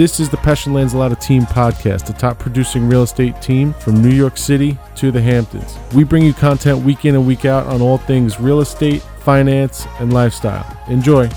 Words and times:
This 0.00 0.18
is 0.18 0.30
the 0.30 0.38
Pesce 0.38 0.66
lands 0.66 0.94
Lanzillotta 0.94 1.20
Team 1.20 1.42
Podcast, 1.42 2.06
the 2.06 2.14
top 2.14 2.38
producing 2.38 2.88
real 2.88 3.02
estate 3.02 3.42
team 3.42 3.74
from 3.74 4.00
New 4.00 4.08
York 4.08 4.38
City 4.38 4.78
to 4.94 5.10
the 5.10 5.20
Hamptons. 5.20 5.76
We 5.94 6.04
bring 6.04 6.24
you 6.24 6.32
content 6.32 6.82
week 6.82 7.04
in 7.04 7.16
and 7.16 7.26
week 7.26 7.44
out 7.44 7.66
on 7.66 7.82
all 7.82 7.98
things 7.98 8.40
real 8.40 8.62
estate, 8.62 9.02
finance, 9.02 9.86
and 9.98 10.10
lifestyle. 10.10 10.64
Enjoy. 10.88 11.28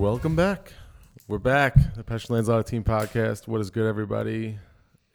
Welcome 0.00 0.34
back. 0.34 0.72
We're 1.28 1.38
back. 1.38 1.76
The 1.94 2.02
Pesce 2.02 2.28
lands 2.28 2.48
Lanzillotta 2.48 2.66
Team 2.66 2.82
Podcast. 2.82 3.46
What 3.46 3.60
is 3.60 3.70
good, 3.70 3.86
everybody? 3.86 4.58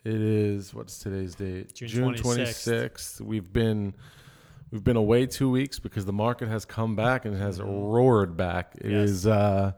It 0.09 0.21
is 0.21 0.73
what's 0.73 0.97
today's 0.97 1.35
date? 1.35 1.73
June 1.75 2.15
26th. 2.15 2.65
26th. 2.65 3.21
We've 3.21 3.53
been 3.53 3.93
we've 4.71 4.83
been 4.83 4.95
away 4.97 5.27
two 5.27 5.51
weeks 5.51 5.77
because 5.77 6.05
the 6.05 6.13
market 6.13 6.47
has 6.47 6.65
come 6.65 6.95
back 6.95 7.25
and 7.25 7.35
has 7.37 7.61
roared 7.61 8.35
back. 8.35 8.73
It 8.81 8.89
Yes. 8.91 9.09
is 9.09 9.27
uh, 9.27 9.73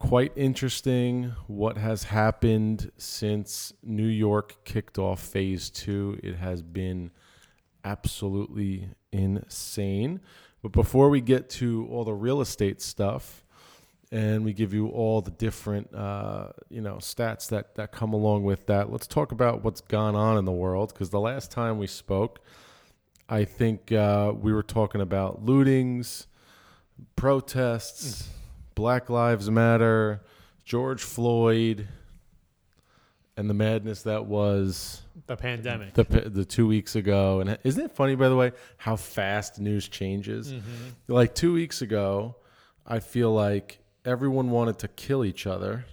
quite 0.00 0.32
interesting 0.34 1.34
what 1.46 1.76
has 1.78 2.02
happened 2.04 2.90
since 2.98 3.72
New 3.84 4.08
York 4.08 4.64
kicked 4.64 4.98
off 4.98 5.20
phase 5.22 5.70
two. 5.70 6.18
It 6.22 6.34
has 6.34 6.60
been 6.62 7.12
absolutely 7.84 8.88
insane. 9.12 10.20
But 10.62 10.72
before 10.72 11.10
we 11.10 11.20
get 11.20 11.48
to 11.50 11.86
all 11.92 12.02
the 12.04 12.12
real 12.14 12.40
estate 12.40 12.80
stuff, 12.82 13.43
and 14.14 14.44
we 14.44 14.52
give 14.52 14.72
you 14.72 14.86
all 14.90 15.20
the 15.20 15.32
different 15.32 15.92
uh, 15.92 16.48
you 16.70 16.80
know 16.80 16.94
stats 16.96 17.48
that 17.48 17.74
that 17.74 17.90
come 17.90 18.12
along 18.12 18.44
with 18.44 18.66
that. 18.66 18.90
Let's 18.90 19.08
talk 19.08 19.32
about 19.32 19.64
what's 19.64 19.80
gone 19.80 20.14
on 20.14 20.38
in 20.38 20.44
the 20.44 20.52
world 20.52 20.92
because 20.94 21.10
the 21.10 21.18
last 21.20 21.50
time 21.50 21.78
we 21.78 21.88
spoke, 21.88 22.40
I 23.28 23.44
think 23.44 23.90
uh, 23.90 24.32
we 24.40 24.52
were 24.52 24.62
talking 24.62 25.00
about 25.00 25.44
lootings, 25.44 26.26
protests, 27.16 28.28
Black 28.76 29.10
Lives 29.10 29.50
Matter, 29.50 30.22
George 30.64 31.02
Floyd, 31.02 31.88
and 33.36 33.50
the 33.50 33.54
madness 33.54 34.02
that 34.02 34.26
was 34.26 35.02
The 35.26 35.36
pandemic. 35.36 35.94
the 35.94 36.04
the 36.04 36.44
two 36.44 36.68
weeks 36.68 36.94
ago. 36.94 37.40
And 37.40 37.58
isn't 37.64 37.84
it 37.84 37.96
funny, 37.96 38.14
by 38.14 38.28
the 38.28 38.36
way, 38.36 38.52
how 38.76 38.94
fast 38.94 39.58
news 39.58 39.88
changes? 39.88 40.52
Mm-hmm. 40.52 41.12
Like 41.12 41.34
two 41.34 41.52
weeks 41.52 41.82
ago, 41.82 42.36
I 42.86 43.00
feel 43.00 43.32
like 43.32 43.80
everyone 44.04 44.50
wanted 44.50 44.78
to 44.80 44.88
kill 44.88 45.24
each 45.24 45.46
other, 45.46 45.86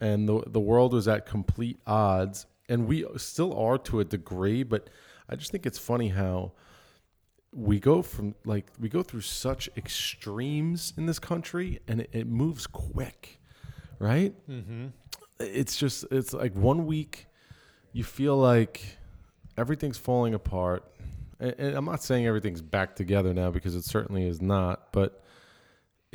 and 0.00 0.28
the 0.28 0.42
the 0.46 0.60
world 0.60 0.92
was 0.92 1.08
at 1.08 1.26
complete 1.26 1.78
odds, 1.86 2.46
and 2.68 2.86
we 2.86 3.04
still 3.16 3.56
are 3.58 3.78
to 3.78 4.00
a 4.00 4.04
degree. 4.04 4.62
But 4.62 4.90
I 5.28 5.36
just 5.36 5.50
think 5.50 5.66
it's 5.66 5.78
funny 5.78 6.08
how 6.08 6.52
we 7.52 7.78
go 7.78 8.02
from 8.02 8.34
like 8.44 8.66
we 8.78 8.88
go 8.88 9.02
through 9.02 9.20
such 9.22 9.68
extremes 9.76 10.92
in 10.96 11.06
this 11.06 11.18
country, 11.18 11.80
and 11.88 12.00
it, 12.00 12.10
it 12.12 12.26
moves 12.26 12.66
quick, 12.66 13.40
right? 13.98 14.34
Mm-hmm. 14.48 14.86
it's 15.40 15.76
just 15.76 16.04
it's 16.10 16.32
like 16.32 16.54
one 16.54 16.86
week 16.86 17.26
you 17.92 18.04
feel 18.04 18.36
like 18.36 18.98
everything's 19.56 19.98
falling 19.98 20.34
apart 20.34 20.84
and, 21.40 21.54
and 21.58 21.76
i'm 21.76 21.84
not 21.84 22.02
saying 22.02 22.26
everything's 22.26 22.62
back 22.62 22.94
together 22.94 23.34
now 23.34 23.50
because 23.50 23.74
it 23.74 23.84
certainly 23.84 24.26
is 24.26 24.40
not 24.40 24.92
but 24.92 25.23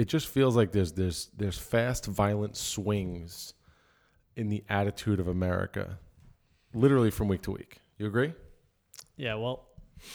it 0.01 0.07
just 0.07 0.27
feels 0.27 0.55
like 0.55 0.71
there's 0.71 0.91
there's 0.93 1.29
there's 1.41 1.57
fast 1.57 2.05
violent 2.05 2.55
swings 2.57 3.53
in 4.35 4.49
the 4.49 4.63
attitude 4.69 5.19
of 5.19 5.27
america 5.27 5.85
literally 6.73 7.11
from 7.11 7.27
week 7.27 7.41
to 7.47 7.51
week 7.51 7.73
you 7.97 8.05
agree 8.07 8.33
Yeah, 9.17 9.35
well, 9.35 9.57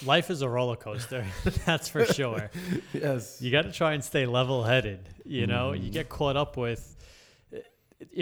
life 0.07 0.31
is 0.31 0.41
a 0.41 0.49
roller 0.49 0.77
coaster. 0.77 1.23
that's 1.67 1.89
for 1.95 2.05
sure. 2.07 2.51
yes 2.95 3.43
You 3.43 3.51
got 3.57 3.65
to 3.69 3.73
try 3.73 3.93
and 3.93 4.03
stay 4.03 4.25
level 4.39 4.63
headed. 4.65 5.01
You 5.39 5.47
know, 5.47 5.67
Mm-hmm. 5.73 5.85
you 5.85 5.91
get 5.91 6.09
caught 6.09 6.37
up 6.45 6.57
with, 6.57 6.83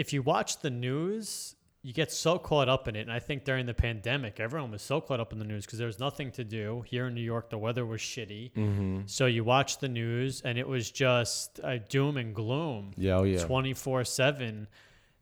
if 0.03 0.11
you 0.13 0.21
watch 0.21 0.59
the 0.59 0.69
news, 0.69 1.55
you 1.83 1.91
get 1.91 2.11
so 2.11 2.39
caught 2.39 2.69
up 2.69 2.87
in 2.87 2.95
it. 2.95 3.01
And 3.01 3.11
I 3.11 3.19
think 3.19 3.43
during 3.43 3.65
the 3.65 3.73
pandemic, 3.73 4.39
everyone 4.39 4.71
was 4.71 4.81
so 4.81 5.01
caught 5.01 5.19
up 5.19 5.33
in 5.33 5.39
the 5.39 5.45
news 5.45 5.65
because 5.65 5.77
there 5.77 5.87
was 5.87 5.99
nothing 5.99 6.31
to 6.31 6.43
do. 6.45 6.83
Here 6.87 7.07
in 7.07 7.13
New 7.13 7.21
York, 7.21 7.49
the 7.49 7.57
weather 7.57 7.85
was 7.85 7.99
shitty. 7.99 8.53
mm-hmm. 8.53 9.01
So 9.05 9.25
you 9.25 9.43
watch 9.43 9.79
the 9.79 9.89
news 9.89 10.41
and 10.41 10.57
it 10.57 10.67
was 10.67 10.89
just 10.89 11.59
uh, 11.61 11.79
doom 11.89 12.15
and 12.17 12.33
gloom. 12.33 12.93
yeah 12.95 13.17
oh 13.17 13.23
yeah 13.23 13.43
24 13.43 14.05
7 14.05 14.67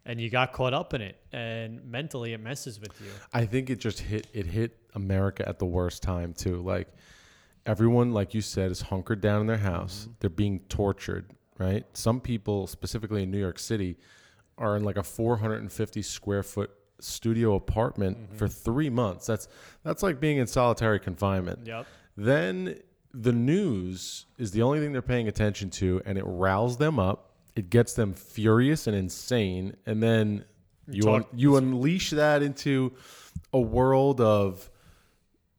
and 0.06 0.22
you 0.22 0.30
got 0.30 0.54
caught 0.54 0.74
up 0.74 0.94
in 0.94 1.02
it 1.02 1.18
and 1.32 1.84
mentally 1.84 2.34
it 2.34 2.40
messes 2.40 2.80
with 2.80 3.00
you 3.02 3.12
I 3.34 3.46
think 3.46 3.70
it 3.70 3.80
just 3.80 4.00
hit 4.00 4.28
it 4.34 4.46
hit 4.46 4.78
America 4.94 5.48
at 5.48 5.58
the 5.60 5.66
worst 5.66 6.04
time 6.04 6.34
too. 6.34 6.62
Like 6.62 6.90
everyone, 7.66 8.12
like 8.12 8.34
you 8.34 8.42
said, 8.42 8.72
is 8.72 8.82
hunkered 8.82 9.22
down 9.22 9.42
in 9.42 9.48
their 9.48 9.58
house. 9.58 10.08
They're 10.20 10.30
being 10.30 10.60
tortured, 10.70 11.32
right? 11.58 11.86
Some 11.94 12.20
people, 12.20 12.68
specifically 12.68 13.24
in 13.24 13.32
New 13.32 13.40
York 13.40 13.60
City, 13.60 13.98
are 14.58 14.78
in 14.78 14.84
like 14.84 14.98
a 14.98 15.04
450 15.04 16.02
square 16.02 16.44
foot 16.44 16.72
studio 17.00 17.56
apartment 17.56 18.18
mm-hmm. 18.18 18.36
for 18.38 18.48
three 18.48 18.90
months. 18.90 19.26
That's 19.26 19.48
that's 19.84 20.04
like 20.04 20.20
being 20.20 20.38
in 20.38 20.48
solitary 20.48 21.00
confinement. 21.00 21.66
yep 21.66 21.86
Then 22.16 22.80
the 23.14 23.34
news 23.34 24.26
is 24.38 24.52
the 24.52 24.62
only 24.62 24.80
thing 24.80 24.94
they're 24.94 25.02
paying 25.02 25.28
attention 25.28 25.70
to, 25.72 26.02
and 26.06 26.18
it 26.18 26.24
riles 26.26 26.78
them 26.78 27.00
up. 27.00 27.32
It 27.56 27.70
gets 27.70 27.94
them 27.94 28.14
furious 28.14 28.88
and 28.88 28.96
insane, 28.96 29.76
and 29.86 30.02
then 30.02 30.46
you 30.88 31.12
un- 31.12 31.26
you 31.34 31.58
unleash 31.58 32.12
that 32.12 32.42
into 32.42 32.94
a 33.52 33.60
world 33.60 34.22
of 34.22 34.70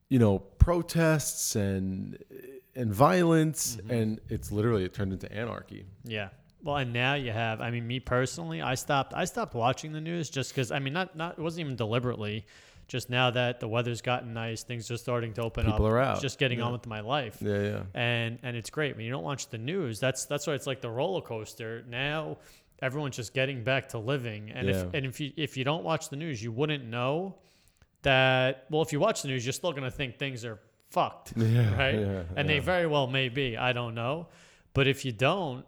you 0.09 0.19
know 0.19 0.39
protests 0.39 1.57
and 1.57 2.19
and 2.75 2.93
violence, 2.93 3.77
mm-hmm. 3.77 3.91
and 3.91 4.21
it's 4.29 4.51
literally 4.51 4.85
it 4.85 4.95
turned 4.95 5.13
into 5.13 5.31
anarchy. 5.31 5.85
yeah 6.05 6.29
well 6.63 6.77
and 6.77 6.93
now 6.93 7.15
you 7.15 7.33
have 7.33 7.61
i 7.61 7.71
mean 7.71 7.87
me 7.87 7.99
personally 8.01 8.63
i 8.63 8.75
stopped 8.75 9.13
i 9.15 9.25
stopped 9.25 9.55
watching 9.55 9.93
the 9.93 10.01
news 10.01 10.31
just 10.31 10.51
because 10.53 10.71
i 10.71 10.79
mean 10.79 10.93
not 10.93 11.17
not 11.17 11.33
it 11.39 11.43
wasn't 11.43 11.61
even 11.61 11.77
deliberately 11.77 12.45
just 12.89 13.09
now 13.11 13.31
that 13.31 13.59
the 13.61 13.67
weather's 13.69 14.03
gotten 14.03 14.33
nice 14.35 14.63
things 14.65 14.91
are 14.91 14.97
starting 14.97 15.33
to 15.33 15.41
open 15.43 15.65
People 15.67 15.87
up 15.87 15.93
are 15.93 15.99
out. 16.01 16.21
just 16.21 16.39
getting 16.39 16.59
Yeah. 16.59 16.67
on 16.67 16.73
with 16.73 16.87
my 16.87 17.01
life 17.01 17.39
Yeah, 17.41 17.63
yeah. 17.63 17.83
and 17.95 18.39
and 18.43 18.57
it's 18.57 18.71
great 18.71 18.97
when 18.97 19.05
you 19.05 19.11
don't 19.11 19.25
watch 19.25 19.49
the 19.49 19.59
news 19.59 19.99
that's 20.01 20.25
that's 20.27 20.47
why 20.47 20.55
it's 20.55 20.67
like 20.67 20.81
the 20.81 20.91
roller 20.91 21.21
coaster 21.23 21.85
now 21.89 22.39
everyone's 22.81 23.17
just 23.17 23.33
getting 23.35 23.63
back 23.65 23.89
to 23.91 23.99
living 23.99 24.51
and 24.51 24.69
Yeah. 24.69 24.75
if 24.83 24.95
and 24.95 25.07
if 25.07 25.21
you 25.21 25.33
if 25.37 25.57
you 25.57 25.65
don't 25.65 25.85
watch 25.85 26.09
the 26.11 26.17
news 26.17 26.43
you 26.43 26.53
wouldn't 26.53 26.85
know 26.85 27.37
that 28.03 28.67
well 28.71 28.83
if 28.83 28.93
you 28.93 29.01
watch 29.01 29.23
the 29.23 29.29
news 29.29 29.45
you're 29.47 29.53
still 29.53 29.71
going 29.73 29.85
to 29.85 29.91
think 29.91 30.19
things 30.19 30.45
are 30.45 30.59
fucked 30.91 31.33
Yeah, 31.37 31.77
right 31.77 31.99
yeah, 31.99 32.23
and 32.37 32.49
they 32.49 32.59
very 32.59 32.87
well 32.87 33.07
may 33.07 33.29
be 33.29 33.57
i 33.57 33.73
don't 33.73 33.95
know 33.95 34.27
but 34.75 34.87
if 34.87 35.05
you 35.05 35.13
don't 35.13 35.65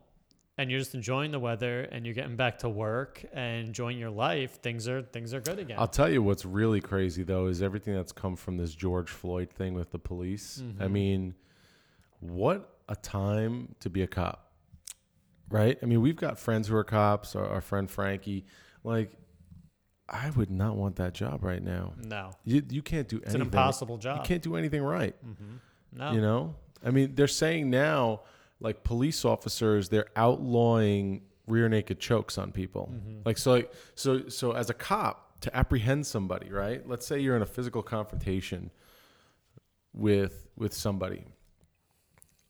and 0.56 0.70
you're 0.70 0.78
just 0.78 0.94
enjoying 0.94 1.30
the 1.32 1.38
weather 1.38 1.82
and 1.82 2.04
you're 2.06 2.14
getting 2.14 2.36
back 2.36 2.58
to 2.58 2.68
work 2.68 3.24
and 3.32 3.66
enjoying 3.66 3.98
your 3.98 4.10
life 4.10 4.60
things 4.62 4.86
are 4.88 5.02
things 5.02 5.34
are 5.34 5.40
good 5.40 5.58
again 5.58 5.76
I'll 5.78 5.88
tell 5.88 6.08
you 6.10 6.22
what's 6.22 6.44
really 6.44 6.80
crazy 6.80 7.22
though 7.24 7.46
is 7.46 7.62
everything 7.62 7.94
that's 7.94 8.12
come 8.12 8.36
from 8.36 8.56
this 8.56 8.74
George 8.74 9.10
Floyd 9.10 9.50
thing 9.50 9.74
with 9.74 9.90
the 9.90 9.98
police. 9.98 10.62
I 10.80 10.84
Mhm. 10.84 10.90
mean, 10.92 11.34
what 12.20 12.78
a 12.88 12.96
time 12.96 13.74
to 13.80 13.90
be 13.90 14.02
a 14.02 14.06
cop, 14.06 14.52
right? 15.50 15.78
I 15.82 15.86
mean, 15.86 16.00
we've 16.00 16.16
got 16.16 16.38
friends 16.38 16.68
who 16.68 16.76
are 16.76 16.84
cops. 16.84 17.34
Our, 17.34 17.46
our 17.46 17.60
friend 17.60 17.90
Frankie, 17.90 18.44
like, 18.82 19.12
I 20.08 20.30
would 20.30 20.50
not 20.50 20.76
want 20.76 20.96
that 20.96 21.14
job 21.14 21.42
right 21.42 21.62
now. 21.62 21.94
no 21.98 22.30
You 22.44 22.62
you 22.70 22.82
can't 22.82 23.08
do 23.08 23.16
it's 23.16 23.26
anything. 23.34 23.40
It's 23.40 23.54
an 23.54 23.58
impossible 23.58 23.98
job. 23.98 24.18
You 24.18 24.22
can't 24.22 24.42
do 24.42 24.54
anything 24.56 24.82
right. 24.82 25.16
hmm 25.22 25.56
no 25.92 26.12
You 26.12 26.20
know, 26.20 26.54
I 26.84 26.90
mean, 26.90 27.14
they're 27.14 27.26
saying 27.26 27.70
now, 27.70 28.22
like 28.64 28.82
police 28.82 29.24
officers, 29.24 29.90
they're 29.90 30.08
outlawing 30.16 31.22
rear 31.46 31.68
naked 31.68 32.00
chokes 32.00 32.38
on 32.38 32.50
people. 32.50 32.90
Mm-hmm. 32.92 33.20
Like 33.24 33.38
so, 33.38 33.52
like 33.52 33.72
so, 33.94 34.28
so 34.28 34.52
as 34.52 34.70
a 34.70 34.74
cop 34.74 35.40
to 35.42 35.54
apprehend 35.54 36.06
somebody, 36.06 36.50
right? 36.50 36.88
Let's 36.88 37.06
say 37.06 37.20
you're 37.20 37.36
in 37.36 37.42
a 37.42 37.46
physical 37.46 37.82
confrontation 37.82 38.70
with 39.92 40.48
with 40.56 40.72
somebody. 40.72 41.26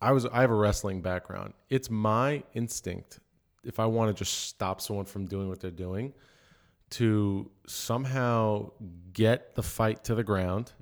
I 0.00 0.12
was 0.12 0.24
I 0.26 0.40
have 0.42 0.50
a 0.50 0.54
wrestling 0.54 1.02
background. 1.02 1.54
It's 1.68 1.90
my 1.90 2.44
instinct 2.54 3.18
if 3.64 3.80
I 3.80 3.86
want 3.86 4.16
to 4.16 4.24
just 4.24 4.44
stop 4.44 4.80
someone 4.80 5.06
from 5.06 5.26
doing 5.26 5.48
what 5.48 5.60
they're 5.60 5.70
doing 5.70 6.12
to 6.90 7.50
somehow 7.66 8.70
get 9.12 9.54
the 9.56 9.62
fight 9.62 10.04
to 10.04 10.14
the 10.14 10.22
ground, 10.22 10.72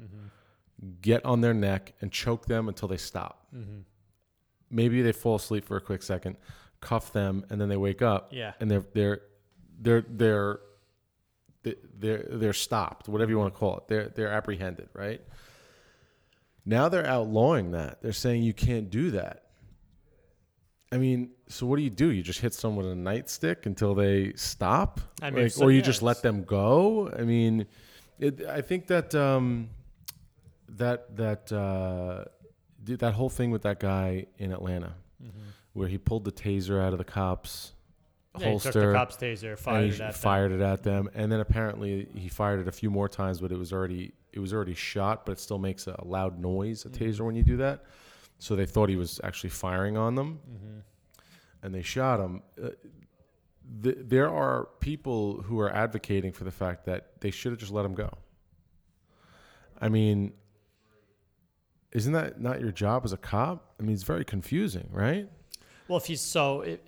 get 1.00 1.25
on 1.25 1.40
their 1.40 1.55
neck 1.55 1.94
and 2.00 2.12
choke 2.12 2.46
them 2.46 2.69
until 2.69 2.88
they 2.88 2.96
stop. 2.99 3.46
hmm 3.50 3.81
Maybe 4.72 5.02
they 5.02 5.12
fall 5.12 5.36
asleep 5.36 5.64
for 5.64 5.76
a 5.76 5.80
quick 5.80 6.02
second, 6.02 6.36
cuff 6.80 7.12
them, 7.12 7.44
and 7.50 7.60
then 7.60 7.69
they 7.69 7.76
wake 7.76 8.02
up 8.02 8.28
yeah 8.32 8.54
and 8.58 8.69
they're 8.70 8.84
they're 8.94 9.20
they're 9.80 10.04
they're 10.08 10.58
they're 11.98 12.26
they're 12.30 12.52
stopped, 12.52 13.08
whatever 13.08 13.30
you 13.30 13.38
want 13.38 13.52
to 13.54 13.58
call 13.58 13.76
it. 13.76 13.86
They're 13.88 14.08
they're 14.08 14.32
apprehended, 14.32 14.88
right? 14.94 15.20
Now 16.64 16.88
they're 16.88 17.06
outlawing 17.06 17.72
that. 17.72 18.02
They're 18.02 18.12
saying 18.12 18.42
you 18.42 18.54
can't 18.54 18.90
do 18.90 19.10
that. 19.12 19.44
I 20.92 20.98
mean, 20.98 21.30
so 21.48 21.66
what 21.66 21.76
do 21.76 21.82
you 21.82 21.90
do? 21.90 22.10
You 22.12 22.22
just 22.22 22.40
hit 22.40 22.52
someone 22.52 22.84
with 22.84 22.92
a 22.92 22.96
nightstick 23.00 23.64
until 23.66 23.94
they 23.94 24.32
stop, 24.34 25.00
I 25.22 25.30
mean, 25.30 25.44
Like, 25.44 25.52
so- 25.52 25.64
or 25.64 25.70
you 25.70 25.78
yeah, 25.78 25.82
just 25.84 26.02
let 26.02 26.20
them 26.22 26.44
go? 26.44 27.10
I 27.19 27.22
mean, 27.22 27.66
it, 28.19 28.44
I 28.46 28.60
think 28.60 28.88
that 28.88 29.14
um, 29.14 29.70
that 30.69 31.16
that 31.16 31.50
uh, 31.50 32.24
th- 32.87 32.99
that 33.00 33.14
whole 33.14 33.29
thing 33.31 33.50
with 33.50 33.62
that 33.62 33.81
guy 33.81 34.26
in 34.38 34.52
Atlanta, 34.52 34.94
where 35.73 35.88
he 35.88 35.99
pulled 35.99 36.25
the 36.25 36.32
taser 36.32 36.81
out 36.82 36.93
of 36.93 36.99
the 36.99 37.05
cops 37.05 37.73
Yeah, 38.38 38.44
he 38.46 38.50
holster, 38.50 38.73
took 38.73 38.82
the 38.88 38.93
cop's 38.93 39.17
taser, 39.17 39.58
fired 39.58 39.84
it 39.90 39.93
at 39.93 39.99
them. 39.99 40.12
fired 40.12 40.52
it 40.52 40.61
at 40.61 40.82
them, 40.82 41.08
and 41.14 41.31
then 41.32 41.40
apparently 41.40 42.08
he 42.14 42.29
fired 42.29 42.61
it 42.61 42.69
a 42.69 42.73
few 42.73 42.90
more 42.90 43.08
times, 43.08 43.40
but 43.40 43.52
it 43.52 43.58
was 43.58 43.73
already 43.73 44.12
it 44.32 44.38
was 44.40 44.52
already 44.55 44.75
shot, 44.75 45.26
but 45.26 45.32
it 45.32 45.38
still 45.40 45.58
makes 45.58 45.87
a 45.87 45.96
loud 46.05 46.38
noise, 46.38 46.84
a 46.84 46.88
Mm-hmm. 46.88 47.05
taser, 47.05 47.20
when 47.20 47.34
you 47.37 47.43
do 47.43 47.58
that. 47.58 47.84
So 48.38 48.56
they 48.56 48.64
thought 48.67 48.88
he 48.88 48.96
was 48.96 49.20
actually 49.23 49.50
firing 49.50 49.96
on 49.96 50.14
them, 50.14 50.40
Mm-hmm. 50.50 50.79
and 51.62 51.75
they 51.75 51.82
shot 51.82 52.19
him. 52.20 52.43
Uh, 52.62 52.70
th- 53.82 53.99
there 54.00 54.29
are 54.31 54.69
people 54.81 55.43
who 55.43 55.61
are 55.61 55.70
advocating 55.70 56.32
for 56.32 56.44
the 56.44 56.50
fact 56.50 56.87
that 56.87 57.20
they 57.20 57.31
should 57.31 57.52
have 57.52 57.58
just 57.61 57.73
let 57.73 57.84
him 57.84 57.94
go. 57.94 58.11
I 59.81 59.88
mean, 59.88 60.32
isn't 61.92 62.12
that 62.12 62.40
not 62.40 62.60
your 62.60 62.72
job 62.72 63.04
as 63.04 63.12
a 63.12 63.16
cop? 63.16 63.74
I 63.78 63.82
mean, 63.82 63.94
it's 63.94 64.02
very 64.02 64.24
confusing, 64.24 64.88
right? 64.90 65.28
Well, 65.88 65.98
if 65.98 66.08
you 66.08 66.16
so, 66.16 66.62
it, 66.62 66.84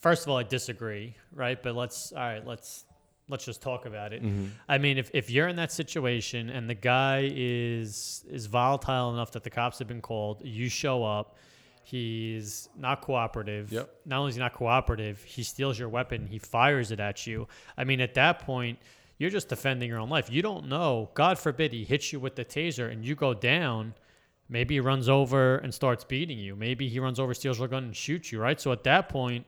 first 0.00 0.24
of 0.24 0.28
all, 0.28 0.36
I 0.36 0.42
disagree, 0.42 1.14
right? 1.32 1.60
But 1.62 1.74
let's 1.74 2.12
all 2.12 2.18
right, 2.18 2.46
let's 2.46 2.84
let's 3.28 3.44
just 3.44 3.62
talk 3.62 3.86
about 3.86 4.12
it. 4.12 4.22
Mm-hmm. 4.22 4.46
I 4.68 4.78
mean, 4.78 4.98
if, 4.98 5.10
if 5.14 5.30
you're 5.30 5.48
in 5.48 5.56
that 5.56 5.72
situation 5.72 6.50
and 6.50 6.68
the 6.68 6.74
guy 6.74 7.30
is 7.34 8.24
is 8.28 8.46
volatile 8.46 9.12
enough 9.12 9.32
that 9.32 9.44
the 9.44 9.50
cops 9.50 9.78
have 9.78 9.88
been 9.88 10.02
called, 10.02 10.42
you 10.44 10.68
show 10.68 11.04
up. 11.04 11.36
He's 11.82 12.70
not 12.78 13.02
cooperative. 13.02 13.70
Yep. 13.70 13.90
Not 14.06 14.20
only 14.20 14.30
is 14.30 14.36
he 14.36 14.40
not 14.40 14.54
cooperative, 14.54 15.22
he 15.22 15.42
steals 15.42 15.78
your 15.78 15.90
weapon. 15.90 16.26
He 16.26 16.38
fires 16.38 16.90
it 16.90 16.98
at 16.98 17.26
you. 17.26 17.46
I 17.76 17.84
mean, 17.84 18.00
at 18.00 18.14
that 18.14 18.38
point, 18.38 18.78
you're 19.18 19.30
just 19.30 19.48
defending 19.48 19.88
your 19.88 19.98
own 19.98 20.08
life. 20.08 20.30
You 20.30 20.42
don't 20.42 20.68
know. 20.68 21.10
God 21.14 21.38
forbid 21.38 21.72
he 21.72 21.84
hits 21.84 22.12
you 22.12 22.20
with 22.20 22.36
the 22.36 22.44
taser 22.44 22.90
and 22.90 23.04
you 23.04 23.14
go 23.14 23.34
down. 23.34 23.94
Maybe 24.48 24.74
he 24.74 24.80
runs 24.80 25.08
over 25.08 25.56
and 25.58 25.72
starts 25.72 26.04
beating 26.04 26.38
you. 26.38 26.54
Maybe 26.54 26.88
he 26.88 26.98
runs 27.00 27.18
over, 27.18 27.32
steals 27.32 27.58
your 27.58 27.68
gun, 27.68 27.84
and 27.84 27.96
shoots 27.96 28.30
you. 28.32 28.40
Right. 28.40 28.60
So 28.60 28.72
at 28.72 28.84
that 28.84 29.08
point, 29.08 29.46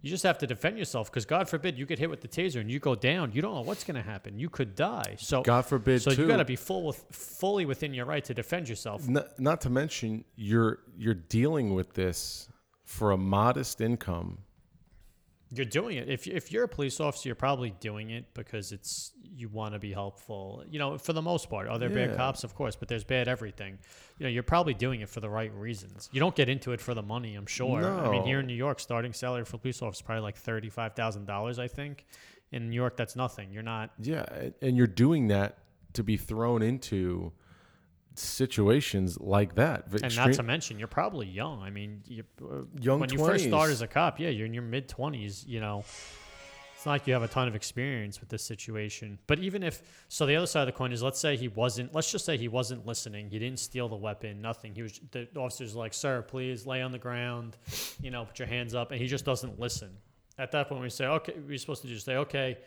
you 0.00 0.10
just 0.10 0.24
have 0.24 0.36
to 0.38 0.46
defend 0.46 0.76
yourself 0.76 1.10
because 1.10 1.24
God 1.24 1.48
forbid 1.48 1.78
you 1.78 1.86
get 1.86 1.98
hit 1.98 2.10
with 2.10 2.20
the 2.20 2.28
taser 2.28 2.60
and 2.60 2.70
you 2.70 2.78
go 2.78 2.94
down. 2.94 3.32
You 3.32 3.40
don't 3.40 3.54
know 3.54 3.62
what's 3.62 3.84
going 3.84 3.94
to 3.94 4.02
happen. 4.02 4.38
You 4.38 4.50
could 4.50 4.74
die. 4.74 5.16
So 5.18 5.40
God 5.42 5.64
forbid, 5.64 6.02
So 6.02 6.10
too. 6.10 6.22
you 6.22 6.28
got 6.28 6.36
to 6.36 6.44
be 6.44 6.56
full 6.56 6.84
with 6.84 7.02
fully 7.10 7.64
within 7.64 7.94
your 7.94 8.04
right 8.04 8.22
to 8.24 8.34
defend 8.34 8.68
yourself. 8.68 9.08
Not, 9.08 9.40
not 9.40 9.60
to 9.62 9.70
mention 9.70 10.24
you're 10.36 10.80
you're 10.98 11.14
dealing 11.14 11.72
with 11.72 11.94
this 11.94 12.48
for 12.84 13.12
a 13.12 13.16
modest 13.16 13.80
income. 13.80 14.38
You're 15.56 15.64
doing 15.66 15.96
it. 15.96 16.08
If 16.08 16.26
if 16.26 16.52
you're 16.52 16.64
a 16.64 16.68
police 16.68 17.00
officer, 17.00 17.28
you're 17.28 17.36
probably 17.36 17.74
doing 17.80 18.10
it 18.10 18.32
because 18.34 18.72
it's 18.72 19.12
you 19.22 19.48
want 19.48 19.74
to 19.74 19.78
be 19.78 19.92
helpful. 19.92 20.64
You 20.68 20.78
know, 20.78 20.98
for 20.98 21.12
the 21.12 21.22
most 21.22 21.50
part, 21.50 21.66
oh, 21.68 21.72
are 21.72 21.78
there 21.78 21.90
bad 21.90 22.16
cops? 22.16 22.44
Of 22.44 22.54
course, 22.54 22.76
but 22.76 22.88
there's 22.88 23.04
bad 23.04 23.28
everything. 23.28 23.78
You 24.18 24.24
know, 24.24 24.30
you're 24.30 24.42
probably 24.42 24.74
doing 24.74 25.00
it 25.00 25.08
for 25.08 25.20
the 25.20 25.30
right 25.30 25.52
reasons. 25.54 26.08
You 26.12 26.20
don't 26.20 26.34
get 26.34 26.48
into 26.48 26.72
it 26.72 26.80
for 26.80 26.94
the 26.94 27.02
money. 27.02 27.34
I'm 27.34 27.46
sure. 27.46 27.84
I 27.84 28.10
mean, 28.10 28.24
here 28.24 28.40
in 28.40 28.46
New 28.46 28.54
York, 28.54 28.80
starting 28.80 29.12
salary 29.12 29.44
for 29.44 29.58
police 29.58 29.82
officers 29.82 29.98
is 29.98 30.02
probably 30.02 30.22
like 30.22 30.36
thirty 30.36 30.70
five 30.70 30.94
thousand 30.94 31.26
dollars. 31.26 31.58
I 31.58 31.68
think. 31.68 32.04
In 32.52 32.70
New 32.70 32.76
York, 32.76 32.96
that's 32.96 33.16
nothing. 33.16 33.50
You're 33.50 33.64
not. 33.64 33.90
Yeah, 33.98 34.24
and 34.62 34.76
you're 34.76 34.86
doing 34.86 35.28
that 35.28 35.58
to 35.94 36.04
be 36.04 36.16
thrown 36.16 36.62
into 36.62 37.32
situations 38.18 39.18
like 39.20 39.54
that. 39.56 39.86
And 40.02 40.14
not 40.16 40.32
to 40.34 40.42
mention, 40.42 40.78
you're 40.78 40.88
probably 40.88 41.26
young. 41.26 41.62
I 41.62 41.70
mean, 41.70 42.02
you, 42.06 42.24
uh, 42.42 42.62
Young 42.80 43.00
when 43.00 43.10
you 43.10 43.18
first 43.18 43.44
start 43.44 43.70
as 43.70 43.82
a 43.82 43.86
cop, 43.86 44.20
yeah, 44.20 44.28
you're 44.28 44.46
in 44.46 44.54
your 44.54 44.62
mid 44.62 44.88
20s. 44.88 45.46
You 45.46 45.60
know, 45.60 45.84
it's 46.74 46.86
not 46.86 46.92
like 46.92 47.06
you 47.06 47.12
have 47.14 47.22
a 47.22 47.28
ton 47.28 47.48
of 47.48 47.54
experience 47.54 48.20
with 48.20 48.28
this 48.28 48.42
situation. 48.42 49.18
But 49.26 49.38
even 49.38 49.62
if, 49.62 49.82
so 50.08 50.26
the 50.26 50.36
other 50.36 50.46
side 50.46 50.62
of 50.62 50.66
the 50.66 50.72
coin 50.72 50.92
is, 50.92 51.02
let's 51.02 51.18
say 51.18 51.36
he 51.36 51.48
wasn't. 51.48 51.94
Let's 51.94 52.10
just 52.10 52.24
say 52.24 52.36
he 52.36 52.48
wasn't 52.48 52.86
listening. 52.86 53.30
He 53.30 53.38
didn't 53.38 53.58
steal 53.58 53.88
the 53.88 53.96
weapon. 53.96 54.40
Nothing. 54.40 54.74
He 54.74 54.82
was. 54.82 55.00
The 55.10 55.28
officer's 55.36 55.74
like, 55.74 55.94
"Sir, 55.94 56.22
please 56.22 56.66
lay 56.66 56.82
on 56.82 56.92
the 56.92 56.98
ground. 56.98 57.56
You 58.00 58.10
know, 58.10 58.24
put 58.24 58.38
your 58.38 58.48
hands 58.48 58.74
up." 58.74 58.90
And 58.90 59.00
he 59.00 59.06
just 59.06 59.24
doesn't 59.24 59.58
listen. 59.58 59.90
At 60.38 60.52
that 60.52 60.68
point, 60.68 60.82
we 60.82 60.90
say, 60.90 61.06
"Okay," 61.06 61.34
we're 61.46 61.58
supposed 61.58 61.82
to 61.82 61.88
just 61.88 62.04
say, 62.06 62.16
"Okay." 62.16 62.58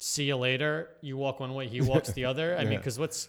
See 0.00 0.24
you 0.24 0.36
later. 0.36 0.90
You 1.00 1.16
walk 1.16 1.40
one 1.40 1.52
way, 1.54 1.66
he 1.66 1.80
walks 1.80 2.12
the 2.12 2.24
other. 2.30 2.56
I 2.56 2.64
mean, 2.64 2.78
because 2.78 3.00
what's 3.00 3.28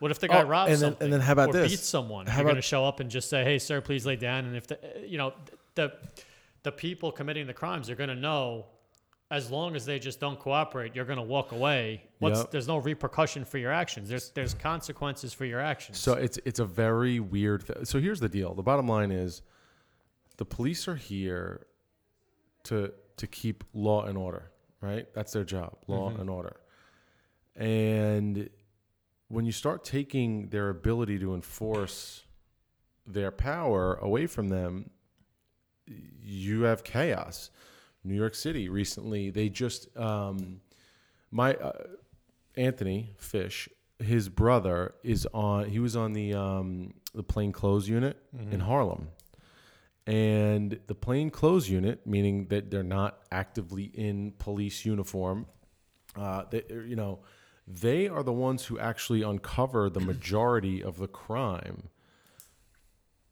what 0.00 0.10
if 0.10 0.18
the 0.18 0.28
guy 0.28 0.42
Oh, 0.42 0.46
robs 0.46 0.72
and 0.72 0.80
then- 0.80 0.96
and 1.02 1.12
then 1.12 1.20
how 1.20 1.32
about 1.32 1.50
or 1.50 1.52
this? 1.52 1.70
beats 1.72 1.88
someone? 1.88 2.26
How 2.26 2.38
You're 2.38 2.44
going 2.44 2.56
to 2.56 2.62
show 2.62 2.84
up 2.84 3.00
and 3.00 3.10
just 3.10 3.30
say, 3.30 3.44
"Hey, 3.44 3.58
sir, 3.58 3.80
please 3.80 4.04
lay 4.04 4.16
down." 4.16 4.44
And 4.46 4.56
if 4.56 4.66
the 4.66 4.78
you 5.06 5.18
know 5.18 5.32
the 5.76 5.92
the 6.62 6.72
people 6.72 7.12
committing 7.12 7.46
the 7.46 7.54
crimes 7.54 7.88
are 7.88 7.94
going 7.94 8.10
to 8.10 8.16
know, 8.16 8.66
as 9.30 9.50
long 9.50 9.76
as 9.76 9.86
they 9.86 9.98
just 9.98 10.18
don't 10.20 10.38
cooperate, 10.38 10.94
you're 10.94 11.04
going 11.04 11.16
to 11.18 11.22
walk 11.22 11.52
away. 11.52 12.02
What's 12.18 12.40
Yep. 12.40 12.50
there's 12.50 12.68
no 12.68 12.78
repercussion 12.78 13.44
for 13.44 13.58
your 13.58 13.72
actions. 13.72 14.08
There's 14.08 14.30
there's 14.30 14.54
consequences 14.54 15.32
for 15.32 15.44
your 15.44 15.60
actions. 15.60 15.98
So 15.98 16.14
it's 16.14 16.38
it's 16.44 16.58
a 16.58 16.64
very 16.64 17.20
weird. 17.20 17.66
Th- 17.66 17.86
so 17.86 18.00
here's 18.00 18.20
the 18.20 18.28
deal. 18.28 18.54
The 18.54 18.62
bottom 18.62 18.88
line 18.88 19.12
is, 19.12 19.42
the 20.36 20.44
police 20.44 20.88
are 20.88 20.96
here 20.96 21.66
to 22.64 22.92
to 23.18 23.26
keep 23.26 23.64
law 23.72 24.04
and 24.04 24.18
order. 24.18 24.50
Right, 24.80 25.06
that's 25.12 25.32
their 25.34 25.44
job, 25.44 25.76
law 25.88 26.08
mm-hmm. 26.10 26.22
and 26.22 26.30
order. 26.30 26.56
And 27.54 28.48
when 29.30 29.46
you 29.46 29.52
start 29.52 29.84
taking 29.84 30.48
their 30.48 30.70
ability 30.70 31.16
to 31.20 31.34
enforce 31.34 32.24
their 33.06 33.30
power 33.30 33.94
away 33.94 34.26
from 34.26 34.48
them, 34.48 34.90
you 35.86 36.62
have 36.62 36.82
chaos. 36.82 37.50
New 38.02 38.16
York 38.16 38.34
City 38.34 38.68
recently, 38.68 39.30
they 39.30 39.48
just 39.48 39.96
um, 39.96 40.60
my 41.30 41.54
uh, 41.54 41.72
Anthony 42.56 43.14
Fish, 43.18 43.68
his 44.00 44.28
brother 44.28 44.94
is 45.04 45.28
on. 45.32 45.68
He 45.68 45.78
was 45.78 45.94
on 45.94 46.12
the 46.12 46.34
um, 46.34 46.94
the 47.14 47.22
plain 47.22 47.52
clothes 47.52 47.88
unit 47.88 48.16
in 48.50 48.58
Harlem, 48.58 49.10
and 50.08 50.80
the 50.88 50.94
plain 50.94 51.30
clothes 51.30 51.70
unit, 51.70 52.04
meaning 52.04 52.46
that 52.46 52.68
they're 52.70 52.82
not 52.82 53.20
actively 53.30 53.84
in 53.84 54.32
police 54.38 54.84
uniform. 54.84 55.46
Uh, 56.16 56.44
they, 56.50 56.64
you 56.68 56.96
know, 56.96 57.20
they 57.66 58.08
are 58.08 58.22
the 58.22 58.32
ones 58.32 58.66
who 58.66 58.78
actually 58.78 59.22
uncover 59.22 59.88
the 59.88 60.00
majority 60.00 60.82
of 60.82 60.98
the 60.98 61.08
crime 61.08 61.88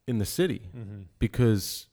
in 0.07 0.19
the 0.19 0.25
city 0.27 0.63
because 1.19 1.87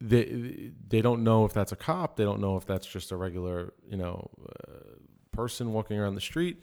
they 0.00 0.72
they 0.88 1.02
don't 1.02 1.22
know 1.22 1.44
if 1.44 1.52
that's 1.52 1.72
a 1.72 1.76
cop. 1.76 2.16
They 2.16 2.24
don't 2.24 2.40
know 2.40 2.56
if 2.56 2.66
that's 2.66 2.86
just 2.86 3.12
a 3.12 3.16
regular, 3.16 3.74
you 3.88 3.96
know, 3.96 4.30
uh, 4.48 4.96
person 5.32 5.72
walking 5.72 5.98
around 5.98 6.14
the 6.14 6.20
street. 6.20 6.62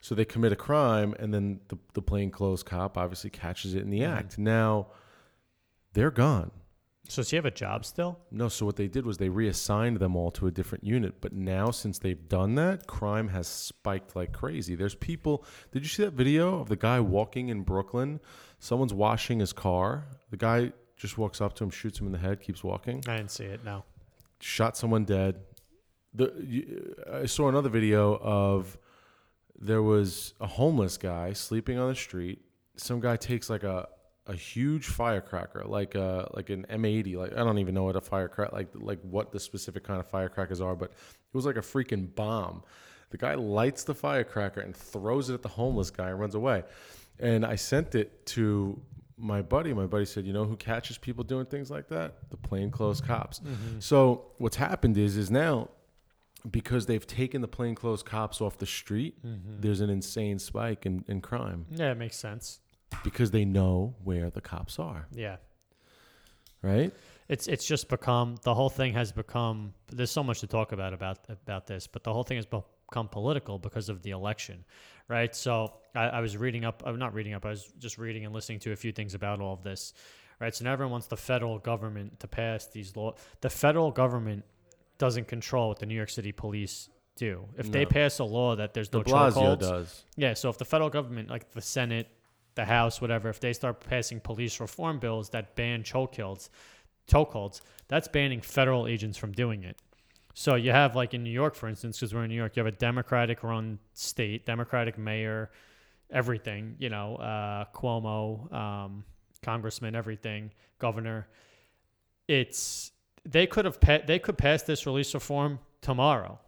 So 0.00 0.14
they 0.14 0.24
commit 0.24 0.52
a 0.52 0.56
crime, 0.56 1.14
and 1.18 1.34
then 1.34 1.60
the 1.68 1.78
the 1.94 2.02
plainclothes 2.02 2.62
cop 2.62 2.96
obviously 2.96 3.30
catches 3.30 3.74
it 3.74 3.82
in 3.82 3.90
the 3.90 4.04
act. 4.04 4.38
Now 4.38 4.88
they're 5.92 6.10
gone. 6.10 6.50
So 7.08 7.22
does 7.22 7.30
he 7.30 7.36
have 7.36 7.46
a 7.46 7.50
job 7.50 7.86
still? 7.86 8.18
No, 8.30 8.48
so 8.48 8.66
what 8.66 8.76
they 8.76 8.86
did 8.86 9.06
was 9.06 9.16
they 9.16 9.30
reassigned 9.30 9.98
them 9.98 10.14
all 10.14 10.30
to 10.32 10.46
a 10.46 10.50
different 10.50 10.84
unit. 10.84 11.22
But 11.22 11.32
now, 11.32 11.70
since 11.70 11.98
they've 11.98 12.28
done 12.28 12.54
that, 12.56 12.86
crime 12.86 13.28
has 13.28 13.48
spiked 13.48 14.14
like 14.14 14.32
crazy. 14.32 14.74
There's 14.74 14.94
people. 14.94 15.44
Did 15.72 15.82
you 15.82 15.88
see 15.88 16.04
that 16.04 16.12
video 16.12 16.60
of 16.60 16.68
the 16.68 16.76
guy 16.76 17.00
walking 17.00 17.48
in 17.48 17.62
Brooklyn? 17.62 18.20
Someone's 18.58 18.92
washing 18.92 19.40
his 19.40 19.54
car. 19.54 20.04
The 20.30 20.36
guy 20.36 20.72
just 20.98 21.16
walks 21.16 21.40
up 21.40 21.54
to 21.54 21.64
him, 21.64 21.70
shoots 21.70 21.98
him 21.98 22.06
in 22.06 22.12
the 22.12 22.18
head, 22.18 22.42
keeps 22.42 22.62
walking. 22.62 23.02
I 23.08 23.16
didn't 23.16 23.30
see 23.30 23.44
it. 23.44 23.64
No. 23.64 23.84
Shot 24.40 24.76
someone 24.76 25.04
dead. 25.04 25.40
The 26.12 26.34
you, 26.46 26.94
I 27.10 27.24
saw 27.24 27.48
another 27.48 27.70
video 27.70 28.16
of 28.16 28.76
there 29.58 29.82
was 29.82 30.34
a 30.40 30.46
homeless 30.46 30.98
guy 30.98 31.32
sleeping 31.32 31.78
on 31.78 31.88
the 31.88 31.94
street. 31.94 32.42
Some 32.76 33.00
guy 33.00 33.16
takes 33.16 33.48
like 33.48 33.62
a 33.62 33.88
a 34.28 34.34
huge 34.34 34.86
firecracker, 34.86 35.64
like 35.64 35.94
a 35.94 36.28
like 36.34 36.50
an 36.50 36.66
M80. 36.70 37.16
Like 37.16 37.32
I 37.32 37.38
don't 37.38 37.58
even 37.58 37.74
know 37.74 37.84
what 37.84 37.96
a 37.96 38.00
firecracker 38.00 38.54
like 38.54 38.68
like 38.74 39.00
what 39.02 39.32
the 39.32 39.40
specific 39.40 39.84
kind 39.84 39.98
of 39.98 40.06
firecrackers 40.06 40.60
are, 40.60 40.76
but 40.76 40.90
it 40.90 41.34
was 41.34 41.46
like 41.46 41.56
a 41.56 41.62
freaking 41.62 42.14
bomb. 42.14 42.62
The 43.10 43.16
guy 43.16 43.34
lights 43.34 43.84
the 43.84 43.94
firecracker 43.94 44.60
and 44.60 44.76
throws 44.76 45.30
it 45.30 45.34
at 45.34 45.42
the 45.42 45.48
homeless 45.48 45.90
guy 45.90 46.10
and 46.10 46.20
runs 46.20 46.34
away. 46.34 46.62
And 47.18 47.44
I 47.44 47.56
sent 47.56 47.94
it 47.94 48.26
to 48.26 48.80
my 49.16 49.40
buddy. 49.40 49.72
My 49.72 49.86
buddy 49.86 50.04
said, 50.04 50.26
"You 50.26 50.34
know 50.34 50.44
who 50.44 50.56
catches 50.56 50.98
people 50.98 51.24
doing 51.24 51.46
things 51.46 51.70
like 51.70 51.88
that? 51.88 52.30
The 52.30 52.36
plainclothes 52.36 53.00
cops." 53.00 53.40
Mm-hmm. 53.40 53.80
So 53.80 54.26
what's 54.36 54.56
happened 54.56 54.98
is 54.98 55.16
is 55.16 55.30
now 55.30 55.70
because 56.48 56.86
they've 56.86 57.06
taken 57.06 57.40
the 57.40 57.48
plainclothes 57.48 58.02
cops 58.02 58.40
off 58.40 58.58
the 58.58 58.66
street, 58.66 59.24
mm-hmm. 59.24 59.60
there's 59.60 59.80
an 59.80 59.90
insane 59.90 60.38
spike 60.38 60.86
in, 60.86 61.04
in 61.08 61.20
crime 61.20 61.66
Yeah, 61.70 61.90
it 61.90 61.96
makes 61.96 62.16
sense. 62.16 62.60
Because 63.04 63.30
they 63.30 63.44
know 63.44 63.94
where 64.04 64.30
the 64.30 64.40
cops 64.40 64.78
are, 64.78 65.06
Yeah. 65.12 65.36
right? 66.62 66.92
It's 67.28 67.46
it's 67.46 67.66
just 67.66 67.88
become 67.88 68.36
the 68.42 68.54
whole 68.54 68.70
thing 68.70 68.94
has 68.94 69.12
become. 69.12 69.74
There's 69.92 70.10
so 70.10 70.22
much 70.22 70.40
to 70.40 70.46
talk 70.46 70.72
about 70.72 70.94
about 70.94 71.18
about 71.28 71.66
this, 71.66 71.86
but 71.86 72.02
the 72.02 72.12
whole 72.12 72.22
thing 72.24 72.36
has 72.38 72.46
become 72.46 73.08
political 73.08 73.58
because 73.58 73.90
of 73.90 74.02
the 74.02 74.10
election, 74.10 74.64
right? 75.08 75.34
So 75.36 75.74
I, 75.94 76.04
I 76.08 76.20
was 76.20 76.36
reading 76.38 76.64
up. 76.64 76.82
I'm 76.86 76.98
not 76.98 77.12
reading 77.12 77.34
up. 77.34 77.44
I 77.44 77.50
was 77.50 77.70
just 77.78 77.98
reading 77.98 78.24
and 78.24 78.34
listening 78.34 78.60
to 78.60 78.72
a 78.72 78.76
few 78.76 78.92
things 78.92 79.12
about 79.14 79.40
all 79.42 79.52
of 79.52 79.62
this, 79.62 79.92
right? 80.40 80.54
So 80.54 80.64
now 80.64 80.72
everyone 80.72 80.92
wants 80.92 81.06
the 81.06 81.18
federal 81.18 81.58
government 81.58 82.18
to 82.20 82.28
pass 82.28 82.66
these 82.66 82.96
laws. 82.96 83.18
The 83.42 83.50
federal 83.50 83.90
government 83.90 84.44
doesn't 84.96 85.28
control 85.28 85.68
what 85.68 85.78
the 85.80 85.86
New 85.86 85.94
York 85.94 86.08
City 86.10 86.32
police 86.32 86.88
do. 87.16 87.44
If 87.58 87.70
they 87.70 87.84
pass 87.84 88.20
a 88.20 88.24
law 88.24 88.56
that 88.56 88.72
there's 88.72 88.90
no 88.92 89.02
Blasio 89.02 89.32
chokeholds, 89.32 89.60
does. 89.60 90.04
yeah. 90.16 90.32
So 90.32 90.48
if 90.48 90.56
the 90.56 90.64
federal 90.64 90.88
government, 90.88 91.28
like 91.28 91.50
the 91.52 91.60
Senate, 91.60 92.08
the 92.58 92.64
House, 92.64 93.00
whatever, 93.00 93.28
if 93.28 93.38
they 93.38 93.52
start 93.52 93.78
passing 93.80 94.18
police 94.18 94.58
reform 94.58 94.98
bills 94.98 95.30
that 95.30 95.54
ban 95.54 95.84
chokeholds, 95.84 96.48
chokeholds, 97.08 97.60
that's 97.86 98.08
banning 98.08 98.40
federal 98.40 98.88
agents 98.88 99.16
from 99.16 99.30
doing 99.32 99.62
it. 99.62 99.78
So 100.34 100.56
you 100.56 100.72
have 100.72 100.96
like 100.96 101.14
in 101.14 101.22
New 101.22 101.30
York, 101.30 101.54
for 101.54 101.68
instance, 101.68 101.98
because 101.98 102.12
we're 102.12 102.24
in 102.24 102.30
New 102.30 102.36
York, 102.36 102.56
you 102.56 102.60
have 102.64 102.72
a 102.72 102.76
Democratic-run 102.76 103.78
state, 103.94 104.44
Democratic 104.44 104.98
mayor, 104.98 105.50
everything. 106.10 106.74
You 106.80 106.90
know, 106.90 107.16
uh, 107.16 107.66
Cuomo, 107.72 108.52
um, 108.52 109.04
congressman, 109.42 109.94
everything, 109.94 110.50
governor. 110.80 111.28
It's 112.26 112.90
they 113.24 113.46
could 113.46 113.66
have 113.66 113.80
pa- 113.80 114.04
they 114.04 114.18
could 114.18 114.36
pass 114.36 114.62
this 114.64 114.84
release 114.84 115.14
reform 115.14 115.60
tomorrow. 115.80 116.40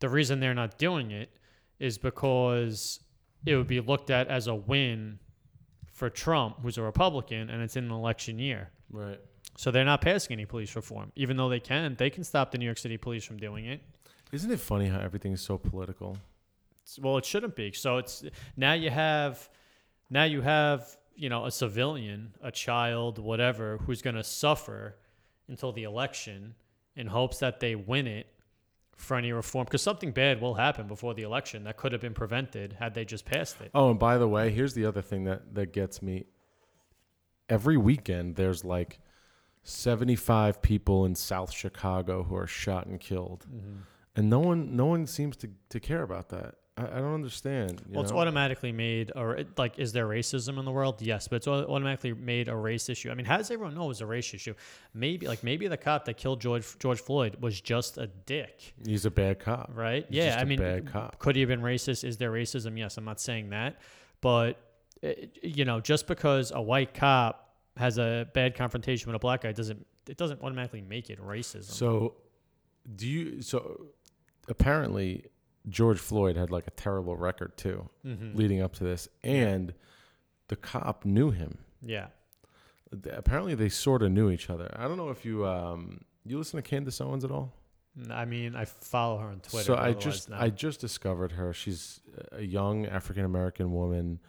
The 0.00 0.08
reason 0.08 0.40
they're 0.40 0.54
not 0.54 0.78
doing 0.78 1.10
it 1.10 1.28
is 1.78 1.98
because 1.98 3.00
it 3.44 3.54
would 3.54 3.66
be 3.66 3.80
looked 3.80 4.10
at 4.10 4.28
as 4.28 4.46
a 4.46 4.54
win 4.54 5.18
for 5.96 6.10
Trump, 6.10 6.58
who's 6.62 6.76
a 6.76 6.82
Republican, 6.82 7.48
and 7.48 7.62
it's 7.62 7.74
in 7.74 7.84
an 7.84 7.90
election 7.90 8.38
year. 8.38 8.68
Right. 8.90 9.18
So 9.56 9.70
they're 9.70 9.84
not 9.86 10.02
passing 10.02 10.34
any 10.34 10.44
police 10.44 10.76
reform, 10.76 11.10
even 11.16 11.38
though 11.38 11.48
they 11.48 11.58
can. 11.58 11.96
They 11.96 12.10
can 12.10 12.22
stop 12.22 12.50
the 12.50 12.58
New 12.58 12.66
York 12.66 12.76
City 12.76 12.98
police 12.98 13.24
from 13.24 13.38
doing 13.38 13.64
it. 13.64 13.80
Isn't 14.30 14.50
it 14.50 14.60
funny 14.60 14.88
how 14.88 15.00
everything 15.00 15.32
is 15.32 15.40
so 15.40 15.56
political? 15.56 16.18
It's- 16.82 16.98
well, 17.00 17.16
it 17.16 17.24
shouldn't 17.24 17.56
be. 17.56 17.72
So 17.72 17.96
it's 17.96 18.22
now 18.58 18.74
you 18.74 18.90
have 18.90 19.48
now 20.10 20.24
you 20.24 20.42
have 20.42 20.96
you 21.16 21.30
know 21.30 21.46
a 21.46 21.50
civilian, 21.50 22.34
a 22.42 22.52
child, 22.52 23.18
whatever, 23.18 23.78
who's 23.78 24.02
going 24.02 24.16
to 24.16 24.24
suffer 24.24 24.96
until 25.48 25.72
the 25.72 25.84
election 25.84 26.54
in 26.94 27.06
hopes 27.06 27.38
that 27.38 27.58
they 27.58 27.74
win 27.74 28.06
it 28.06 28.26
for 28.96 29.16
any 29.16 29.30
reform 29.30 29.64
because 29.64 29.82
something 29.82 30.10
bad 30.10 30.40
will 30.40 30.54
happen 30.54 30.86
before 30.86 31.14
the 31.14 31.22
election 31.22 31.64
that 31.64 31.76
could 31.76 31.92
have 31.92 32.00
been 32.00 32.14
prevented 32.14 32.74
had 32.78 32.94
they 32.94 33.04
just 33.04 33.24
passed 33.24 33.60
it. 33.60 33.70
Oh, 33.74 33.90
and 33.90 33.98
by 33.98 34.18
the 34.18 34.26
way, 34.26 34.50
here's 34.50 34.74
the 34.74 34.86
other 34.86 35.02
thing 35.02 35.24
that 35.24 35.54
that 35.54 35.72
gets 35.72 36.02
me. 36.02 36.26
Every 37.48 37.76
weekend, 37.76 38.34
there's 38.34 38.64
like 38.64 38.98
75 39.62 40.62
people 40.62 41.04
in 41.04 41.14
South 41.14 41.52
Chicago 41.52 42.24
who 42.24 42.34
are 42.34 42.46
shot 42.46 42.86
and 42.86 42.98
killed, 42.98 43.46
mm-hmm. 43.48 43.80
and 44.16 44.30
no 44.30 44.40
one, 44.40 44.74
no 44.74 44.86
one 44.86 45.06
seems 45.06 45.36
to 45.38 45.50
to 45.68 45.78
care 45.78 46.02
about 46.02 46.30
that. 46.30 46.56
I, 46.76 46.82
I 46.82 46.98
don't 47.00 47.14
understand. 47.14 47.82
Well, 47.88 48.02
it's 48.02 48.12
know? 48.12 48.18
automatically 48.18 48.72
made, 48.72 49.12
or 49.16 49.36
it, 49.36 49.58
like, 49.58 49.78
is 49.78 49.92
there 49.92 50.06
racism 50.06 50.58
in 50.58 50.64
the 50.64 50.70
world? 50.70 51.00
Yes, 51.00 51.28
but 51.28 51.36
it's 51.36 51.48
automatically 51.48 52.12
made 52.12 52.48
a 52.48 52.56
race 52.56 52.88
issue. 52.88 53.10
I 53.10 53.14
mean, 53.14 53.26
how 53.26 53.36
does 53.38 53.50
everyone 53.50 53.74
know 53.74 53.84
it 53.84 53.88
was 53.88 54.00
a 54.00 54.06
race 54.06 54.32
issue? 54.34 54.54
Maybe, 54.94 55.26
like, 55.26 55.42
maybe 55.42 55.68
the 55.68 55.76
cop 55.76 56.04
that 56.04 56.16
killed 56.16 56.40
George 56.40 56.78
George 56.78 57.00
Floyd 57.00 57.36
was 57.40 57.60
just 57.60 57.98
a 57.98 58.06
dick, 58.06 58.74
He's 58.84 59.04
a 59.06 59.10
bad 59.10 59.38
cop. 59.38 59.70
right? 59.74 60.04
He's 60.08 60.16
yeah, 60.18 60.36
I 60.38 60.42
a 60.42 60.46
mean, 60.46 60.58
bad 60.58 60.86
cop. 60.86 61.18
could 61.18 61.36
he 61.36 61.40
have 61.42 61.48
been 61.48 61.62
racist? 61.62 62.04
Is 62.04 62.18
there 62.18 62.30
racism? 62.30 62.78
Yes, 62.78 62.96
I'm 62.98 63.04
not 63.04 63.20
saying 63.20 63.50
that, 63.50 63.80
but 64.20 64.60
uh, 65.04 65.10
you 65.42 65.64
know, 65.64 65.80
just 65.80 66.06
because 66.06 66.52
a 66.54 66.60
white 66.60 66.94
cop 66.94 67.54
has 67.76 67.98
a 67.98 68.28
bad 68.32 68.54
confrontation 68.54 69.08
with 69.08 69.16
a 69.16 69.18
black 69.18 69.42
guy 69.42 69.52
doesn't 69.52 69.86
it 70.08 70.16
doesn't 70.16 70.42
automatically 70.42 70.80
make 70.80 71.10
it 71.10 71.20
racism. 71.20 71.64
So, 71.64 72.14
do 72.94 73.06
you? 73.06 73.42
So, 73.42 73.86
apparently, 74.48 75.24
George 75.68 75.98
Floyd 75.98 76.36
had 76.36 76.50
like 76.50 76.66
a 76.66 76.70
terrible 76.72 77.16
record 77.16 77.56
too, 77.56 77.88
Mhm. 78.04 78.34
leading 78.36 78.60
up 78.62 78.72
to 78.74 78.84
this, 78.84 79.08
and 79.24 79.74
the 80.48 80.56
cop 80.56 81.04
knew 81.04 81.30
him. 81.30 81.58
yeah, 81.82 82.08
Apparently, 83.12 83.54
they 83.56 83.68
sort 83.68 84.02
of 84.02 84.12
knew 84.12 84.30
each 84.30 84.48
other. 84.48 84.70
I 84.78 84.86
don't 84.86 84.96
know 84.96 85.10
if 85.10 85.24
you 85.24 85.44
um 85.46 86.02
you 86.24 86.38
listen 86.38 86.56
to 86.56 86.62
Candace 86.62 87.00
Owens 87.00 87.24
at 87.24 87.30
all. 87.30 87.52
I 88.10 88.24
mean, 88.26 88.54
I 88.54 88.64
follow 88.66 89.18
her 89.18 89.28
on 89.28 89.40
Twitter. 89.40 89.64
so 89.64 89.74
I 89.76 89.92
just. 89.92 90.30
I 90.30 90.50
just 90.50 90.80
discovered 90.80 91.32
her. 91.32 91.52
She's 91.52 92.00
a 92.32 92.42
young 92.42 92.86
African 92.86 93.24
American 93.24 93.72
woman, 93.72 94.20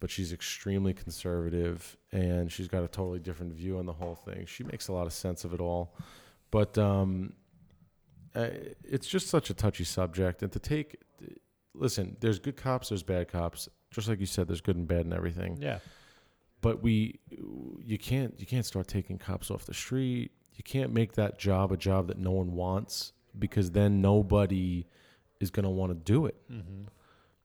but 0.00 0.10
she's 0.10 0.32
extremely 0.32 0.92
conservative 0.94 1.96
and 2.12 2.50
she's 2.50 2.66
got 2.66 2.82
a 2.82 2.88
totally 2.88 3.18
different 3.20 3.52
view 3.52 3.78
on 3.78 3.86
the 3.86 3.92
whole 3.92 4.14
thing. 4.16 4.46
She 4.46 4.64
makes 4.64 4.88
a 4.88 4.92
lot 4.92 5.06
of 5.06 5.12
sense 5.12 5.44
of 5.44 5.52
it 5.54 5.60
all, 5.60 5.94
but 6.50 6.76
um, 6.78 7.34
uh, 8.34 8.48
it's 8.84 9.06
just 9.06 9.28
such 9.28 9.50
a 9.50 9.54
touchy 9.54 9.84
subject. 9.84 10.42
And 10.42 10.52
to 10.52 10.58
take, 10.58 10.96
listen, 11.74 12.16
there's 12.20 12.38
good 12.38 12.56
cops, 12.56 12.90
there's 12.90 13.02
bad 13.02 13.28
cops. 13.28 13.68
Just 13.90 14.08
like 14.08 14.20
you 14.20 14.26
said, 14.26 14.46
there's 14.48 14.60
good 14.60 14.76
and 14.76 14.86
bad 14.86 15.00
and 15.04 15.12
everything 15.12 15.58
yeah. 15.60 15.80
but 16.60 16.80
we 16.80 17.18
you 17.84 17.98
can't 17.98 18.38
you 18.38 18.46
can't 18.46 18.64
start 18.64 18.86
taking 18.86 19.18
cops 19.18 19.50
off 19.50 19.66
the 19.66 19.74
street 19.74 20.30
you 20.54 20.62
can't 20.62 20.92
make 20.92 21.14
that 21.14 21.38
job 21.40 21.72
a 21.72 21.76
job 21.76 22.06
that 22.06 22.16
no 22.18 22.30
one 22.30 22.52
wants 22.54 23.12
because 23.36 23.72
then 23.72 24.00
nobody 24.00 24.86
is 25.40 25.50
going 25.50 25.64
to 25.64 25.70
want 25.70 25.90
to 25.90 26.12
do 26.12 26.26
it 26.26 26.36
Mm-hmm. 26.52 26.84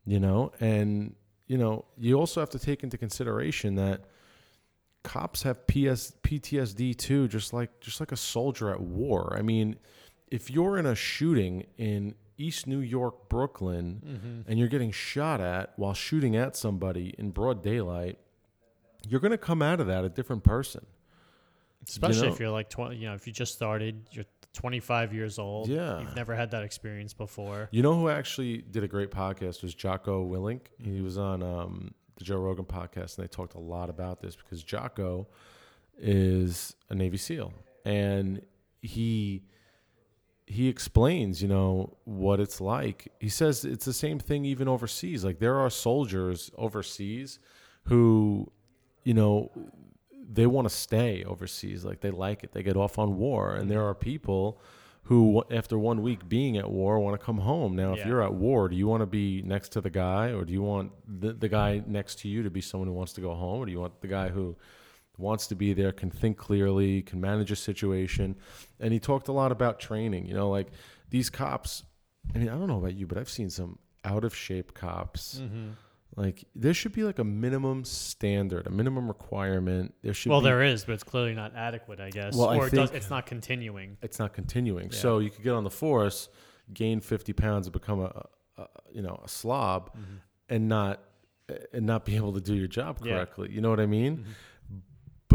you 0.05 0.19
know 0.19 0.51
and 0.59 1.15
you 1.47 1.57
know 1.57 1.85
you 1.97 2.13
also 2.19 2.39
have 2.41 2.51
to 2.51 2.59
take 2.59 2.83
into 2.83 2.97
consideration 2.97 3.73
that 3.75 4.01
cops 5.03 5.43
have 5.43 5.65
PS, 5.67 6.13
PTSD 6.23 6.95
too 6.95 7.27
just 7.27 7.53
like 7.53 7.79
just 7.79 7.99
like 7.99 8.11
a 8.11 8.17
soldier 8.17 8.69
at 8.71 8.81
war 8.81 9.35
i 9.37 9.41
mean 9.41 9.77
if 10.31 10.49
you're 10.49 10.77
in 10.77 10.85
a 10.85 10.95
shooting 10.95 11.65
in 11.77 12.15
East 12.37 12.67
New 12.67 12.79
York, 12.79 13.29
Brooklyn, 13.29 14.01
Mm-hmm. 14.05 14.49
and 14.49 14.59
you're 14.59 14.67
getting 14.67 14.91
shot 14.91 15.39
at 15.41 15.73
while 15.77 15.93
shooting 15.93 16.35
at 16.35 16.55
somebody 16.55 17.13
in 17.17 17.31
broad 17.31 17.63
daylight, 17.63 18.17
you're 19.07 19.19
going 19.21 19.31
to 19.31 19.37
come 19.37 19.61
out 19.61 19.79
of 19.79 19.87
that 19.87 20.03
a 20.03 20.09
different 20.09 20.43
person. 20.43 20.85
Especially 21.87 22.27
know- 22.27 22.33
if 22.33 22.39
you're 22.39 22.49
like 22.49 22.69
20, 22.69 22.95
you 22.97 23.07
know, 23.07 23.13
if 23.13 23.27
you 23.27 23.33
just 23.33 23.53
started, 23.53 24.07
you're 24.11 24.25
25 24.53 25.13
years 25.13 25.37
old. 25.37 25.67
Yeah. 25.69 25.99
You've 25.99 26.15
never 26.15 26.33
had 26.35 26.51
that 26.51 26.63
experience 26.63 27.13
before. 27.13 27.67
You 27.71 27.81
know 27.83 27.93
who 27.93 28.09
actually 28.09 28.57
did 28.57 28.83
a 28.83 28.87
great 28.87 29.11
podcast 29.11 29.61
was 29.61 29.75
Jocko 29.75 30.25
Willink. 30.25 30.61
He 30.81 31.01
was 31.01 31.17
on 31.17 31.43
um, 31.43 31.93
the 32.17 32.23
Joe 32.23 32.37
Rogan 32.37 32.65
podcast, 32.65 33.17
and 33.17 33.23
they 33.23 33.27
talked 33.27 33.53
a 33.55 33.59
lot 33.59 33.89
about 33.89 34.21
this 34.21 34.35
because 34.35 34.63
Jocko 34.63 35.27
is 35.97 36.75
a 36.89 36.95
Navy 36.95 37.17
SEAL, 37.17 37.53
and 37.85 38.41
he 38.81 39.43
he 40.47 40.67
explains, 40.67 41.41
you 41.41 41.47
know, 41.47 41.97
what 42.05 42.39
it's 42.39 42.61
like. 42.61 43.11
He 43.19 43.29
says 43.29 43.65
it's 43.65 43.85
the 43.85 43.93
same 43.93 44.19
thing 44.19 44.45
even 44.45 44.67
overseas. 44.67 45.23
Like 45.25 45.39
there 45.39 45.57
are 45.59 45.69
soldiers 45.69 46.51
overseas 46.57 47.39
who, 47.85 48.51
you 49.03 49.13
know, 49.13 49.51
they 50.31 50.45
want 50.47 50.67
to 50.69 50.73
stay 50.73 51.23
overseas. 51.23 51.83
Like 51.85 52.01
they 52.01 52.11
like 52.11 52.43
it. 52.43 52.51
They 52.53 52.63
get 52.63 52.77
off 52.77 52.97
on 52.99 53.17
war, 53.17 53.53
and 53.55 53.69
there 53.69 53.83
are 53.83 53.95
people 53.95 54.59
who, 55.03 55.43
after 55.51 55.77
one 55.77 56.01
week 56.01 56.27
being 56.27 56.57
at 56.57 56.69
war, 56.69 56.99
want 56.99 57.19
to 57.19 57.23
come 57.23 57.37
home. 57.37 57.75
Now, 57.75 57.93
if 57.93 57.99
Yeah. 57.99 58.07
you're 58.07 58.23
at 58.23 58.33
war, 58.33 58.67
do 58.69 58.75
you 58.75 58.87
want 58.87 59.01
to 59.01 59.05
be 59.05 59.43
next 59.43 59.69
to 59.73 59.81
the 59.81 59.91
guy, 59.91 60.31
or 60.31 60.43
do 60.45 60.51
you 60.53 60.63
want 60.63 60.91
the, 61.21 61.33
the 61.33 61.47
guy 61.47 61.83
next 61.85 62.19
to 62.19 62.27
you 62.27 62.41
to 62.41 62.49
be 62.49 62.59
someone 62.61 62.87
who 62.87 62.93
wants 62.95 63.13
to 63.13 63.21
go 63.21 63.35
home, 63.35 63.61
or 63.61 63.65
do 63.67 63.71
you 63.71 63.79
want 63.79 64.01
the 64.01 64.07
guy 64.07 64.29
who 64.29 64.55
wants 65.17 65.47
to 65.47 65.55
be 65.55 65.73
there, 65.73 65.91
can 65.91 66.09
think 66.11 66.37
clearly, 66.37 67.01
can 67.01 67.21
manage 67.21 67.51
a 67.51 67.55
situation? 67.55 68.35
And 68.79 68.93
he 68.93 68.99
talked 68.99 69.27
a 69.27 69.31
lot 69.31 69.51
about 69.51 69.79
training. 69.79 70.25
You 70.27 70.33
know, 70.33 70.49
like 70.49 70.67
these 71.09 71.29
cops. 71.29 71.83
I 72.33 72.39
mean, 72.39 72.49
I 72.49 72.53
don't 72.53 72.67
know 72.67 72.79
about 72.79 72.95
you, 72.95 73.05
but 73.07 73.17
I've 73.17 73.29
seen 73.29 73.49
some 73.49 73.77
out 74.03 74.23
of 74.23 74.35
shape 74.35 74.73
cops. 74.73 75.39
Mm-hmm. 75.41 75.69
Like 76.15 76.45
there 76.55 76.73
should 76.73 76.93
be 76.93 77.03
like 77.03 77.19
a 77.19 77.23
minimum 77.25 77.83
standard, 77.83 78.67
a 78.67 78.69
minimum 78.69 79.07
requirement. 79.07 79.93
There 80.01 80.13
should 80.13 80.29
Well, 80.29 80.39
be, 80.39 80.45
there 80.45 80.63
is, 80.63 80.85
but 80.85 80.93
it's 80.93 81.03
clearly 81.03 81.33
not 81.33 81.53
adequate, 81.55 81.99
I 81.99 82.09
guess. 82.09 82.35
Well, 82.35 82.49
I 82.49 82.57
or 82.57 82.67
it 82.67 82.73
does, 82.73 82.91
it's 82.91 83.09
not 83.09 83.25
continuing. 83.25 83.97
it's 84.01 84.17
not 84.17 84.33
continuing. 84.33 84.89
Yeah. 84.91 84.97
So 84.97 85.19
you 85.19 85.29
could 85.29 85.43
get 85.43 85.53
on 85.53 85.63
the 85.65 85.69
force, 85.69 86.29
gain 86.73 87.01
50 87.01 87.33
pounds 87.33 87.67
and 87.67 87.73
become 87.73 87.99
a, 87.99 88.25
a 88.57 88.67
you 88.91 89.01
know, 89.01 89.19
a 89.25 89.27
slob 89.27 89.91
and 90.49 90.69
not 90.69 91.01
and 91.73 91.85
not 91.85 92.05
be 92.05 92.15
able 92.15 92.33
to 92.33 92.41
do 92.41 92.55
your 92.55 92.67
job 92.67 92.99
Yeah. 93.03 93.15
correctly. 93.15 93.51
You 93.51 93.61
know 93.61 93.69
what 93.69 93.79
I 93.81 93.85
mean? 93.85 94.17
Mhm. 94.17 94.23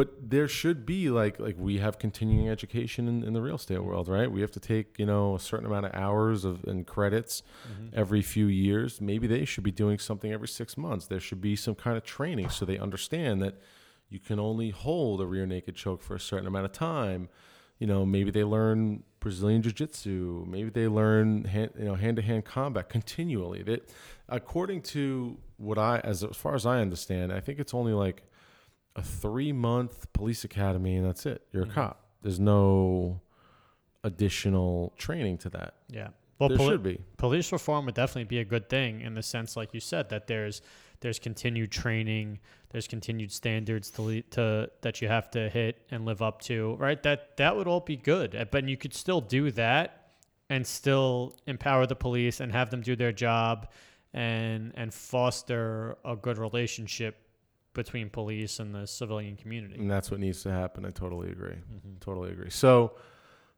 But 0.00 0.30
there 0.30 0.49
should 0.49 0.87
be 0.87 1.11
like 1.11 1.38
like 1.38 1.57
we 1.59 1.76
have 1.76 1.99
continuing 1.99 2.49
education 2.49 3.07
in, 3.07 3.23
in 3.23 3.35
the 3.35 3.42
real 3.42 3.57
estate 3.57 3.85
world, 3.85 4.09
right? 4.09 4.33
We 4.33 4.40
have 4.40 4.50
to 4.52 4.61
take, 4.61 4.99
you 4.99 5.04
know, 5.04 5.35
a 5.35 5.38
certain 5.38 5.66
amount 5.66 5.85
of 5.85 5.92
hours 5.95 6.47
of 6.47 6.64
and 6.64 6.87
credits 6.87 7.42
Mhm. 7.69 7.90
every 7.92 8.23
few 8.23 8.47
years. 8.47 8.99
Maybe 9.02 9.26
they 9.26 9.45
should 9.45 9.62
be 9.62 9.71
doing 9.71 9.99
something 9.99 10.33
every 10.33 10.49
six 10.49 10.78
months. 10.78 11.07
There 11.07 11.21
should 11.21 11.42
be 11.42 11.54
some 11.54 11.75
kind 11.75 11.99
of 11.99 12.02
training 12.02 12.49
so 12.49 12.64
they 12.64 12.78
understand 12.78 13.42
that 13.42 13.57
you 14.09 14.19
can 14.19 14.38
only 14.40 14.71
hold 14.71 15.21
a 15.21 15.26
rear 15.26 15.45
naked 15.45 15.75
choke 15.75 16.00
for 16.02 16.14
a 16.14 16.21
certain 16.21 16.47
amount 16.47 16.64
of 16.64 16.73
time. 16.73 17.28
You 17.78 17.87
know, 17.87 18.07
maybe 18.07 18.30
they 18.30 18.45
learn 18.45 19.02
Brazilian 19.21 19.61
Jiu 19.61 19.73
Jitsu. 19.73 20.47
Maybe 20.49 20.71
they 20.71 20.88
learn 20.88 21.45
hand, 21.45 21.73
you 21.78 21.85
know 21.85 21.97
hand 21.97 22.16
to 22.16 22.23
hand 22.23 22.47
combat 22.47 22.88
continually. 22.88 23.62
That, 23.64 23.87
according 24.30 24.80
to 24.95 25.37
what 25.59 25.76
I, 25.76 25.99
as 25.99 26.25
as 26.25 26.37
far 26.38 26.54
as 26.54 26.64
I 26.64 26.80
understand, 26.80 27.35
I 27.35 27.40
think 27.40 27.59
it's 27.59 27.75
only 27.75 27.92
like 27.92 28.23
a 28.97 29.02
three 29.02 29.52
month 29.52 30.12
police 30.12 30.44
academy, 30.44 30.97
and 30.97 31.06
that's 31.06 31.26
it. 31.26 31.42
You're 31.52 31.64
a 31.64 31.66
cop. 31.66 32.04
There's 32.23 32.40
no 32.40 33.20
additional 34.04 34.92
training 34.97 35.38
to 35.38 35.50
that. 35.50 35.75
Yeah. 35.88 36.09
Well, 36.38 36.49
there 36.49 36.59
poli- 36.59 36.70
should 36.70 36.82
be. 36.82 36.99
police 37.18 37.52
reform 37.52 37.85
would 37.87 37.94
definitely 37.94 38.25
be 38.25 38.38
a 38.38 38.44
good 38.44 38.68
thing 38.70 39.02
in 39.02 39.14
the 39.14 39.23
sense, 39.23 39.56
like 39.56 39.75
you 39.75 39.80
said, 39.80 40.09
that 40.09 40.26
there's 40.26 40.62
there's 41.00 41.18
continued 41.18 41.70
training, 41.70 42.38
there's 42.70 42.87
continued 42.87 43.30
standards 43.32 43.90
to 43.92 44.02
le- 44.02 44.23
to 44.23 44.70
that 44.80 45.02
you 45.02 45.09
have 45.09 45.30
to 45.32 45.49
hit 45.50 45.82
and 45.90 46.04
live 46.06 46.23
up 46.23 46.40
to, 46.42 46.75
right? 46.76 47.02
That 47.02 47.37
that 47.37 47.56
would 47.56 47.68
all 47.68 47.80
be 47.80 47.97
good, 47.97 48.35
Uh, 48.35 48.47
but 48.50 48.66
you 48.66 48.76
could 48.78 48.94
still 48.94 49.20
do 49.20 49.50
that 49.52 50.12
and 50.49 50.66
still 50.66 51.37
empower 51.47 51.87
the 51.87 51.94
police 51.97 52.40
and 52.40 52.52
have 52.52 52.70
them 52.70 52.80
do 52.80 52.97
their 52.97 53.12
job 53.12 53.68
and 54.14 54.73
and 54.76 54.92
foster 54.94 55.97
a 56.06 56.16
good 56.16 56.38
relationship 56.38 57.16
between 57.74 58.10
police 58.10 58.58
and 58.58 58.74
the 58.74 58.86
civilian 58.86 59.36
community. 59.36 59.76
And 59.76 59.90
that's 59.90 60.10
what 60.10 60.20
needs 60.20 60.42
to 60.42 60.50
happen. 60.50 60.84
I 60.84 60.90
totally 60.90 61.30
agree. 61.30 61.54
Mm-hmm. 61.54 61.98
Totally 62.00 62.30
agree. 62.30 62.50
So, 62.50 62.96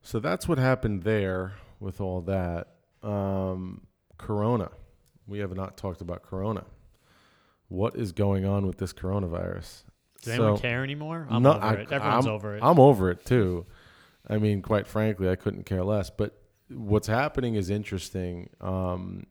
so 0.03 0.21
that's 0.21 0.47
what 0.47 0.59
happened 0.59 1.03
there 1.03 1.55
with 1.81 2.01
all 2.01 2.21
that. 2.23 2.69
Um, 3.03 3.87
corona. 4.19 4.71
We 5.27 5.39
have 5.39 5.55
not 5.55 5.77
talked 5.77 6.01
about 6.01 6.23
Corona. 6.23 6.65
What 7.69 7.97
is 7.97 8.13
going 8.13 8.45
on 8.45 8.67
with 8.67 8.77
this 8.79 8.93
coronavirus? 8.93 9.85
Does 10.21 10.35
anyone 10.35 10.59
care 10.59 10.85
anymore? 10.85 11.27
I'm 11.31 11.43
No, 11.43 11.55
over 11.55 11.65
I- 11.65 11.73
it. 11.75 11.93
Everyone's 11.93 12.27
I'm- 12.27 12.35
over 12.35 12.57
it. 12.57 12.63
I'm 12.63 12.79
over 12.79 13.11
it 13.11 13.25
too. 13.25 13.67
I 14.29 14.39
mean, 14.39 14.63
quite 14.63 14.87
frankly, 14.87 15.29
I 15.29 15.37
couldn't 15.37 15.65
care 15.65 15.83
less. 15.83 16.11
But 16.11 16.39
what's 16.69 17.07
happening 17.09 17.55
is 17.55 17.71
interesting. 17.71 18.51
Um, 18.61 19.27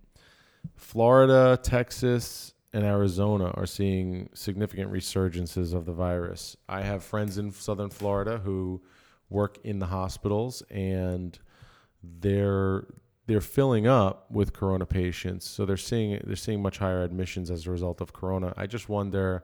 Florida, 0.75 1.57
Texas, 1.61 2.53
and 2.73 2.83
Arizona 2.85 3.51
are 3.55 3.65
seeing 3.65 4.29
significant 4.33 4.91
resurgences 4.91 5.73
of 5.73 5.85
the 5.85 5.91
virus. 5.93 6.55
I 6.69 6.81
have 6.81 7.03
friends 7.03 7.37
in 7.37 7.51
Southern 7.51 7.89
Florida 7.89 8.39
who 8.39 8.81
work 9.29 9.57
in 9.63 9.79
the 9.79 9.87
hospitals, 9.87 10.61
and 10.69 11.37
they're 12.03 12.85
they're 13.27 13.41
filling 13.41 13.87
up 13.87 14.29
with 14.31 14.51
corona 14.53 14.85
patients. 14.85 15.47
So 15.47 15.65
they're 15.65 15.77
seeing 15.77 16.19
they're 16.25 16.35
seeing 16.35 16.61
much 16.61 16.77
higher 16.79 17.03
admissions 17.03 17.51
as 17.51 17.67
a 17.67 17.71
result 17.71 18.01
of 18.01 18.13
corona. 18.13 18.53
I 18.57 18.67
just 18.67 18.89
wonder. 18.89 19.43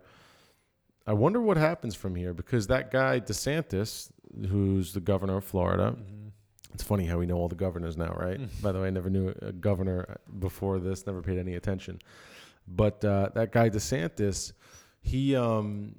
I 1.05 1.13
wonder 1.13 1.39
what 1.39 1.55
happens 1.55 1.95
from 1.95 2.15
here 2.15 2.33
because 2.33 2.67
that 2.67 2.91
guy 2.91 3.21
DeSantis, 3.21 4.11
who's 4.49 4.91
the 4.93 4.99
governor 4.99 5.37
of 5.37 5.45
Florida, 5.45 5.95
Mhm. 5.97 6.31
it's 6.73 6.83
funny 6.83 7.05
how 7.05 7.17
we 7.17 7.25
know 7.25 7.37
all 7.37 7.47
the 7.47 7.55
governors 7.55 7.95
now, 7.95 8.11
right? 8.19 8.41
Mm. 8.41 8.61
By 8.61 8.73
the 8.73 8.81
way, 8.81 8.87
I 8.87 8.89
never 8.89 9.09
knew 9.09 9.33
a 9.41 9.53
governor 9.53 10.17
before 10.39 10.79
this, 10.79 11.07
never 11.07 11.21
paid 11.21 11.37
any 11.37 11.55
attention. 11.55 11.99
But 12.67 13.03
uh, 13.03 13.29
that 13.35 13.51
guy 13.51 13.69
DeSantis, 13.69 14.53
he 15.01 15.35
um, 15.35 15.95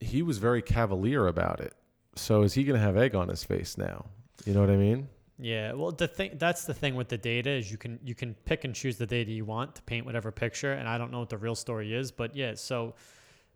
he 0.00 0.22
was 0.22 0.38
very 0.38 0.62
cavalier 0.62 1.26
about 1.26 1.60
it. 1.60 1.74
So 2.14 2.42
is 2.42 2.54
he 2.54 2.64
going 2.64 2.78
to 2.78 2.84
have 2.84 2.96
egg 2.96 3.14
on 3.14 3.28
his 3.28 3.44
face 3.44 3.78
now? 3.78 4.06
You 4.44 4.54
know 4.54 4.60
what 4.60 4.70
I 4.70 4.76
mean? 4.76 5.08
Yeah, 5.38 5.72
well, 5.72 5.90
the 5.90 6.06
thing 6.08 6.32
that's 6.34 6.64
the 6.64 6.74
thing 6.74 6.94
with 6.94 7.08
the 7.08 7.18
data 7.18 7.50
is 7.50 7.70
you 7.70 7.76
can 7.76 7.98
you 8.04 8.14
can 8.14 8.34
pick 8.44 8.64
and 8.64 8.74
choose 8.74 8.96
the 8.96 9.06
data 9.06 9.30
you 9.30 9.44
want 9.44 9.74
to 9.74 9.82
paint 9.82 10.06
whatever 10.06 10.30
picture, 10.30 10.72
and 10.74 10.88
I 10.88 10.98
don't 10.98 11.10
know 11.10 11.20
what 11.20 11.30
the 11.30 11.38
real 11.38 11.54
story 11.54 11.94
is, 11.94 12.12
but 12.12 12.36
yeah, 12.36 12.54
so 12.54 12.94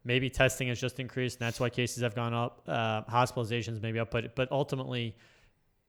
maybe 0.05 0.31
testing 0.31 0.69
has 0.69 0.81
just 0.81 0.99
increased, 0.99 1.39
and 1.39 1.47
that's 1.47 1.61
why 1.61 1.71
cases 1.71 2.03
have 2.03 2.15
gone 2.15 2.35
up, 2.35 2.63
uh, 2.67 3.03
hospitalizations 3.03 3.81
maybe 3.83 3.99
up, 3.99 4.11
but 4.11 4.35
but 4.35 4.51
ultimately, 4.51 5.17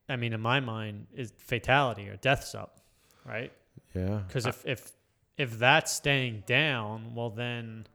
I 0.08 0.18
mean, 0.18 0.34
in 0.34 0.42
my 0.42 0.60
mind, 0.60 1.08
is 1.16 1.34
fatality 1.38 2.10
or 2.10 2.18
deaths 2.18 2.54
up, 2.54 2.82
right? 3.26 3.52
Yeah. 3.96 4.22
Because 4.28 4.46
if 4.46 4.66
if 4.66 4.92
if 5.38 5.60
that's 5.60 5.94
staying 5.94 6.44
down, 6.46 7.14
well 7.16 7.30
then. 7.30 7.88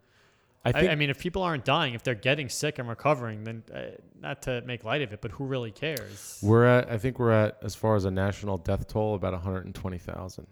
I 0.64 0.70
I, 0.72 0.88
I 0.90 0.94
mean, 0.94 1.10
if 1.10 1.18
people 1.18 1.42
aren't 1.42 1.64
dying, 1.64 1.94
if 1.94 2.04
they're 2.04 2.14
getting 2.14 2.48
sick 2.48 2.78
and 2.78 2.88
recovering, 2.88 3.42
then 3.42 3.64
uh, 3.74 3.80
not 4.20 4.42
to 4.42 4.62
make 4.62 4.84
light 4.84 5.02
of 5.02 5.12
it, 5.12 5.20
but 5.20 5.32
who 5.32 5.44
really 5.44 5.72
cares? 5.72 6.38
we're 6.40 6.64
at. 6.64 6.88
I 6.88 6.98
think 6.98 7.18
we're 7.18 7.32
at 7.32 7.58
as 7.62 7.74
far 7.74 7.96
as 7.96 8.04
a 8.04 8.12
national 8.12 8.58
death 8.58 8.86
toll 8.86 9.16
about 9.16 9.32
120,000. 9.32 10.46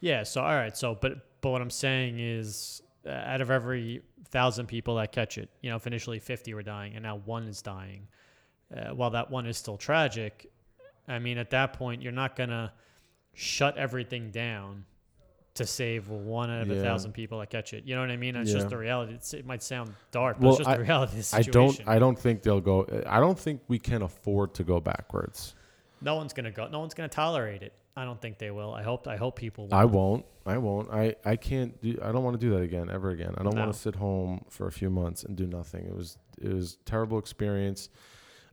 Yeah. 0.00 0.22
So 0.24 0.42
all 0.42 0.54
right. 0.54 0.76
So 0.76 0.94
but 0.94 1.40
but 1.40 1.50
what 1.50 1.62
I'm 1.62 1.70
saying 1.70 2.18
is, 2.20 2.82
uh, 3.06 3.10
out 3.10 3.40
of 3.40 3.50
every 3.50 4.02
thousand 4.28 4.66
people 4.66 4.96
that 4.96 5.12
catch 5.12 5.38
it, 5.38 5.48
you 5.62 5.70
know, 5.70 5.76
if 5.76 5.86
initially 5.86 6.18
50 6.18 6.52
were 6.52 6.62
dying 6.62 6.94
and 6.94 7.02
now 7.02 7.16
one 7.24 7.44
is 7.44 7.62
dying, 7.62 8.08
uh, 8.76 8.94
while 8.94 9.10
that 9.10 9.30
one 9.30 9.46
is 9.46 9.56
still 9.56 9.78
tragic, 9.78 10.50
I 11.08 11.18
mean, 11.18 11.38
at 11.38 11.48
that 11.50 11.72
point, 11.72 12.02
you're 12.02 12.12
not 12.12 12.36
gonna 12.36 12.74
shut 13.32 13.78
everything 13.78 14.30
down 14.30 14.84
to 15.56 15.66
save 15.66 16.08
one 16.08 16.50
out 16.50 16.62
of 16.62 16.70
a 16.70 16.80
thousand 16.82 17.12
people 17.12 17.38
that 17.40 17.50
catch 17.50 17.72
it. 17.74 17.84
You 17.84 17.94
know 17.94 18.00
what 18.02 18.10
I 18.10 18.16
mean? 18.16 18.36
It's 18.36 18.50
Yeah. 18.50 18.56
just 18.58 18.68
the 18.70 18.76
reality. 18.78 19.14
It's, 19.14 19.34
it 19.34 19.44
might 19.46 19.62
sound 19.62 19.92
dark, 20.10 20.36
but 20.38 20.42
Well, 20.44 20.50
it's 20.54 20.58
just 20.58 20.70
I- 20.70 20.76
the 20.76 20.82
reality 20.84 21.18
of 21.18 21.30
the 21.30 21.36
I 21.36 21.42
don't. 21.42 21.80
I 21.88 21.98
don't 21.98 22.18
think 22.18 22.42
they'll 22.42 22.60
go. 22.60 22.86
I 23.06 23.20
don't 23.20 23.38
think 23.38 23.62
we 23.68 23.78
can 23.78 24.02
afford 24.02 24.54
to 24.54 24.64
go 24.64 24.80
backwards. 24.80 25.54
no 26.02 26.14
one's 26.14 26.32
gonna 26.32 26.50
go. 26.50 26.68
No 26.68 26.80
one's 26.80 26.94
gonna 26.94 27.08
tolerate 27.08 27.62
it. 27.62 27.72
I 27.98 28.04
don't 28.04 28.20
think 28.20 28.36
they 28.38 28.50
will. 28.50 28.74
I 28.74 28.82
hope. 28.82 29.08
I 29.08 29.16
hope 29.16 29.36
people. 29.36 29.66
Will. 29.68 29.74
I 29.74 29.86
won't. 29.86 30.26
I 30.44 30.58
won't. 30.58 30.90
I, 30.92 31.14
I 31.24 31.36
can't 31.36 31.80
do 31.80 31.98
I 32.02 32.12
don't 32.12 32.22
want 32.22 32.38
to 32.38 32.46
do 32.46 32.52
that 32.54 32.60
again 32.62 32.90
ever 32.90 33.08
again. 33.10 33.34
I 33.38 33.42
don't 33.42 33.54
No. 33.54 33.62
want 33.62 33.72
to 33.72 33.78
sit 33.78 33.96
home 33.96 34.44
for 34.50 34.66
a 34.66 34.72
few 34.72 34.90
months 34.90 35.24
and 35.24 35.34
do 35.36 35.46
nothing. 35.46 35.86
It 35.86 35.96
was 35.96 36.18
it 36.40 36.52
was 36.52 36.76
a 36.80 36.84
terrible 36.84 37.18
experience. 37.18 37.88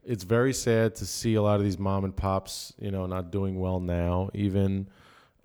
It's 0.02 0.24
very 0.24 0.52
sad 0.54 0.94
to 0.96 1.06
see 1.06 1.34
a 1.34 1.42
lot 1.42 1.56
of 1.56 1.64
these 1.64 1.78
mom 1.78 2.04
and 2.04 2.16
pops, 2.16 2.72
you 2.78 2.90
know, 2.90 3.04
not 3.06 3.30
doing 3.30 3.60
well 3.60 3.78
now. 3.80 4.30
Even 4.34 4.88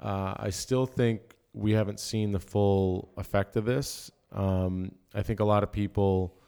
uh, 0.01 0.33
I 0.37 0.49
still 0.51 0.85
think 0.85 1.28
we 1.53 1.71
haven't 1.73 1.99
seen 1.99 2.31
the 2.31 2.39
full 2.39 3.11
effect 3.17 3.55
of 3.55 3.65
this. 3.65 4.11
Um, 4.31 4.93
I 5.13 5.23
think 5.23 5.39
a 5.39 5.45
lot 5.45 5.63
of 5.63 5.71
people 5.71 6.39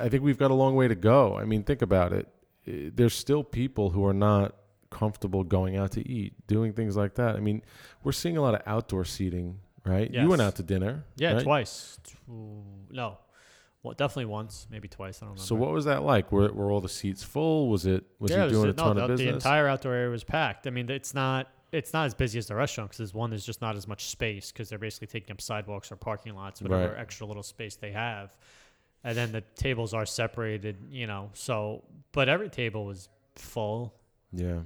I 0.00 0.08
think 0.08 0.22
we've 0.22 0.38
got 0.38 0.50
a 0.50 0.54
long 0.54 0.74
way 0.74 0.88
to 0.88 0.94
go. 0.94 1.36
I 1.36 1.44
mean, 1.44 1.62
think 1.62 1.82
about 1.82 2.12
it. 2.12 2.28
There's 2.66 3.14
still 3.14 3.44
people 3.44 3.90
who 3.90 4.04
are 4.06 4.14
not 4.14 4.56
comfortable 4.90 5.44
going 5.44 5.76
out 5.76 5.92
to 5.92 6.08
eat, 6.08 6.34
doing 6.46 6.72
things 6.72 6.96
like 6.96 7.14
that. 7.14 7.36
I 7.36 7.40
mean, 7.40 7.62
we're 8.02 8.12
seeing 8.12 8.36
a 8.36 8.42
lot 8.42 8.54
of 8.54 8.62
outdoor 8.66 9.04
seating, 9.04 9.58
right? 9.84 10.10
You 10.12 10.28
went 10.28 10.42
out 10.42 10.56
to 10.56 10.62
dinner. 10.62 11.04
Yeah, 11.16 11.34
right? 11.34 11.42
twice. 11.42 11.98
No, 12.90 13.18
well, 13.82 13.94
definitely 13.94 14.26
once, 14.26 14.66
maybe 14.70 14.88
twice. 14.88 15.18
I 15.18 15.26
don't 15.26 15.30
remember. 15.34 15.46
So 15.46 15.54
what 15.54 15.70
was 15.72 15.84
that 15.86 16.02
like? 16.02 16.32
Were, 16.32 16.52
were 16.52 16.70
all 16.70 16.80
the 16.80 16.88
seats 16.88 17.22
full? 17.22 17.68
Was 17.68 17.86
it 17.86 18.04
was 18.18 18.30
yeah, 18.30 18.38
he 18.38 18.42
it 18.42 18.44
was- 18.46 18.52
doing 18.52 18.70
a 18.70 18.72
no, 18.72 18.82
ton 18.84 18.96
the, 18.96 19.04
of 19.04 19.18
the 19.18 19.28
entire 19.28 19.66
outdoor 19.66 19.94
area 19.94 20.10
was 20.10 20.24
packed. 20.24 20.66
I 20.66 20.70
mean, 20.70 20.90
it's 20.90 21.14
not 21.14 21.48
it's 21.72 21.92
not 21.92 22.06
as 22.06 22.14
busy 22.14 22.38
as 22.38 22.46
the 22.46 22.54
restaurant 22.54 22.90
because 22.90 22.98
there's 22.98 23.14
one 23.14 23.30
there's 23.30 23.44
just 23.46 23.60
not 23.60 23.76
as 23.76 23.86
much 23.86 24.06
space 24.08 24.50
because 24.52 24.68
they're 24.68 24.78
basically 24.78 25.06
taking 25.06 25.30
up 25.32 25.40
sidewalks 25.40 25.90
or 25.92 25.96
parking 25.96 26.34
lots, 26.34 26.60
whatever 26.62 26.92
Right. 26.92 26.98
extra 27.00 27.26
little 27.26 27.42
space 27.42 27.76
they 27.76 27.92
have, 27.92 28.34
and 29.04 29.16
then 29.16 29.32
the 29.32 29.42
tables 29.56 29.94
are 29.94 30.06
separated. 30.06 30.76
You 30.90 31.06
know, 31.06 31.30
so 31.34 31.84
but 32.12 32.28
every 32.28 32.48
table 32.48 32.84
was 32.84 33.08
full. 33.36 33.94
yeah. 34.32 34.60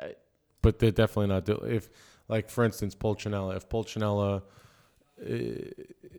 I- 0.00 0.14
but 0.62 0.78
they're 0.78 0.90
definitely 0.90 1.28
not 1.28 1.44
do 1.44 1.54
if 1.68 1.90
like 2.28 2.50
for 2.50 2.64
instance 2.64 2.94
Pulcinella, 2.94 3.56
if 3.56 3.68
Pulcinella 3.68 4.42
uh, 4.42 5.24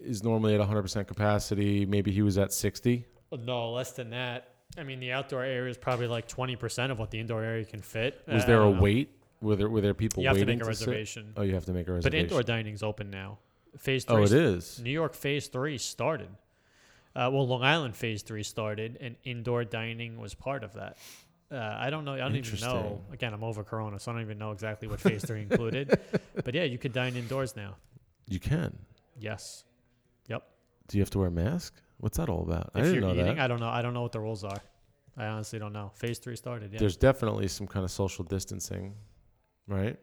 is 0.02 0.24
normally 0.24 0.56
at 0.56 0.62
100% 0.62 1.06
capacity, 1.08 1.86
maybe 1.86 2.12
he 2.12 2.22
was 2.22 2.38
at 2.38 2.52
60. 2.54 3.06
No, 3.32 3.72
less 3.74 3.92
than 3.92 4.10
that. 4.12 4.54
I 4.78 4.84
mean, 4.84 5.00
the 5.00 5.12
outdoor 5.12 5.44
area 5.44 5.70
is 5.70 5.78
probably 5.78 6.08
like 6.08 6.28
twenty 6.28 6.56
percent 6.56 6.92
of 6.92 7.00
what 7.00 7.10
the 7.12 7.20
indoor 7.20 7.44
area 7.44 7.64
can 7.66 7.82
fit. 7.82 8.22
Was 8.28 8.46
there 8.46 8.62
a 8.62 8.72
know. 8.72 8.80
wait? 8.82 9.10
Were 9.42 9.56
there 9.56 9.70
were 9.70 9.82
there 9.82 9.94
people 9.94 10.24
You 10.24 10.30
have 10.30 10.38
to 10.38 10.42
waiting 10.42 10.60
make 10.60 10.68
a 10.68 10.74
sit? 10.76 10.88
reservation. 10.88 11.34
Oh, 11.38 11.44
you 11.44 11.54
have 11.54 11.66
to 11.66 11.72
make 11.74 11.88
a 11.88 11.94
reservation. 11.94 12.04
But 12.12 12.14
reservation. 12.14 12.26
indoor 12.38 12.44
dining's 12.44 12.84
open 12.84 13.10
now. 13.10 13.38
Phase 13.78 14.06
three. 14.06 14.16
oh, 14.16 14.24
it 14.24 14.32
is. 14.32 14.80
New 14.84 14.90
York 14.92 15.14
Phase 15.14 15.48
Three 15.48 15.78
started. 15.78 16.30
Uh, 17.16 17.30
well, 17.32 17.48
Long 17.48 17.64
Island 17.64 17.96
Phase 17.96 18.24
Three 18.24 18.44
started, 18.44 18.98
and 19.02 19.16
indoor 19.24 19.64
dining 19.64 20.18
was 20.20 20.34
part 20.34 20.64
of 20.64 20.74
that. 20.74 20.98
Uh, 21.52 21.56
I 21.80 21.90
don't 21.90 22.04
know. 22.04 22.14
I 22.14 22.18
don't 22.18 22.36
even 22.36 22.60
know. 22.60 22.76
Interesting. 22.76 23.00
Again, 23.14 23.34
I'm 23.34 23.44
over 23.44 23.64
Corona, 23.64 24.00
so 24.00 24.12
I 24.12 24.16
don't 24.16 24.24
even 24.24 24.38
know 24.38 24.52
exactly 24.52 24.88
what 24.88 25.00
Phase 25.00 25.24
Three 25.24 25.42
included. 25.50 26.00
But 26.44 26.54
yeah, 26.56 26.64
you 26.64 26.78
could 26.78 26.92
dine 26.94 27.16
indoors 27.16 27.56
now. 27.56 27.76
You 28.28 28.40
can. 28.40 28.78
Yes. 29.20 29.64
Yep. 30.28 30.44
Do 30.88 30.98
you 30.98 31.02
have 31.02 31.10
to 31.12 31.20
wear 31.20 31.28
a 31.28 31.32
mask? 31.32 31.74
What's 32.00 32.18
that 32.18 32.30
all 32.30 32.42
about? 32.44 32.72
I 32.74 32.80
If 32.80 32.86
didn't 32.86 32.94
you're 32.96 33.02
know 33.14 33.14
eating, 33.22 33.36
that. 33.38 33.40
I 33.40 33.48
don't 33.48 33.60
know. 33.60 33.70
I 33.70 33.82
don't 33.82 33.94
know 33.94 34.02
what 34.02 34.12
the 34.12 34.20
rules 34.20 34.44
are. 34.44 34.62
I 35.16 35.26
honestly 35.28 35.58
don't 35.60 35.74
know. 35.74 35.92
Phase 35.96 36.20
Three 36.20 36.36
started. 36.36 36.74
Yeah. 36.74 36.80
There's 36.80 36.98
definitely 36.98 37.48
some 37.48 37.66
kind 37.68 37.84
of 37.86 37.92
social 37.92 38.24
distancing, 38.26 38.94
right? 39.68 39.98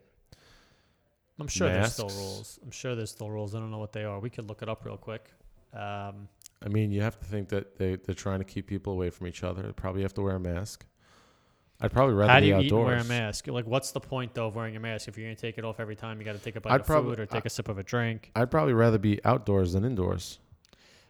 I'm 1.39 1.47
sure 1.47 1.69
there's 1.69 1.93
still 1.93 2.09
rules. 2.09 2.59
I'm 2.63 2.71
sure 2.71 2.95
there's 2.95 3.11
still 3.11 3.29
rules. 3.29 3.55
I 3.55 3.59
don't 3.59 3.71
know 3.71 3.77
what 3.79 3.91
they 3.91 4.05
are. 4.05 4.19
We 4.19 4.29
could 4.29 4.47
look 4.47 4.61
it 4.61 4.69
up 4.69 4.85
real 4.85 4.97
quick. 4.97 5.29
Um, 5.73 6.29
I 6.63 6.69
mean, 6.69 6.91
you 6.91 7.01
have 7.01 7.19
to 7.19 7.25
think 7.25 7.49
that 7.49 7.77
they 7.77 7.97
they're 7.97 8.15
trying 8.15 8.39
to 8.39 8.45
keep 8.45 8.67
people 8.67 8.93
away 8.93 9.09
from 9.09 9.27
each 9.27 9.43
other. 9.43 9.61
They 9.63 9.71
probably 9.73 10.03
have 10.03 10.13
to 10.13 10.21
wear 10.21 10.35
a 10.37 10.39
mask. 10.39 10.85
I'd 11.81 11.91
probably 11.91 12.15
rather 12.15 12.31
How 12.31 12.39
do 12.39 12.45
be 12.45 12.47
you 12.47 12.53
eat 12.55 12.57
and 12.57 12.65
outdoors. 12.67 12.85
wear 12.85 12.97
a 12.97 13.03
mask? 13.03 13.47
Like, 13.47 13.65
what's 13.67 13.91
the 13.91 13.99
point 13.99 14.33
though 14.33 14.47
of 14.47 14.55
wearing 14.55 14.77
a 14.77 14.79
mask 14.79 15.09
if 15.09 15.17
you're 15.17 15.27
gonna 15.27 15.35
take 15.35 15.57
it 15.57 15.65
off 15.65 15.81
every 15.81 15.97
time? 15.97 16.19
You 16.19 16.25
got 16.25 16.33
to 16.33 16.39
take 16.39 16.55
a 16.55 16.61
bite 16.61 16.71
I'd 16.71 16.81
of 16.81 16.87
food 16.87 17.19
or 17.19 17.25
take 17.25 17.45
a 17.45 17.49
sip 17.49 17.67
of 17.67 17.77
a 17.77 17.83
drink. 17.83 18.31
I'd 18.33 18.49
probably 18.49 18.73
rather 18.73 18.97
be 18.97 19.19
outdoors 19.25 19.73
than 19.73 19.83
indoors. 19.83 20.39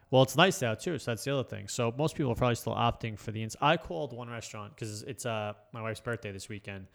Well, 0.10 0.24
it's 0.24 0.36
nice 0.36 0.64
out 0.64 0.80
too, 0.80 0.98
so 0.98 1.12
that's 1.12 1.24
the 1.24 1.34
other 1.34 1.44
thing. 1.48 1.68
So 1.68 1.94
most 1.98 2.16
people 2.16 2.32
are 2.32 2.36
probably 2.36 2.56
still 2.56 2.74
opting 2.74 3.18
for 3.18 3.32
the 3.32 3.44
ins. 3.44 3.56
I 3.62 3.78
called 3.78 4.12
one 4.14 4.30
restaurant 4.30 4.74
because 4.76 5.04
it's 5.04 5.26
uh 5.28 5.54
my 5.72 5.84
wife's 5.84 6.00
birthday 6.02 6.32
this 6.32 6.50
weekend. 6.50 6.88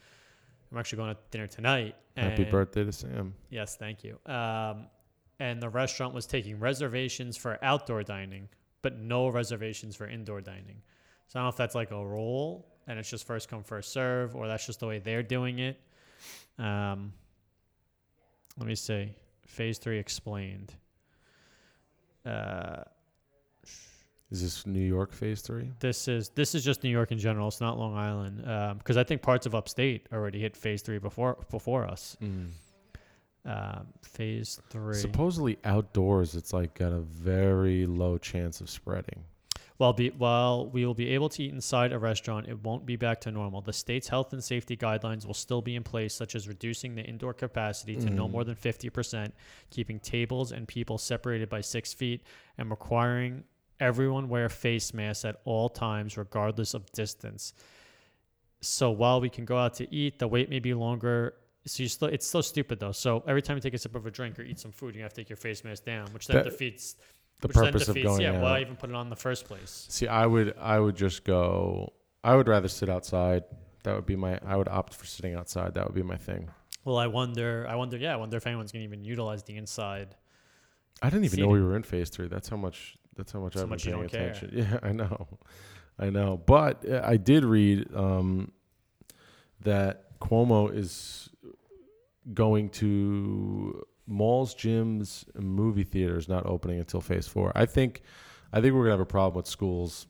I'm 0.70 0.78
actually 0.78 0.98
going 0.98 1.14
to 1.14 1.20
dinner 1.30 1.46
tonight. 1.46 1.96
Happy 2.16 2.44
birthday 2.44 2.84
to 2.84 2.92
Sam. 2.92 3.34
Yes, 3.50 3.76
thank 3.76 4.04
you. 4.04 4.18
Um, 4.26 4.86
and 5.38 5.60
the 5.60 5.68
restaurant 5.68 6.14
was 6.14 6.26
taking 6.26 6.60
reservations 6.60 7.36
for 7.36 7.58
outdoor 7.62 8.02
dining, 8.02 8.48
but 8.82 8.98
no 8.98 9.28
reservations 9.28 9.96
for 9.96 10.06
indoor 10.06 10.40
dining. 10.40 10.82
So 11.28 11.38
I 11.38 11.42
don't 11.42 11.44
know 11.46 11.48
if 11.50 11.56
that's 11.56 11.74
like 11.74 11.90
a 11.90 12.04
rule 12.04 12.66
and 12.86 12.98
it's 12.98 13.08
just 13.08 13.26
first 13.26 13.48
come 13.48 13.62
first 13.62 13.92
serve, 13.92 14.36
or 14.36 14.48
that's 14.48 14.66
just 14.66 14.80
the 14.80 14.86
way 14.86 14.98
they're 14.98 15.22
doing 15.22 15.60
it. 15.60 15.80
Um, 16.58 17.12
let 18.58 18.66
me 18.66 18.74
see. 18.74 19.14
Phase 19.46 19.78
three 19.78 19.98
explained. 19.98 20.74
Uh, 22.26 22.82
Is 24.30 24.42
this 24.42 24.64
New 24.66 24.78
York 24.80 25.12
phase 25.12 25.40
three? 25.42 25.72
This 25.80 26.06
is 26.06 26.28
this 26.30 26.54
is 26.54 26.64
just 26.64 26.84
New 26.84 26.90
York 26.90 27.10
in 27.10 27.18
general. 27.18 27.48
It's 27.48 27.60
not 27.60 27.78
Long 27.78 27.96
Island 27.96 28.78
because 28.78 28.96
I 28.96 29.02
think 29.04 29.22
parts 29.22 29.44
of 29.46 29.54
upstate 29.54 30.06
already 30.12 30.40
hit 30.40 30.56
phase 30.56 30.82
three 30.82 30.98
before 30.98 31.36
before 31.50 31.84
us. 31.84 32.16
Um, 33.44 33.86
phase 34.02 34.60
three. 34.68 34.94
Supposedly 34.94 35.58
outdoors, 35.64 36.34
it's 36.34 36.52
like 36.52 36.74
got 36.74 36.92
a 36.92 37.00
very 37.00 37.86
low 37.86 38.18
chance 38.18 38.60
of 38.60 38.68
spreading. 38.68 39.24
While, 39.78 39.94
be, 39.94 40.10
while 40.10 40.68
we 40.68 40.84
will 40.84 40.92
be 40.92 41.08
able 41.14 41.30
to 41.30 41.42
eat 41.44 41.54
inside 41.54 41.90
a 41.94 41.98
restaurant, 41.98 42.48
it 42.48 42.62
won't 42.62 42.84
be 42.84 42.96
back 42.96 43.18
to 43.22 43.30
normal. 43.32 43.62
The 43.62 43.72
state's 43.72 44.08
health 44.08 44.34
and 44.34 44.44
safety 44.44 44.76
guidelines 44.76 45.24
will 45.24 45.32
still 45.32 45.62
be 45.62 45.74
in 45.74 45.82
place, 45.82 46.12
such 46.12 46.34
as 46.34 46.46
reducing 46.46 46.94
the 46.94 47.02
indoor 47.02 47.32
capacity 47.32 47.96
to 47.96 48.10
no 48.10 48.28
Mm. 48.28 48.32
more 48.32 48.44
than 48.44 48.56
50%, 48.56 49.32
keeping 49.70 49.98
tables 49.98 50.52
and 50.52 50.68
people 50.68 50.98
separated 50.98 51.48
by 51.48 51.62
six 51.62 51.94
feet, 51.94 52.22
and 52.58 52.68
requiring 52.68 53.44
everyone 53.80 54.28
wear 54.28 54.48
face 54.48 54.92
masks 54.94 55.24
at 55.24 55.36
all 55.44 55.68
times, 55.68 56.16
regardless 56.16 56.74
of 56.74 56.90
distance. 56.92 57.54
So 58.60 58.90
while 58.90 59.20
we 59.20 59.30
can 59.30 59.44
go 59.44 59.56
out 59.56 59.74
to 59.74 59.94
eat, 59.94 60.18
the 60.18 60.28
wait 60.28 60.50
may 60.50 60.58
be 60.58 60.74
longer. 60.74 61.34
So 61.66 61.82
you 61.82 61.88
still, 61.88 62.08
it's 62.08 62.26
so 62.26 62.40
stupid 62.40 62.78
though. 62.80 62.92
So 62.92 63.22
every 63.26 63.42
time 63.42 63.56
you 63.56 63.60
take 63.60 63.74
a 63.74 63.78
sip 63.78 63.94
of 63.94 64.06
a 64.06 64.10
drink 64.10 64.38
or 64.38 64.42
eat 64.42 64.58
some 64.58 64.72
food, 64.72 64.94
you 64.94 65.02
have 65.02 65.12
to 65.14 65.20
take 65.22 65.28
your 65.30 65.36
face 65.36 65.64
mask 65.64 65.84
down, 65.84 66.08
which 66.12 66.26
then 66.26 66.36
That- 66.36 66.44
defeats 66.44 66.96
The 67.40 67.48
which 67.48 67.56
purpose 67.56 67.88
of 67.88 67.94
defeats- 67.94 68.06
going 68.06 68.20
yeah, 68.22 68.34
out. 68.36 68.42
why 68.42 68.60
even 68.60 68.76
put 68.76 68.90
it 68.90 68.96
on 68.96 69.06
in 69.06 69.10
the 69.10 69.16
first 69.16 69.46
place? 69.46 69.86
See, 69.88 70.06
I 70.06 70.26
would, 70.26 70.54
I 70.58 70.78
would 70.78 70.96
just 70.96 71.24
go. 71.24 71.92
I 72.22 72.34
would 72.36 72.48
rather 72.48 72.68
sit 72.68 72.88
outside. 72.90 73.44
That 73.84 73.94
would 73.94 74.04
be 74.04 74.14
my. 74.16 74.38
I 74.44 74.56
would 74.56 74.68
opt 74.68 74.92
for 74.92 75.06
sitting 75.06 75.34
outside. 75.34 75.72
That 75.72 75.86
would 75.86 75.94
be 75.94 76.02
my 76.02 76.16
thing. 76.18 76.50
Well, 76.84 76.98
I 76.98 77.06
wonder. 77.06 77.66
I 77.66 77.76
wonder. 77.76 77.96
Yeah, 77.96 78.12
I 78.12 78.16
wonder 78.16 78.36
if 78.36 78.46
anyone's 78.46 78.72
going 78.72 78.82
to 78.82 78.84
even 78.86 79.04
utilize 79.04 79.42
the 79.42 79.56
inside. 79.56 80.16
I 81.00 81.08
didn't 81.08 81.24
even 81.24 81.40
know 81.40 81.48
we 81.48 81.62
were 81.62 81.76
in 81.76 81.82
phase 81.82 82.10
three. 82.10 82.28
That's 82.28 82.50
how 82.50 82.58
much. 82.58 82.96
That's 83.16 83.32
how 83.32 83.40
much 83.40 83.54
So 83.54 83.62
I've 83.62 83.68
much 83.68 83.84
been 83.84 83.98
you 83.98 84.08
paying 84.08 84.08
don't 84.08 84.20
care. 84.20 84.30
attention. 84.30 84.50
Yeah, 84.82 84.88
I 84.88 84.92
know, 84.92 85.26
I 85.98 86.10
know. 86.10 86.40
But 86.46 86.88
uh, 86.88 87.02
I 87.04 87.16
did 87.16 87.44
read 87.44 87.88
um, 87.94 88.52
that 89.60 90.18
Cuomo 90.20 90.74
is 90.74 91.28
going 92.34 92.68
to 92.70 93.84
malls, 94.06 94.54
gyms, 94.54 95.24
and 95.34 95.44
movie 95.44 95.84
theaters 95.84 96.28
not 96.28 96.46
opening 96.46 96.78
until 96.78 97.00
phase 97.00 97.26
four. 97.28 97.52
I 97.54 97.66
think. 97.66 98.02
I 98.52 98.60
think 98.60 98.74
we're 98.74 98.80
gonna 98.82 98.92
have 98.92 99.00
a 99.00 99.06
problem 99.06 99.36
with 99.36 99.46
schools 99.46 100.06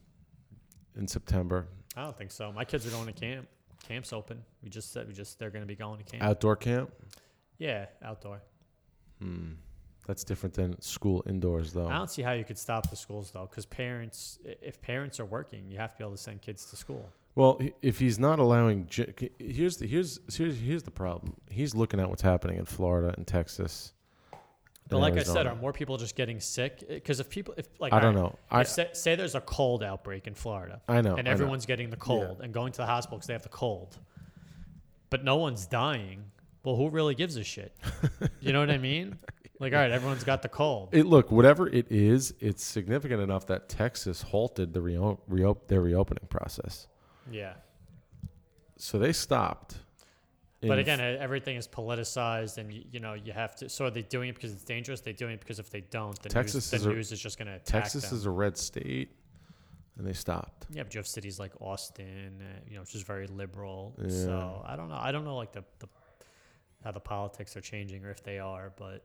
in 0.96 1.06
September. 1.06 1.68
I 1.96 2.04
don't 2.04 2.16
think 2.16 2.30
so. 2.30 2.52
My 2.52 2.64
kids 2.64 2.86
are 2.86 2.90
going 2.90 3.06
to 3.06 3.12
camp. 3.12 3.46
Camp's 3.86 4.12
open. 4.12 4.42
We 4.62 4.70
just 4.70 4.92
said 4.92 5.06
we 5.08 5.12
just 5.14 5.38
they're 5.38 5.50
going 5.50 5.62
to 5.62 5.66
be 5.66 5.74
going 5.74 5.98
to 5.98 6.04
camp. 6.04 6.22
Outdoor 6.22 6.56
camp. 6.56 6.90
yeah, 7.58 7.86
outdoor. 8.02 8.40
Hmm. 9.20 9.52
That's 10.10 10.24
different 10.24 10.54
than 10.56 10.82
school 10.82 11.22
indoors, 11.28 11.72
though. 11.72 11.86
I 11.86 11.96
don't 11.96 12.10
see 12.10 12.22
how 12.22 12.32
you 12.32 12.42
could 12.42 12.58
stop 12.58 12.90
the 12.90 12.96
schools 12.96 13.30
though, 13.30 13.46
because 13.48 13.64
parents, 13.64 14.40
if 14.44 14.82
parents 14.82 15.20
are 15.20 15.24
working, 15.24 15.70
you 15.70 15.78
have 15.78 15.92
to 15.92 15.98
be 15.98 16.02
able 16.02 16.16
to 16.16 16.20
send 16.20 16.42
kids 16.42 16.64
to 16.70 16.76
school. 16.76 17.08
Well, 17.36 17.60
if 17.80 18.00
he's 18.00 18.18
not 18.18 18.40
allowing, 18.40 18.88
here's 19.38 19.76
the 19.76 19.86
here's 19.86 20.18
here's 20.36 20.58
here's 20.58 20.82
the 20.82 20.90
problem. 20.90 21.36
He's 21.48 21.76
looking 21.76 22.00
at 22.00 22.08
what's 22.10 22.22
happening 22.22 22.56
in 22.56 22.64
Florida 22.64 23.14
and 23.16 23.24
Texas. 23.24 23.92
But 24.88 24.96
and 24.96 25.00
like 25.00 25.16
I 25.16 25.22
said, 25.22 25.46
are 25.46 25.54
more 25.54 25.72
people 25.72 25.96
just 25.96 26.16
getting 26.16 26.40
sick? 26.40 26.88
Because 26.88 27.20
if 27.20 27.30
people, 27.30 27.54
if 27.56 27.68
like 27.78 27.92
I 27.92 28.00
don't 28.00 28.16
alright, 28.16 28.32
know. 28.32 28.38
I 28.50 28.64
say, 28.64 28.88
say 28.92 29.14
there's 29.14 29.36
a 29.36 29.40
cold 29.40 29.84
outbreak 29.84 30.26
in 30.26 30.34
Florida, 30.34 30.80
I 30.88 31.02
know. 31.02 31.10
and 31.10 31.20
I 31.20 31.22
know. 31.22 31.30
everyone's 31.30 31.66
getting 31.66 31.90
the 31.90 31.96
cold 31.96 32.40
and 32.42 32.52
going 32.52 32.72
to 32.72 32.78
the 32.78 32.86
hospital 32.86 33.18
because 33.18 33.28
they 33.28 33.34
have 33.34 33.44
the 33.44 33.48
cold, 33.48 33.96
but 35.08 35.22
no 35.22 35.36
one's 35.36 35.66
dying. 35.66 36.24
Well, 36.64 36.74
who 36.74 36.90
really 36.90 37.14
gives 37.14 37.36
a 37.36 37.44
shit? 37.44 37.76
You 38.40 38.52
know 38.52 38.58
what 38.58 38.70
I 38.70 38.78
mean? 38.78 39.16
Like, 39.60 39.72
all 39.74 39.78
right, 39.78 39.90
everyone's 39.90 40.24
got 40.24 40.40
the 40.42 40.48
cold. 40.48 40.88
It 40.92 41.04
look 41.06 41.30
whatever 41.30 41.68
it 41.68 41.86
is, 41.92 42.32
it's 42.40 42.64
significant 42.64 43.20
enough 43.20 43.46
that 43.48 43.68
Texas 43.68 44.22
halted 44.22 44.72
the 44.72 44.80
reo- 44.80 45.20
reop- 45.30 45.66
their 45.68 45.82
reopening 45.82 46.26
process. 46.30 46.88
Yeah. 47.30 47.52
So 48.76 48.98
they 48.98 49.12
stopped. 49.12 49.76
But 50.62 50.78
again, 50.78 51.00
everything 51.00 51.56
is 51.56 51.66
politicized, 51.66 52.58
and 52.58 52.70
you, 52.72 52.84
you 52.92 53.00
know 53.00 53.14
you 53.14 53.32
have 53.32 53.54
to. 53.56 53.68
So 53.70 53.86
are 53.86 53.90
they 53.90 54.02
doing 54.02 54.28
it 54.28 54.34
because 54.34 54.52
it's 54.52 54.64
dangerous? 54.64 55.00
They're 55.00 55.14
doing 55.14 55.32
it 55.34 55.40
because 55.40 55.58
if 55.58 55.70
they 55.70 55.80
don't, 55.80 56.20
the 56.22 56.28
Texas 56.28 56.70
news, 56.70 56.80
is 56.80 56.84
the 56.84 56.90
a- 56.90 56.94
news 56.94 57.12
is 57.12 57.20
just 57.20 57.38
going 57.38 57.48
to 57.48 57.54
attack 57.54 57.84
Texas 57.84 58.08
them. 58.10 58.18
is 58.18 58.26
a 58.26 58.30
red 58.30 58.58
state, 58.58 59.10
and 59.96 60.06
they 60.06 60.12
stopped. 60.12 60.66
yeah, 60.70 60.82
but 60.82 60.92
you 60.94 60.98
have 60.98 61.06
cities 61.06 61.38
like 61.38 61.52
Austin, 61.62 62.42
uh, 62.42 62.60
you 62.68 62.74
know, 62.74 62.80
which 62.82 62.94
is 62.94 63.02
very 63.02 63.26
liberal. 63.26 63.94
Yeah. 64.02 64.08
So 64.10 64.62
I 64.66 64.76
don't 64.76 64.88
know. 64.90 64.98
I 65.00 65.12
don't 65.12 65.24
know 65.24 65.36
like 65.36 65.52
the, 65.52 65.64
the 65.78 65.88
how 66.84 66.90
the 66.92 67.00
politics 67.00 67.56
are 67.56 67.62
changing 67.62 68.04
or 68.04 68.10
if 68.10 68.22
they 68.22 68.38
are. 68.38 68.72
But 68.76 69.02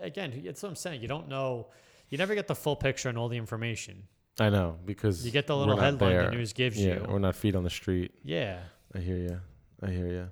again, 0.00 0.32
it's 0.44 0.62
what 0.62 0.68
I'm 0.70 0.76
saying. 0.76 1.00
You 1.02 1.08
don't 1.08 1.28
know. 1.28 1.68
You 2.08 2.18
never 2.18 2.34
get 2.34 2.46
the 2.48 2.54
full 2.54 2.76
picture 2.76 3.08
and 3.08 3.16
all 3.16 3.28
the 3.28 3.36
information. 3.38 4.04
I 4.38 4.48
know 4.50 4.78
because 4.86 5.24
You 5.24 5.30
get 5.30 5.46
the 5.46 5.56
little 5.56 5.76
headline 5.76 6.10
there. 6.12 6.24
the 6.30 6.30
news 6.36 6.52
gives 6.52 6.76
Yeah, 6.82 6.94
you. 6.94 7.06
we're 7.08 7.18
not 7.18 7.36
feet 7.36 7.54
on 7.54 7.62
the 7.64 7.70
street. 7.70 8.12
Yeah. 8.24 8.60
I 8.94 8.98
hear 8.98 9.16
you. 9.16 9.40
I 9.82 9.90
hear 9.90 10.06
you. 10.08 10.30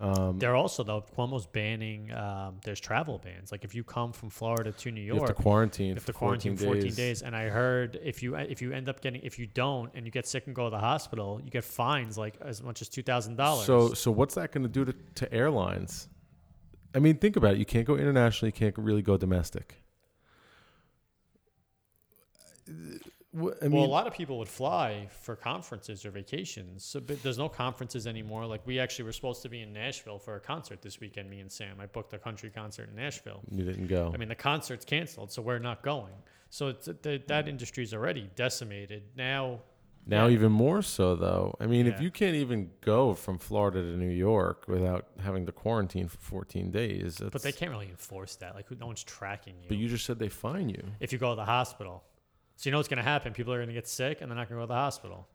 Um, 0.00 0.38
They're 0.38 0.54
also 0.54 0.84
though 0.84 1.04
Cuomo's 1.16 1.46
banning. 1.46 2.12
Um, 2.12 2.60
there's 2.64 2.78
travel 2.78 3.18
bans. 3.18 3.50
Like 3.50 3.64
if 3.64 3.74
you 3.74 3.82
come 3.82 4.12
from 4.12 4.30
Florida 4.30 4.70
to 4.70 4.90
New 4.92 5.00
you 5.00 5.08
York, 5.14 5.26
have 5.28 5.36
to 5.36 5.42
quarantine. 5.42 5.88
You 5.88 5.94
have 5.94 6.06
to 6.06 6.12
quarantine 6.12 6.56
14 6.56 6.82
days. 6.82 6.96
days. 6.96 7.22
And 7.22 7.34
I 7.34 7.48
heard 7.48 7.98
if 8.02 8.22
you 8.22 8.36
if 8.36 8.62
you 8.62 8.72
end 8.72 8.88
up 8.88 9.00
getting 9.00 9.20
if 9.22 9.40
you 9.40 9.46
don't 9.48 9.90
and 9.96 10.06
you 10.06 10.12
get 10.12 10.24
sick 10.26 10.46
and 10.46 10.54
go 10.54 10.64
to 10.64 10.70
the 10.70 10.78
hospital, 10.78 11.40
you 11.44 11.50
get 11.50 11.64
fines 11.64 12.16
like 12.16 12.36
as 12.40 12.62
much 12.62 12.80
as 12.80 12.88
two 12.88 13.02
thousand 13.02 13.34
dollars. 13.36 13.66
So, 13.66 13.92
so 13.92 14.12
what's 14.12 14.36
that 14.36 14.52
going 14.52 14.62
to 14.62 14.68
do 14.68 14.84
to, 14.84 14.94
to 15.16 15.32
airlines? 15.34 16.08
I 16.94 16.98
mean, 16.98 17.18
think 17.18 17.36
about 17.36 17.54
it. 17.54 17.58
You 17.58 17.66
can't 17.66 17.86
go 17.86 17.96
internationally. 17.96 18.48
You 18.48 18.58
can't 18.58 18.76
really 18.78 19.02
go 19.02 19.16
domestic. 19.16 19.82
Uh, 22.68 22.72
I 23.34 23.64
mean, 23.64 23.72
well, 23.72 23.84
a 23.84 23.86
lot 23.86 24.06
of 24.06 24.14
people 24.14 24.38
would 24.38 24.48
fly 24.48 25.06
for 25.20 25.36
conferences 25.36 26.04
or 26.04 26.10
vacations. 26.10 26.84
So 26.84 26.98
but 26.98 27.22
there's 27.22 27.38
no 27.38 27.48
conferences 27.48 28.06
anymore. 28.06 28.46
Like 28.46 28.66
we 28.66 28.80
actually 28.80 29.04
were 29.04 29.12
supposed 29.12 29.42
to 29.42 29.48
be 29.48 29.60
in 29.60 29.72
Nashville 29.72 30.18
for 30.18 30.36
a 30.36 30.40
concert 30.40 30.82
this 30.82 30.98
weekend. 30.98 31.28
Me 31.28 31.40
and 31.40 31.52
Sam. 31.52 31.76
I 31.78 31.86
booked 31.86 32.14
a 32.14 32.18
country 32.18 32.50
concert 32.50 32.88
in 32.88 32.96
Nashville. 32.96 33.42
you 33.50 33.64
didn't 33.64 33.86
go. 33.86 34.10
I 34.12 34.16
mean, 34.16 34.28
the 34.28 34.34
concert's 34.34 34.84
canceled, 34.84 35.30
so 35.30 35.42
we're 35.42 35.58
not 35.58 35.82
going. 35.82 36.14
So 36.50 36.68
it's, 36.68 36.86
the, 36.86 37.22
that 37.26 37.48
industry 37.48 37.84
is 37.84 37.92
already 37.92 38.30
decimated. 38.34 39.02
Now, 39.14 39.60
now 40.08 40.26
yeah. 40.26 40.32
even 40.32 40.50
more 40.50 40.80
so, 40.80 41.14
though. 41.14 41.54
I 41.60 41.66
mean, 41.66 41.86
if 41.86 42.00
you 42.00 42.10
can't 42.10 42.34
even 42.34 42.70
go 42.80 43.12
from 43.12 43.38
Florida 43.38 43.82
to 43.82 43.96
New 43.96 44.08
York 44.08 44.64
without 44.66 45.06
having 45.22 45.44
to 45.46 45.52
quarantine 45.52 46.08
for 46.08 46.16
14 46.18 46.70
days, 46.70 47.20
but 47.20 47.42
they 47.42 47.52
can't 47.52 47.70
really 47.70 47.90
enforce 47.90 48.36
that. 48.36 48.54
Like, 48.54 48.70
no 48.80 48.86
one's 48.86 49.04
tracking 49.04 49.54
you. 49.60 49.68
But 49.68 49.76
you 49.76 49.86
just 49.86 50.06
said 50.06 50.18
they 50.18 50.30
fine 50.30 50.70
you. 50.70 50.82
if 50.98 51.12
you 51.12 51.18
go 51.18 51.30
to 51.30 51.36
the 51.36 51.44
hospital. 51.44 52.04
So 52.56 52.68
you 52.68 52.72
know 52.72 52.78
what's 52.78 52.88
going 52.88 52.98
to 52.98 53.04
happen. 53.04 53.34
People 53.34 53.52
are 53.52 53.58
going 53.58 53.68
to 53.68 53.74
get 53.74 53.86
sick 53.86 54.20
and 54.20 54.30
they're 54.30 54.36
not 54.36 54.48
going 54.48 54.60
to 54.60 54.62
go 54.62 54.66
to 54.66 54.74
the 54.74 54.80
hospital. 54.80 55.28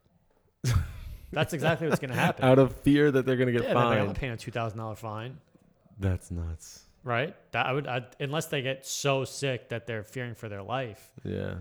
That's 1.32 1.54
exactly 1.54 1.88
what's 1.88 2.02
going 2.02 2.12
to 2.12 2.20
happen. 2.20 2.44
Out 2.44 2.60
of 2.60 2.76
fear 2.78 3.12
that 3.12 3.26
they're 3.26 3.38
going 3.38 3.54
to 3.54 3.54
get 3.54 3.64
yeah, 3.64 3.78
I'm 3.78 3.96
fined. 3.96 4.08
not 4.08 4.16
paying 4.16 4.34
a 4.34 4.38
two 4.38 4.52
thousand 4.52 4.78
dollar 4.78 4.96
fine, 4.96 5.38
That's 6.00 6.32
nuts. 6.32 6.84
right? 7.04 7.36
That 7.52 7.66
I 7.66 7.74
would, 7.74 7.88
i 7.88 8.06
unless 8.20 8.48
they 8.48 8.62
get 8.62 8.86
so 8.86 9.24
sick 9.24 9.70
that 9.70 9.88
they're 9.88 10.04
fearing 10.04 10.36
for 10.36 10.50
their 10.50 10.62
life. 10.62 11.12
Yeah. 11.24 11.56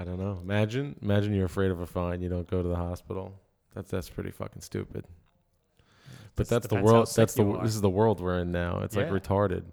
I 0.00 0.04
don't 0.04 0.18
know. 0.18 0.38
Imagine, 0.42 0.96
imagine 1.02 1.34
you're 1.34 1.44
afraid 1.44 1.70
of 1.70 1.80
a 1.80 1.86
fine. 1.86 2.22
You 2.22 2.30
don't 2.30 2.48
go 2.48 2.62
to 2.62 2.68
the 2.68 2.76
hospital. 2.76 3.34
That's 3.74 3.90
that's 3.90 4.08
pretty 4.08 4.30
fucking 4.30 4.62
stupid. 4.62 5.04
But 6.36 6.48
that's 6.48 6.68
the 6.68 6.80
world. 6.80 7.12
That's 7.14 7.34
the 7.34 7.44
are. 7.46 7.62
this 7.62 7.74
is 7.74 7.82
the 7.82 7.90
world 7.90 8.18
we're 8.20 8.38
in 8.40 8.50
now. 8.50 8.80
It's 8.80 8.96
Yeah. 8.96 9.10
like 9.10 9.22
retarded. 9.22 9.64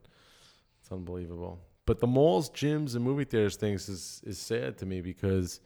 It's 0.82 0.92
unbelievable. 0.92 1.60
But 1.86 2.02
the 2.02 2.08
malls, 2.08 2.50
gyms, 2.50 2.94
and 2.96 3.06
movie 3.06 3.24
theaters 3.24 3.56
things 3.56 3.88
is 3.88 4.22
is 4.26 4.38
sad 4.38 4.78
to 4.80 4.86
me 4.86 5.00
because, 5.00 5.62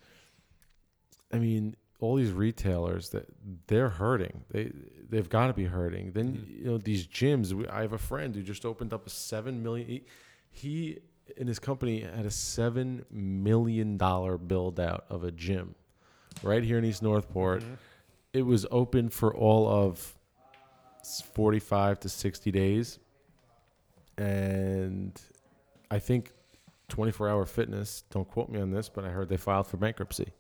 I 1.34 1.40
mean, 1.40 1.76
all 2.00 2.16
these 2.16 2.32
retailers 2.32 3.10
that 3.10 3.26
they're 3.66 3.90
hurting. 3.90 4.44
They 4.52 4.72
they've 5.10 5.28
got 5.30 5.48
to 5.48 5.54
be 5.54 5.66
hurting. 5.66 6.12
Then 6.12 6.34
Mhm. 6.36 6.60
you 6.60 6.66
know 6.66 6.78
these 6.78 7.08
gyms. 7.08 7.68
I 7.68 7.82
have 7.82 7.94
a 7.94 7.98
friend 7.98 8.36
who 8.36 8.44
just 8.44 8.64
opened 8.64 8.94
up 8.94 9.08
a 9.08 9.10
seven 9.10 9.64
million. 9.64 9.88
He, 9.88 10.06
he 10.52 11.00
in 11.38 11.48
his 11.48 11.60
company 11.60 12.02
had 12.02 12.26
a 12.26 12.32
seven 12.32 13.06
million 13.10 13.98
dollar 13.98 14.38
build 14.38 14.80
out 14.80 15.06
of 15.10 15.24
a 15.24 15.32
gym 15.32 15.76
right 16.44 16.64
here 16.64 16.78
in 16.78 16.86
East 16.86 17.02
Northport. 17.04 17.62
Mhm. 17.64 17.78
It 18.34 18.44
was 18.44 18.66
open 18.72 19.10
for 19.10 19.34
all 19.36 19.68
of 19.68 20.18
45 21.34 22.00
to 22.02 22.10
60 22.10 22.52
days. 22.52 23.00
And 24.18 25.20
I 25.90 26.00
think 26.00 26.32
24 26.90 27.30
Hour 27.30 27.46
Fitness, 27.46 28.04
don't 28.10 28.28
quote 28.28 28.50
me 28.50 28.60
on 28.60 28.72
this, 28.72 28.90
but 28.90 29.04
I 29.06 29.10
heard 29.10 29.30
they 29.30 29.38
filed 29.38 29.68
for 29.68 29.78
bankruptcy. 29.78 30.32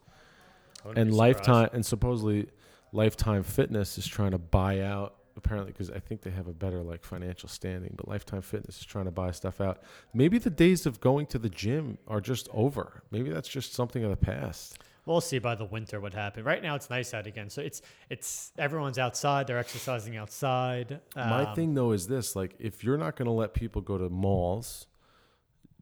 And 0.96 1.14
Lifetime, 1.14 1.70
and 1.74 1.86
supposedly 1.86 2.50
Lifetime 2.92 3.44
Fitness 3.44 3.98
is 3.98 4.06
trying 4.08 4.32
to 4.32 4.38
buy 4.38 4.82
out, 4.82 5.16
apparently, 5.38 5.72
because 5.72 5.90
I 5.90 6.00
think 6.00 6.22
they 6.22 6.32
have 6.32 6.48
a 6.48 6.54
better 6.54 6.82
like 6.84 7.04
financial 7.04 7.50
standing, 7.50 7.94
but 7.98 8.08
Lifetime 8.08 8.42
Fitness 8.42 8.80
is 8.80 8.86
trying 8.86 9.06
to 9.06 9.12
buy 9.12 9.32
stuff 9.32 9.60
out. 9.62 9.82
Maybe 10.14 10.38
the 10.38 10.50
days 10.50 10.86
of 10.86 11.00
going 11.00 11.26
to 11.28 11.40
the 11.40 11.50
gym 11.50 11.98
are 12.08 12.22
just 12.22 12.48
over. 12.54 13.04
Maybe 13.12 13.30
that's 13.32 13.50
just 13.50 13.74
something 13.74 14.04
of 14.04 14.10
the 14.10 14.18
past. 14.18 14.80
We'll 15.06 15.20
see 15.22 15.40
by 15.40 15.56
the 15.56 15.66
winter 15.66 16.00
what 16.00 16.14
happened. 16.14 16.46
Right 16.46 16.62
now 16.62 16.76
it's 16.76 16.90
nice 16.92 17.14
out 17.14 17.26
again, 17.26 17.50
so 17.50 17.62
it's 17.62 17.82
it's 18.10 18.52
everyone's 18.58 19.00
outside. 19.00 19.48
They're 19.48 19.58
exercising 19.58 20.16
outside. 20.16 21.02
My 21.16 21.46
Um, 21.46 21.56
thing 21.56 21.74
though 21.74 21.92
is 21.92 22.08
this: 22.08 22.36
like, 22.36 22.56
if 22.60 22.84
you're 22.84 22.98
not 22.98 23.16
going 23.16 23.26
to 23.26 23.32
let 23.32 23.56
people 23.56 23.82
go 23.82 23.98
to 23.98 24.10
malls, 24.10 24.86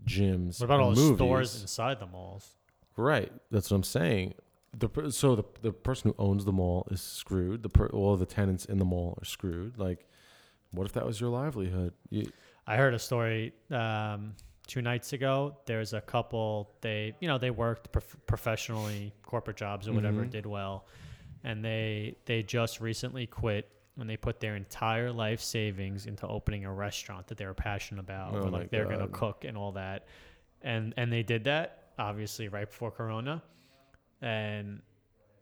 gyms, 0.06 0.60
What 0.62 0.66
about 0.66 0.80
all 0.80 0.92
the 0.92 1.02
movies, 1.02 1.18
stores 1.18 1.62
inside 1.62 2.00
the 2.00 2.08
malls? 2.08 2.56
Right. 2.96 3.32
That's 3.52 3.70
what 3.72 3.78
I'm 3.78 3.84
saying. 3.84 4.36
The 4.78 5.10
so 5.12 5.36
the 5.36 5.44
the 5.62 5.72
person 5.72 6.12
who 6.12 6.24
owns 6.24 6.46
the 6.46 6.52
mall 6.52 6.88
is 6.92 7.02
screwed. 7.02 7.64
The 7.64 7.70
per, 7.70 7.88
all 7.88 8.16
the 8.18 8.26
tenants 8.26 8.66
in 8.66 8.78
the 8.78 8.86
mall 8.86 9.18
are 9.22 9.26
screwed. 9.26 9.78
Like, 9.78 10.06
what 10.72 10.86
if 10.86 10.94
that 10.94 11.06
was 11.06 11.20
your 11.20 11.30
livelihood? 11.32 11.94
You, 12.10 12.30
I 12.68 12.78
heard 12.78 12.94
a 12.94 13.00
story 13.00 13.54
um, 13.72 14.36
two 14.68 14.82
nights 14.84 15.12
ago. 15.14 15.58
There's 15.66 15.94
a 15.94 16.02
couple. 16.02 16.72
They, 16.82 17.16
you 17.20 17.28
know, 17.28 17.40
they 17.40 17.50
worked 17.50 17.92
prof- 17.92 18.16
professionally, 18.28 19.12
corporate 19.24 19.58
jobs 19.58 19.88
or 19.88 19.94
whatever, 19.94 20.24
Mhm. 20.24 20.30
did 20.30 20.46
well, 20.46 20.86
and 21.44 21.66
they 21.66 22.18
they 22.26 22.44
just 22.44 22.80
recently 22.80 23.26
quit 23.26 23.72
when 23.96 24.06
they 24.08 24.18
put 24.18 24.40
their 24.40 24.56
entire 24.56 25.12
life 25.12 25.42
savings 25.42 26.06
into 26.06 26.26
opening 26.28 26.64
a 26.66 26.72
restaurant 26.72 27.28
that 27.28 27.38
they 27.40 27.46
were 27.46 27.54
passionate 27.56 28.02
about, 28.02 28.36
Oh 28.36 28.46
like 28.46 28.70
they're 28.70 28.86
gonna 28.86 29.08
cook 29.08 29.46
and 29.46 29.58
all 29.58 29.72
that, 29.74 30.06
and 30.62 30.94
and 30.96 31.12
they 31.12 31.24
did 31.24 31.46
that 31.46 31.86
obviously 31.98 32.48
right 32.48 32.70
before 32.70 32.92
Corona, 32.92 33.42
and 34.22 34.82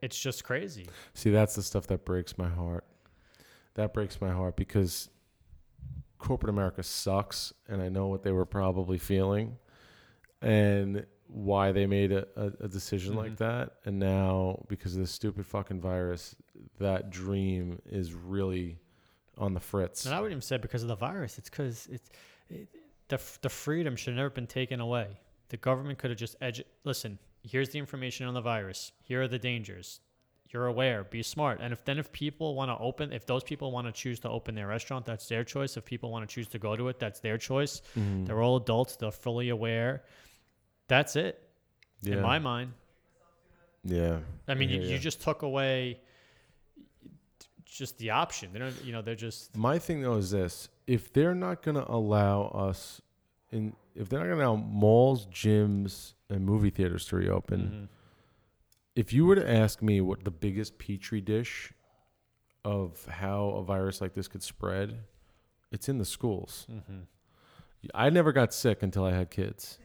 it's 0.02 0.20
just 0.20 0.44
crazy. 0.44 0.88
see, 1.14 1.30
that's 1.32 1.56
the 1.56 1.64
stuff 1.64 1.88
that 1.88 2.06
breaks 2.06 2.38
my 2.38 2.50
heart. 2.50 2.86
That 3.76 3.94
breaks 3.94 4.20
my 4.22 4.32
heart 4.32 4.56
because 4.56 5.10
corporate 6.20 6.50
America 6.50 6.82
sucks, 6.84 7.54
and 7.68 7.82
I 7.82 7.90
know 7.90 8.08
what 8.08 8.24
they 8.24 8.32
were 8.32 8.46
probably 8.46 8.98
feeling, 8.98 9.58
and 10.42 11.06
why 11.28 11.72
they 11.72 11.86
made 11.86 12.12
a, 12.12 12.26
a, 12.36 12.46
a 12.62 12.68
decision 12.68 13.16
like 13.16 13.34
Mhm. 13.34 13.38
that. 13.38 13.72
And 13.86 14.00
now, 14.00 14.64
because 14.68 14.94
of 14.96 15.02
this 15.02 15.12
stupid 15.12 15.46
fucking 15.46 15.82
virus, 15.82 16.36
that 16.80 17.10
dream 17.10 17.82
is 17.86 18.14
really 18.14 18.80
on 19.38 19.54
the 19.54 19.60
fritz. 19.60 20.06
And 20.06 20.16
I 20.16 20.20
wouldn't 20.20 20.32
even 20.34 20.42
say 20.42 20.58
because 20.58 20.82
of 20.84 20.88
the 20.88 20.96
virus, 20.96 21.38
it's 21.38 21.50
because 21.50 21.88
it's 21.92 22.10
it, 22.50 22.68
the 23.10 23.16
f- 23.16 23.40
the 23.42 23.50
freedom 23.50 23.96
should 23.96 24.12
have 24.14 24.18
never 24.18 24.30
been 24.30 24.48
taken 24.48 24.80
away. 24.80 25.20
The 25.50 25.58
government 25.58 26.00
could 26.00 26.10
have 26.12 26.20
just 26.20 26.40
edu- 26.40 26.64
listen. 26.84 27.20
Here's 27.50 27.70
the 27.70 27.80
information 27.80 28.28
on 28.28 28.34
the 28.34 28.42
virus. 28.42 28.92
Here 29.04 29.22
are 29.24 29.28
the 29.28 29.40
dangers. 29.40 30.00
You're 30.50 30.68
aware. 30.68 31.04
Be 31.04 31.24
smart. 31.24 31.60
And 31.62 31.74
if 31.74 31.84
then 31.84 31.98
if 31.98 32.12
people 32.14 32.56
want 32.56 32.72
to 32.72 32.78
open, 32.78 33.12
if 33.12 33.26
those 33.26 33.44
people 33.44 33.72
want 33.72 33.88
to 33.88 33.92
choose 33.94 34.20
to 34.22 34.30
open 34.30 34.56
their 34.56 34.68
restaurant, 34.68 35.06
that's 35.06 35.28
their 35.28 35.44
choice. 35.44 35.76
If 35.76 35.84
people 35.84 36.10
want 36.10 36.28
to 36.28 36.34
choose 36.34 36.48
to 36.50 36.60
go 36.60 36.76
to 36.76 36.88
it, 36.88 37.00
that's 37.00 37.20
their 37.20 37.38
choice. 37.38 37.82
Mhm. 37.98 38.26
They're 38.26 38.42
all 38.42 38.56
adults. 38.56 38.96
They're 38.96 39.12
fully 39.12 39.50
aware. 39.50 40.04
That's 40.88 41.16
it 41.18 41.42
yeah. 42.02 42.16
in 42.16 42.22
my 42.22 42.40
mind. 42.40 42.74
yeah. 43.84 44.20
I 44.48 44.54
mean, 44.54 44.70
you, 44.70 44.80
hear 44.82 44.92
you 44.92 45.00
just 45.00 45.22
took 45.22 45.42
away 45.42 46.00
just 47.66 47.98
the 47.98 48.12
option. 48.12 48.54
They 48.54 48.60
don't. 48.60 48.86
You 48.86 48.94
know, 48.94 49.02
they're 49.02 49.16
just. 49.16 49.56
My 49.58 49.78
thing 49.80 50.02
though 50.02 50.16
is 50.16 50.32
this: 50.32 50.70
if 50.88 51.12
they're 51.12 51.36
not 51.36 51.62
going 51.62 51.76
to 51.76 51.90
allow 51.92 52.44
us 52.48 53.02
in, 53.58 53.76
if 53.96 54.08
they're 54.10 54.20
not 54.20 54.26
going 54.26 54.38
to 54.38 54.44
allow 54.46 54.56
malls, 54.56 55.28
gyms, 55.28 56.14
and 56.30 56.46
movie 56.46 56.70
theaters 56.70 57.06
to 57.08 57.16
reopen, 57.18 57.60
Mhm. 57.62 57.88
if 58.96 59.12
you 59.14 59.26
were 59.26 59.36
to 59.36 59.50
ask 59.50 59.82
me 59.82 60.02
what 60.02 60.24
the 60.24 60.32
biggest 60.32 60.78
petri 60.78 61.22
dish 61.22 61.74
of 62.64 63.06
how 63.06 63.50
a 63.50 63.64
virus 63.64 64.02
like 64.02 64.14
this 64.14 64.28
could 64.28 64.44
spread, 64.44 65.00
it's 65.72 65.88
in 65.90 65.98
the 65.98 66.06
schools. 66.06 66.68
Mhm. 66.70 67.06
I 67.94 68.10
never 68.10 68.32
got 68.32 68.54
sick 68.54 68.84
until 68.84 69.06
I 69.06 69.12
had 69.14 69.30
kids. 69.30 69.80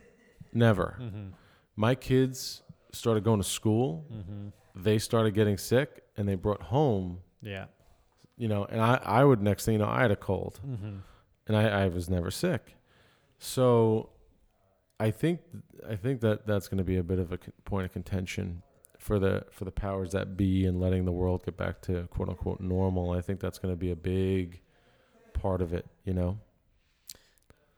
Never. 0.51 0.97
Mhm. 0.99 1.33
My 1.75 1.95
kids 1.95 2.63
started 2.91 3.23
going 3.23 3.39
to 3.39 3.47
school. 3.47 4.05
Mhm. 4.11 4.51
They 4.75 4.97
started 4.99 5.33
getting 5.33 5.57
sick, 5.57 6.03
and 6.17 6.27
they 6.27 6.35
brought 6.35 6.63
home. 6.63 7.19
Yeah. 7.41 7.67
You 8.35 8.47
know, 8.47 8.65
and 8.65 8.81
I, 8.81 8.95
I 9.03 9.23
would 9.23 9.41
next 9.41 9.65
thing 9.65 9.73
you 9.73 9.79
know, 9.79 9.87
I 9.87 10.01
had 10.01 10.11
a 10.11 10.15
cold. 10.15 10.59
Mm-hmm. 10.65 10.97
and 11.47 11.57
I, 11.57 11.83
I 11.83 11.87
was 11.89 12.09
never 12.09 12.31
sick. 12.31 12.75
So 13.45 14.09
I 15.01 15.11
think 15.11 15.41
I 15.87 15.97
think 15.97 16.21
that 16.21 16.47
that's 16.47 16.69
going 16.69 16.77
to 16.77 16.83
be 16.85 16.95
a 16.95 17.03
bit 17.03 17.19
of 17.19 17.33
a 17.33 17.39
point 17.65 17.85
of 17.85 17.91
contention 17.91 18.63
for 18.97 19.19
the 19.19 19.43
for 19.51 19.65
the 19.65 19.71
powers 19.71 20.13
that 20.13 20.37
be 20.37 20.65
and 20.65 20.79
letting 20.79 21.03
the 21.03 21.11
world 21.11 21.43
get 21.43 21.57
back 21.57 21.81
to 21.81 22.03
quote 22.07 22.29
unquote 22.29 22.61
normal. 22.61 23.11
I 23.11 23.19
think 23.19 23.41
that's 23.41 23.59
going 23.59 23.73
to 23.73 23.77
be 23.77 23.91
a 23.91 23.97
big 23.97 24.61
part 25.33 25.61
of 25.61 25.73
it. 25.73 25.85
You 26.05 26.13
know, 26.13 26.39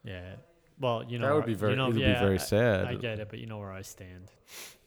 Yeah. 0.03 0.35
Well, 0.79 1.03
you 1.07 1.17
know, 1.17 1.27
that 1.29 1.33
would 1.35 1.45
be 1.47 1.55
very 1.55 1.71
You 1.71 1.77
know, 1.77 1.87
would 1.87 1.95
yeah, 1.95 2.13
be 2.13 2.19
very 2.19 2.35
I- 2.35 2.37
sad. 2.37 2.85
I, 2.85 2.95
get 2.95 3.19
it, 3.19 3.29
but 3.29 3.39
you 3.39 3.47
know 3.47 3.57
where 3.57 3.71
I 3.71 3.81
stand. 3.81 4.29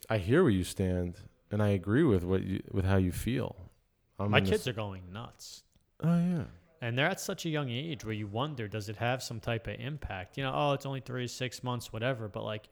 I 0.09 0.19
hear 0.19 0.43
where 0.43 0.53
you 0.53 0.63
stand, 0.63 1.17
and 1.51 1.61
I 1.63 1.71
agree 1.71 2.05
with 2.05 2.23
what 2.23 2.45
you 2.45 2.63
with 2.71 2.85
how 2.85 2.99
you 2.99 3.11
feel. 3.11 3.57
I'm 4.21 4.31
My 4.31 4.41
kids 4.41 4.51
this- 4.65 4.69
are 4.69 4.73
going 4.75 5.11
nuts, 5.13 5.65
Oh 6.05 6.19
yeah. 6.19 6.45
And 6.81 6.97
they're 6.97 7.07
at 7.07 7.21
such 7.21 7.45
a 7.47 7.49
young 7.49 7.69
age 7.71 8.05
where 8.05 8.15
you 8.15 8.27
wonder, 8.27 8.69
does 8.69 8.89
it 8.89 8.97
have 8.97 9.23
some 9.23 9.41
type 9.41 9.67
of 9.67 9.75
impact? 9.81 10.37
You 10.39 10.45
know, 10.45 10.53
oh, 10.55 10.73
it's 10.73 10.87
only 10.87 11.01
three, 11.01 11.27
six 11.27 11.63
months, 11.63 11.93
whatever. 11.93 12.29
But 12.29 12.45
like, 12.45 12.69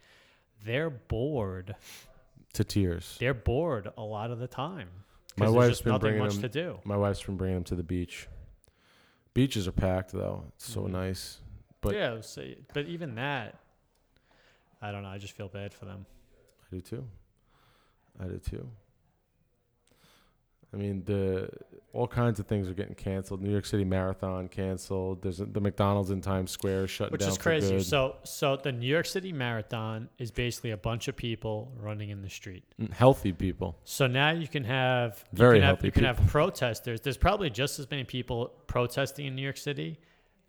they're 0.64 0.90
bored. 0.90 1.75
To 2.55 2.64
tears. 2.64 3.16
They're 3.21 3.35
bored 3.35 3.90
a 3.99 4.03
lot 4.03 4.31
of 4.31 4.38
the 4.38 4.47
time. 4.49 4.88
My 5.37 5.49
wife's 5.51 5.69
just 5.73 5.85
been 5.85 5.99
bringing 5.99 6.21
much 6.23 6.33
them- 6.35 6.42
to 6.42 6.49
do. 6.49 6.79
My 6.85 6.97
wife's 6.97 7.23
been 7.23 7.37
bringing 7.37 7.57
them 7.57 7.64
to 7.64 7.75
the 7.75 7.83
beach. 7.83 8.29
Beaches 9.35 9.69
are 9.69 9.73
packed 9.73 10.12
though. 10.12 10.45
It's 10.55 10.71
so 10.73 10.83
Mhm. 10.83 10.90
nice. 10.92 11.40
But- 11.83 11.95
yeah, 11.95 12.21
so, 12.23 12.42
but 12.73 12.87
even 12.87 13.16
that, 13.16 13.59
I 14.81 14.92
don't 14.92 15.03
know. 15.03 15.09
I 15.11 15.19
just 15.19 15.35
feel 15.35 15.49
bad 15.49 15.75
for 15.75 15.85
them. 15.85 16.07
I 16.62 16.75
do 16.77 16.81
too. 16.81 17.07
I 18.19 18.25
do 18.25 18.38
too. 18.38 18.71
I 20.72 20.76
mean, 20.76 21.02
the 21.05 21.48
all 21.92 22.07
kinds 22.07 22.38
of 22.38 22.46
things 22.46 22.68
are 22.68 22.74
getting 22.74 22.94
canceled. 22.94 23.40
New 23.40 23.50
York 23.50 23.64
City 23.64 23.85
Marathon 23.85 24.48
canceled. 24.48 25.22
There's 25.22 25.40
a, 25.40 25.46
the 25.46 25.61
McDonald's 25.61 26.11
in 26.11 26.20
Times 26.20 26.50
Square 26.50 26.83
which 26.83 26.98
down 26.98 27.31
is 27.31 27.37
for 27.37 27.42
crazy. 27.42 27.81
So, 27.81 28.16
so 28.24 28.57
the 28.57 28.72
New 28.72 28.87
York 28.87 29.07
City 29.07 29.33
Marathon 29.33 30.11
is 30.18 30.31
basically 30.31 30.72
a 30.72 30.76
bunch 30.76 31.09
of 31.09 31.16
people 31.16 31.72
running 31.81 32.11
in 32.11 32.20
the 32.20 32.29
street. 32.29 32.64
Mm, 32.79 32.92
Healthy 32.92 33.33
people. 33.33 33.79
So 33.85 34.07
now 34.07 34.31
you 34.31 34.46
can 34.46 34.64
have 34.64 35.24
you 35.33 35.38
Very 35.38 35.57
can 35.57 35.62
have, 35.62 35.76
healthy 35.76 35.87
you 35.87 35.92
can 35.92 36.05
have 36.05 36.26
protesters. 36.26 37.00
There's 37.00 37.16
probably 37.16 37.48
just 37.48 37.79
as 37.79 37.90
many 37.90 38.05
people 38.05 38.52
protesting 38.66 39.26
in 39.26 39.35
New 39.35 39.42
York 39.42 39.57
City, 39.57 39.98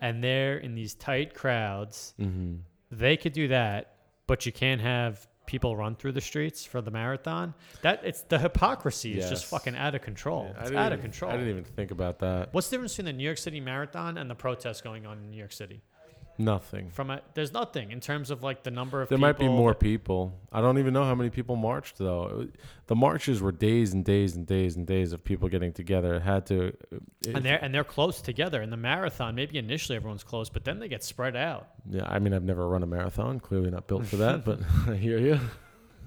and 0.02 0.22
they're 0.22 0.58
in 0.58 0.76
these 0.76 0.96
tight 0.96 1.34
crowds. 1.34 2.14
Mm-hmm. 2.20 2.56
They 2.92 3.16
could 3.16 3.34
do 3.34 3.48
that, 3.50 3.96
but 4.26 4.46
you 4.46 4.52
can't 4.52 4.82
have 4.82 5.28
people 5.48 5.76
run 5.76 5.96
through 5.96 6.12
the 6.12 6.22
streets 6.22 6.64
for 6.64 6.82
the 6.82 6.92
marathon. 6.92 7.56
That 7.82 8.02
it's 8.04 8.22
the 8.22 8.38
hypocrisy 8.38 9.18
is 9.18 9.28
just 9.30 9.46
fucking 9.46 9.76
out 9.76 9.96
of 9.96 10.04
control. 10.04 10.54
I 10.60 10.62
it's 10.66 10.72
out 10.74 10.92
of 10.92 11.00
even- 11.00 11.02
control. 11.12 11.32
I 11.32 11.38
didn't 11.38 11.50
even 11.50 11.64
think 11.64 11.90
about 11.90 12.20
that. 12.20 12.54
What's 12.54 12.70
the 12.70 12.76
difference 12.76 12.94
between 12.94 13.06
the 13.14 13.18
New 13.18 13.24
York 13.24 13.40
City 13.40 13.60
Marathon 13.60 14.18
and 14.20 14.30
the 14.30 14.36
protests 14.36 14.82
going 14.82 15.08
on 15.08 15.18
in 15.18 15.32
New 15.32 15.38
York 15.38 15.54
City? 15.54 15.82
Nothing. 16.40 16.90
From 16.92 17.10
a, 17.10 17.22
there's 17.34 17.52
nothing 17.52 17.92
in 17.92 18.00
terms 18.00 18.30
of 18.30 18.44
like 18.44 18.62
the 18.64 18.70
number 18.72 19.02
of 19.02 19.10
There 19.10 19.18
might 19.18 19.40
be 19.40 19.48
more 19.48 19.72
that- 19.72 19.80
people. 19.80 20.40
I 20.52 20.62
don't 20.62 20.78
even 20.78 20.94
know 20.94 21.04
how 21.04 21.16
many 21.16 21.30
people 21.32 21.56
marched 21.56 21.98
though. 21.98 22.48
The 22.86 22.96
marches 22.96 23.42
were 23.42 23.52
days 23.52 23.94
and 23.94 24.06
days 24.06 24.36
and 24.36 24.46
days 24.46 24.76
and 24.76 24.86
days 24.86 25.14
of 25.14 25.24
people 25.24 25.50
getting 25.50 25.74
together. 25.74 26.16
It 26.16 26.22
had 26.22 26.46
to. 26.48 26.66
It, 26.92 27.36
and 27.36 27.44
they're 27.44 27.58
and 27.64 27.74
they're 27.74 27.84
close 27.84 28.22
together. 28.22 28.62
In 28.62 28.70
the 28.70 28.78
marathon, 28.78 29.34
maybe 29.36 29.58
initially 29.58 29.96
everyone's 29.96 30.24
close, 30.24 30.50
but 30.50 30.64
then 30.64 30.80
they 30.80 30.88
get 30.88 31.04
spread 31.04 31.36
out. 31.36 31.68
yeah, 31.90 32.04
I 32.08 32.20
mean, 32.20 32.34
I've 32.34 32.44
never 32.44 32.68
run 32.68 32.84
a 32.84 32.88
marathon. 32.88 33.40
Clearly 33.40 33.72
not 33.72 33.88
built 33.88 34.06
for 34.06 34.18
that, 34.18 34.46
but 34.50 34.60
I 34.88 34.96
hear 34.96 35.18
you. 35.18 35.40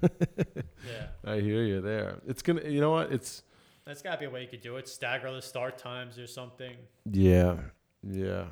Yeah. 0.01 1.07
I 1.23 1.39
hear 1.39 1.63
you 1.63 1.81
there. 1.81 2.19
It's 2.27 2.41
gonna. 2.41 2.63
You 2.67 2.79
know 2.81 2.91
what? 2.91 3.11
It's 3.11 3.43
That's 3.85 4.01
got 4.01 4.13
to 4.13 4.17
be 4.19 4.25
a 4.25 4.29
way 4.29 4.41
you 4.43 4.47
could 4.47 4.61
do 4.61 4.77
it. 4.77 4.87
Stagger 4.87 5.31
the 5.31 5.41
start 5.41 5.77
times 5.77 6.17
or 6.17 6.25
something. 6.27 6.75
Yeah, 7.11 7.57
yeah. 8.03 8.45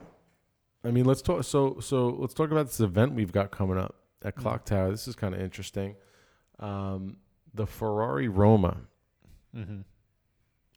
I 0.84 0.92
mean, 0.92 1.06
let's 1.06 1.22
talk. 1.22 1.44
So, 1.44 1.80
so 1.80 2.10
let's 2.10 2.34
talk 2.34 2.52
about 2.52 2.68
this 2.68 2.80
event 2.80 3.14
we've 3.14 3.32
got 3.32 3.52
coming 3.52 3.78
up 3.78 3.96
at 4.24 4.36
Mm. 4.36 4.42
Clock 4.42 4.66
Tower. 4.66 4.92
This 4.92 5.08
is 5.08 5.16
kind 5.16 5.34
of 5.36 5.42
interesting. 5.42 5.96
Um, 6.60 7.18
the 7.54 7.66
Ferrari 7.68 8.28
Roma. 8.28 8.78
Mm-hmm. 9.56 9.82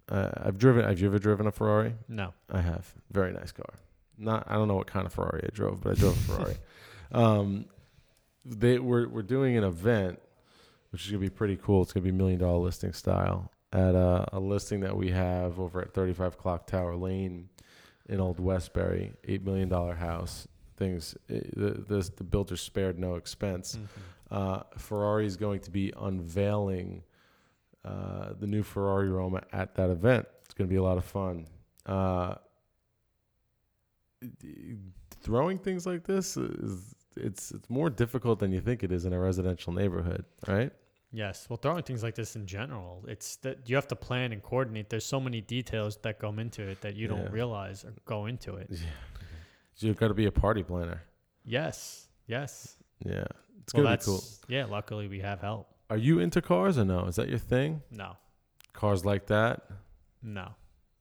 Uh, 0.09 0.31
I've 0.37 0.59
driven. 0.59 0.85
Have 0.85 1.01
you 1.01 1.07
ever 1.07 1.19
driven 1.19 1.47
a 1.47 1.53
Ferrari? 1.53 1.95
No. 2.09 2.33
I 2.51 2.61
have. 2.61 2.93
Very 3.11 3.33
nice 3.33 3.53
car. 3.53 3.75
Not. 4.19 4.45
I 4.49 4.55
don't 4.55 4.69
know 4.69 4.75
what 4.77 4.87
kind 4.87 5.07
of 5.07 5.13
Ferrari 5.13 5.43
I 5.45 5.55
drove, 5.55 5.83
but 5.83 5.93
I 5.93 5.95
drove 5.95 6.17
a 6.17 6.33
Ferrari. 6.33 6.57
um, 7.13 7.65
they 8.45 8.79
we're 8.79 9.09
we're 9.09 9.23
doing 9.23 9.57
an 9.57 9.65
event, 9.65 10.21
which 10.91 11.05
is 11.05 11.11
gonna 11.13 11.21
be 11.21 11.31
pretty 11.31 11.57
cool. 11.57 11.83
It's 11.83 11.93
gonna 11.93 12.05
be 12.05 12.13
million 12.13 12.39
dollar 12.41 12.59
listing 12.59 12.93
style 12.93 13.51
at 13.73 13.95
a, 13.95 14.29
a 14.37 14.41
listing 14.41 14.81
that 14.81 14.97
we 14.97 15.11
have 15.13 15.59
over 15.59 15.81
at 15.81 15.95
35 15.95 16.37
Clock 16.37 16.67
Tower 16.67 16.95
Lane 16.95 17.49
in 18.09 18.21
Old 18.21 18.41
Westbury, 18.41 19.13
eight 19.25 19.45
million 19.45 19.69
dollar 19.69 19.95
house. 19.95 20.49
Things 20.77 21.17
eh, 21.31 21.41
the 21.57 21.71
the, 21.87 22.11
the 22.17 22.25
builder 22.25 22.57
spared 22.57 22.99
no 22.99 23.15
expense. 23.17 23.79
Uh, 24.31 24.63
Ferrari 24.79 25.27
is 25.27 25.37
going 25.37 25.61
to 25.61 25.71
be 25.71 25.93
unveiling 25.99 27.03
uh, 27.85 28.33
the 28.39 28.47
new 28.47 28.63
Ferrari 28.63 29.09
Roma 29.11 29.43
at 29.53 29.75
that 29.75 29.91
event. 29.91 30.27
It's 30.45 30.55
going 30.55 30.69
to 30.69 30.73
be 30.73 30.79
a 30.79 30.83
lot 30.83 30.97
of 30.97 31.05
fun. 31.05 31.47
Uh, 31.85 32.37
throwing 35.21 35.59
things 35.59 35.87
like 35.87 36.05
this 36.05 36.37
is 36.37 36.95
it's 37.17 37.53
it's 37.53 37.69
more 37.69 37.91
difficult 37.91 38.39
than 38.39 38.53
you 38.53 38.61
think 38.61 38.83
it 38.83 38.93
is 38.93 39.05
in 39.05 39.13
a 39.13 39.19
residential 39.19 39.73
neighborhood, 39.73 40.25
right? 40.47 40.73
Yes. 41.13 41.47
Well, 41.49 41.59
throwing 41.59 41.83
things 41.83 42.03
like 42.03 42.15
this 42.15 42.37
in 42.37 42.47
general, 42.47 43.05
it's 43.07 43.37
that 43.37 43.69
you 43.69 43.77
have 43.77 43.87
to 43.89 43.97
plan 43.97 44.33
and 44.33 44.43
coordinate. 44.43 44.89
There's 44.89 45.05
so 45.05 45.21
many 45.21 45.41
details 45.43 45.99
that 46.03 46.19
go 46.19 46.31
into 46.33 46.63
it 46.63 46.81
that 46.81 46.97
you 46.97 47.09
Yeah. 47.09 47.17
don't 47.17 47.31
realize 47.31 47.85
or 47.85 47.93
go 48.07 48.27
into 48.27 48.57
it. 48.57 48.71
So 49.75 49.87
you've 49.87 49.99
got 49.99 50.09
to 50.09 50.15
be 50.15 50.27
a 50.27 50.33
party 50.33 50.63
planner. 50.63 51.03
Yes. 51.45 52.09
Yes. 52.27 52.77
Yeah, 53.05 53.25
it's 53.61 53.75
well, 53.75 53.83
gonna 53.85 53.97
be 53.99 54.05
cool. 54.05 54.23
yeah. 54.49 54.65
Luckily, 54.67 55.09
we 55.09 55.19
have 55.21 55.41
help. 55.41 55.69
Are 55.91 55.97
you 55.97 56.21
into 56.21 56.41
cars 56.41 56.79
or 56.79 56.85
no? 56.85 57.07
Is 57.07 57.17
that 57.17 57.29
your 57.29 57.39
thing? 57.39 57.83
No, 57.91 58.17
Cars 58.73 59.05
like 59.05 59.27
that? 59.27 59.63
no. 60.23 60.55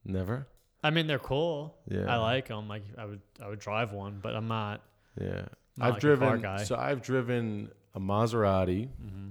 Never. 0.04 0.48
I 0.84 0.90
mean, 0.90 1.06
they're 1.06 1.20
cool. 1.20 1.78
Yeah. 1.88 2.12
I 2.12 2.18
like 2.18 2.48
them. 2.48 2.68
Like 2.68 2.84
I 2.98 3.06
would, 3.06 3.22
I 3.40 3.48
would 3.50 3.60
drive 3.60 3.94
one, 3.94 4.18
but 4.20 4.36
I'm 4.36 4.48
not. 4.48 4.82
Yeah. 5.20 5.46
not 5.78 5.86
I've 5.88 5.92
like 5.94 6.02
driven. 6.02 6.28
a 6.28 6.32
car 6.32 6.38
guy. 6.40 6.64
So 6.64 6.76
I've 6.76 7.04
driven 7.04 7.70
a 7.94 8.00
Maserati, 8.00 8.88
hmm 8.90 9.30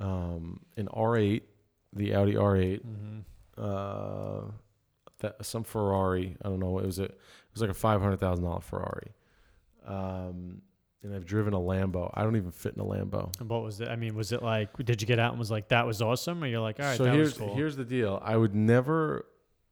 um, 0.00 0.60
an 0.76 0.88
R8, 0.88 1.42
the 1.92 2.14
Audi 2.14 2.34
R8, 2.34 2.82
hmm 2.82 3.20
uh, 3.56 4.40
that 5.20 5.44
some 5.44 5.64
Ferrari. 5.64 6.36
I 6.44 6.48
don't 6.48 6.58
know. 6.60 6.78
It 6.78 6.86
was 6.86 6.98
a. 6.98 7.04
It 7.04 7.18
was 7.52 7.60
like 7.60 7.70
a 7.70 7.74
five 7.74 8.00
hundred 8.00 8.18
thousand 8.18 8.44
dollar 8.44 8.60
Ferrari. 8.60 9.12
Um, 9.86 10.62
and 11.02 11.14
I've 11.14 11.26
driven 11.26 11.52
a 11.52 11.58
Lambo. 11.58 12.10
I 12.14 12.22
don't 12.22 12.36
even 12.36 12.50
fit 12.50 12.74
in 12.74 12.80
a 12.80 12.84
Lambo. 12.84 13.38
And 13.38 13.48
what 13.48 13.62
was 13.62 13.80
it? 13.80 13.88
I 13.88 13.96
mean, 13.96 14.14
was 14.14 14.32
it 14.32 14.42
like? 14.42 14.76
Did 14.78 15.00
you 15.00 15.06
get 15.06 15.18
out 15.18 15.30
and 15.30 15.38
was 15.38 15.50
like 15.50 15.68
that 15.68 15.86
was 15.86 16.02
awesome, 16.02 16.42
or 16.42 16.46
you're 16.46 16.60
like, 16.60 16.80
all 16.80 16.86
right, 16.86 16.96
so 16.96 17.04
that 17.04 17.14
here's 17.14 17.38
was 17.38 17.38
cool. 17.38 17.54
here's 17.54 17.76
the 17.76 17.84
deal. 17.84 18.20
I 18.24 18.36
would 18.36 18.54
never 18.54 19.26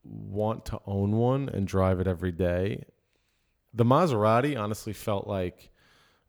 want 0.05 0.65
to 0.67 0.81
own 0.87 1.13
one 1.13 1.49
and 1.49 1.67
drive 1.67 2.01
it 2.01 2.07
every 2.07 2.33
day. 2.33 2.85
The 3.75 3.85
Maserati 3.85 4.61
honestly 4.61 4.93
felt 4.93 5.27
like 5.27 5.71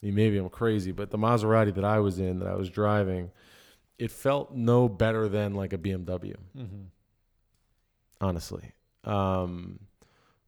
I 0.01 0.05
mean 0.07 0.15
maybe 0.15 0.37
I'm 0.37 0.49
crazy, 0.49 0.91
but 0.91 1.11
the 1.11 1.17
Maserati 1.17 1.73
that 1.75 1.85
I 1.85 1.99
was 1.99 2.19
in 2.19 2.39
that 2.39 2.47
I 2.47 2.55
was 2.55 2.69
driving, 2.69 3.31
it 3.99 4.11
felt 4.11 4.53
no 4.53 4.89
better 4.89 5.27
than 5.29 5.53
like 5.53 5.73
a 5.73 5.77
BMW, 5.77 6.35
hmm 6.55 6.83
honestly. 8.21 8.71
Um 9.03 9.79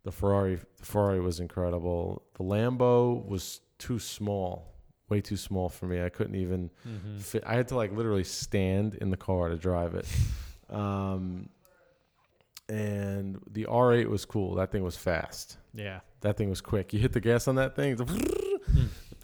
the 0.03 0.11
Ferrari 0.11 0.59
the 0.77 0.85
Ferrari 0.85 1.19
was 1.19 1.39
incredible. 1.39 2.23
The 2.35 2.43
Lambo 2.43 3.25
was 3.27 3.61
too 3.79 3.99
small. 3.99 4.71
Way 5.09 5.21
too 5.21 5.37
small 5.37 5.69
for 5.69 5.85
me. 5.87 6.01
I 6.03 6.09
couldn't 6.09 6.35
even 6.35 6.71
hmm 6.83 7.17
fit. 7.19 7.43
I 7.45 7.55
had 7.55 7.67
to 7.69 7.75
like 7.75 7.91
literally 7.91 8.23
stand 8.23 8.95
in 8.95 9.09
the 9.09 9.17
car 9.17 9.49
to 9.49 9.55
drive 9.57 9.95
it. 9.95 10.07
Um, 10.69 11.49
and 12.67 13.39
the 13.51 13.65
R8 13.65 14.07
was 14.07 14.25
cool. 14.25 14.55
That 14.55 14.71
thing 14.71 14.83
was 14.83 14.97
fast. 14.97 15.57
Yeah. 15.73 15.99
That 16.21 16.37
thing 16.37 16.49
was 16.49 16.61
quick. 16.61 16.93
You 16.93 16.99
hit 16.99 17.13
the 17.13 17.19
gas 17.19 17.47
on 17.47 17.55
that 17.55 17.75
thing, 17.75 17.95
the 17.95 18.05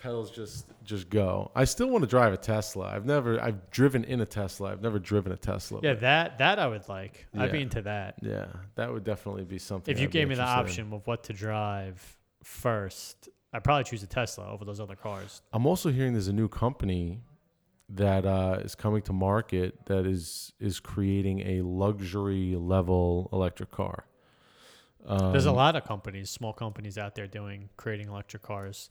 pedals 0.01 0.31
just 0.31 0.65
just 0.83 1.09
go. 1.09 1.51
I 1.55 1.63
still 1.65 1.87
want 1.89 2.03
to 2.03 2.07
drive 2.09 2.33
a 2.33 2.37
Tesla. 2.37 2.85
I've 2.87 3.05
never. 3.05 3.41
I've 3.41 3.69
driven 3.71 4.03
in 4.03 4.19
a 4.21 4.25
Tesla. 4.25 4.71
I've 4.71 4.81
never 4.81 4.99
driven 4.99 5.31
a 5.31 5.37
Tesla. 5.37 5.79
Yeah, 5.83 5.93
that 5.95 6.37
that 6.39 6.59
I 6.59 6.67
would 6.67 6.87
like. 6.89 7.27
I'd 7.35 7.45
Yeah. 7.45 7.51
be 7.51 7.61
into 7.61 7.81
that. 7.83 8.15
yeah, 8.21 8.47
that 8.75 8.91
would 8.91 9.03
definitely 9.03 9.43
be 9.45 9.59
something. 9.59 9.91
If 9.93 9.99
you 9.99 10.07
I'd 10.07 10.11
gave 10.11 10.27
me 10.27 10.35
the 10.35 10.41
interested 10.41 10.59
in. 10.59 10.65
option 10.87 10.93
of 10.93 11.07
what 11.07 11.23
to 11.25 11.33
drive 11.33 12.17
first, 12.43 13.29
I'd 13.53 13.63
probably 13.63 13.83
choose 13.85 14.03
a 14.03 14.07
Tesla 14.07 14.47
over 14.51 14.65
those 14.65 14.79
other 14.79 14.95
cars. 14.95 15.41
I'm 15.53 15.65
also 15.65 15.91
hearing 15.91 16.13
there's 16.13 16.27
a 16.27 16.33
new 16.33 16.47
company 16.47 17.21
that 17.89 18.25
uh, 18.25 18.59
is 18.63 18.73
coming 18.73 19.01
to 19.03 19.13
market 19.13 19.85
that 19.85 20.05
is 20.05 20.53
is 20.59 20.79
creating 20.79 21.41
a 21.41 21.61
luxury 21.61 22.55
level 22.55 23.29
electric 23.33 23.71
car. 23.71 24.05
Um, 25.05 25.31
There's 25.31 25.47
a 25.47 25.51
lot 25.51 25.75
of 25.75 25.83
companies, 25.83 26.29
small 26.29 26.53
companies 26.53 26.97
out 26.97 27.15
there 27.15 27.25
doing 27.25 27.69
creating 27.75 28.07
electric 28.09 28.43
cars. 28.43 28.89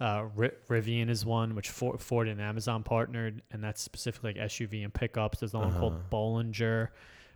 Uh, 0.00 0.24
Ri- 0.34 0.50
Rivian 0.68 1.10
is 1.10 1.26
one, 1.26 1.54
which 1.54 1.68
Ford, 1.70 2.00
Ford 2.00 2.26
and 2.28 2.40
Amazon 2.40 2.82
partnered, 2.82 3.42
and 3.50 3.62
that's 3.62 3.82
specifically 3.82 4.32
like 4.32 4.42
SUV 4.50 4.82
and 4.82 4.92
pickups. 4.94 5.40
There's 5.40 5.52
the 5.52 5.58
one 5.58 5.68
Uh-huh. 5.68 5.78
called 5.80 6.10
Bollinger, 6.10 6.88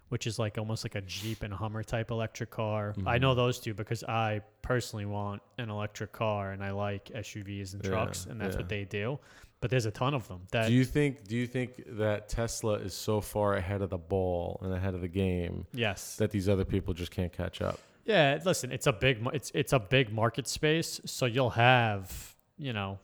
which 0.09 0.27
is 0.27 0.39
like 0.39 0.57
almost 0.57 0.85
like 0.85 0.95
a 0.95 1.03
Jeep 1.03 1.43
and 1.43 1.53
Hummer 1.53 1.83
type 1.83 2.11
electric 2.11 2.51
car. 2.51 2.95
I 3.07 3.19
know 3.19 3.35
those 3.35 3.59
two 3.61 3.75
because 3.75 4.03
I 4.05 4.41
personally 4.63 5.05
want 5.05 5.43
an 5.59 5.69
electric 5.69 6.13
car, 6.13 6.53
and 6.53 6.65
I 6.65 6.71
like 6.71 7.11
SUVs 7.15 7.75
and 7.75 7.85
Yeah, 7.85 7.91
trucks, 7.91 8.25
and 8.27 8.41
that's 8.41 8.55
yeah. 8.55 8.61
what 8.63 8.69
they 8.71 8.85
do. 8.85 9.19
But 9.61 9.71
there's 9.71 9.87
a 9.87 9.91
ton 9.91 10.13
of 10.15 10.29
them. 10.29 10.41
That 10.53 10.69
Do 10.69 10.75
you 10.75 10.85
think? 10.85 11.25
Do 11.27 11.37
you 11.37 11.47
think 11.47 11.83
that 11.99 12.29
Tesla 12.29 12.75
is 12.75 12.93
so 12.95 13.21
far 13.23 13.55
ahead 13.55 13.81
of 13.83 13.89
the 13.91 13.97
ball 13.99 14.59
and 14.63 14.73
ahead 14.75 14.95
of 14.95 15.01
the 15.01 15.09
game 15.09 15.67
yes, 15.73 16.17
that 16.17 16.31
these 16.31 16.49
other 16.51 16.65
people 16.67 16.93
just 16.95 17.11
can't 17.11 17.33
catch 17.33 17.61
up? 17.63 17.79
Yeah, 18.05 18.39
listen, 18.45 18.73
it's 18.73 18.87
a 18.87 18.93
big 18.93 19.27
it's 19.33 19.51
it's 19.55 19.73
a 19.73 19.79
big 19.79 20.13
market 20.13 20.47
space, 20.49 21.01
so 21.07 21.25
you'll 21.25 21.51
have, 21.51 22.34
you 22.59 22.73
know, 22.73 22.99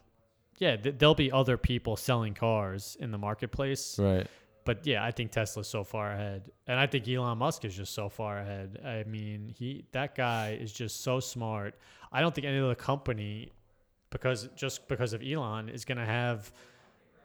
yeah, 0.59 0.77
th- 0.77 0.97
there'll 0.99 1.15
be 1.15 1.33
other 1.33 1.57
people 1.57 1.97
selling 1.97 2.35
cars 2.35 2.97
in 3.01 3.11
the 3.11 3.19
marketplace. 3.19 3.99
Right. 3.99 4.27
But 4.65 4.87
yeah, 4.87 5.05
I 5.05 5.11
think 5.11 5.33
Tesla's 5.33 5.67
so 5.67 5.85
far 5.85 6.13
ahead. 6.13 6.51
And 6.67 6.79
I 6.79 6.87
think 6.87 7.09
Elon 7.09 7.39
Musk 7.39 7.65
is 7.65 7.75
just 7.75 7.95
so 7.95 8.09
far 8.09 8.39
ahead. 8.39 8.79
I 8.85 9.05
mean, 9.05 9.55
he 9.59 9.87
that 9.93 10.15
guy 10.15 10.59
is 10.61 10.73
just 10.73 11.03
so 11.03 11.19
smart. 11.19 11.75
I 12.13 12.21
don't 12.21 12.35
think 12.35 12.47
any 12.47 12.59
other 12.59 12.75
company 12.75 13.51
because 14.11 14.49
just 14.57 14.87
because 14.87 15.13
of 15.13 15.23
Elon 15.23 15.69
is 15.69 15.85
going 15.85 15.99
to 15.99 16.05
have 16.05 16.53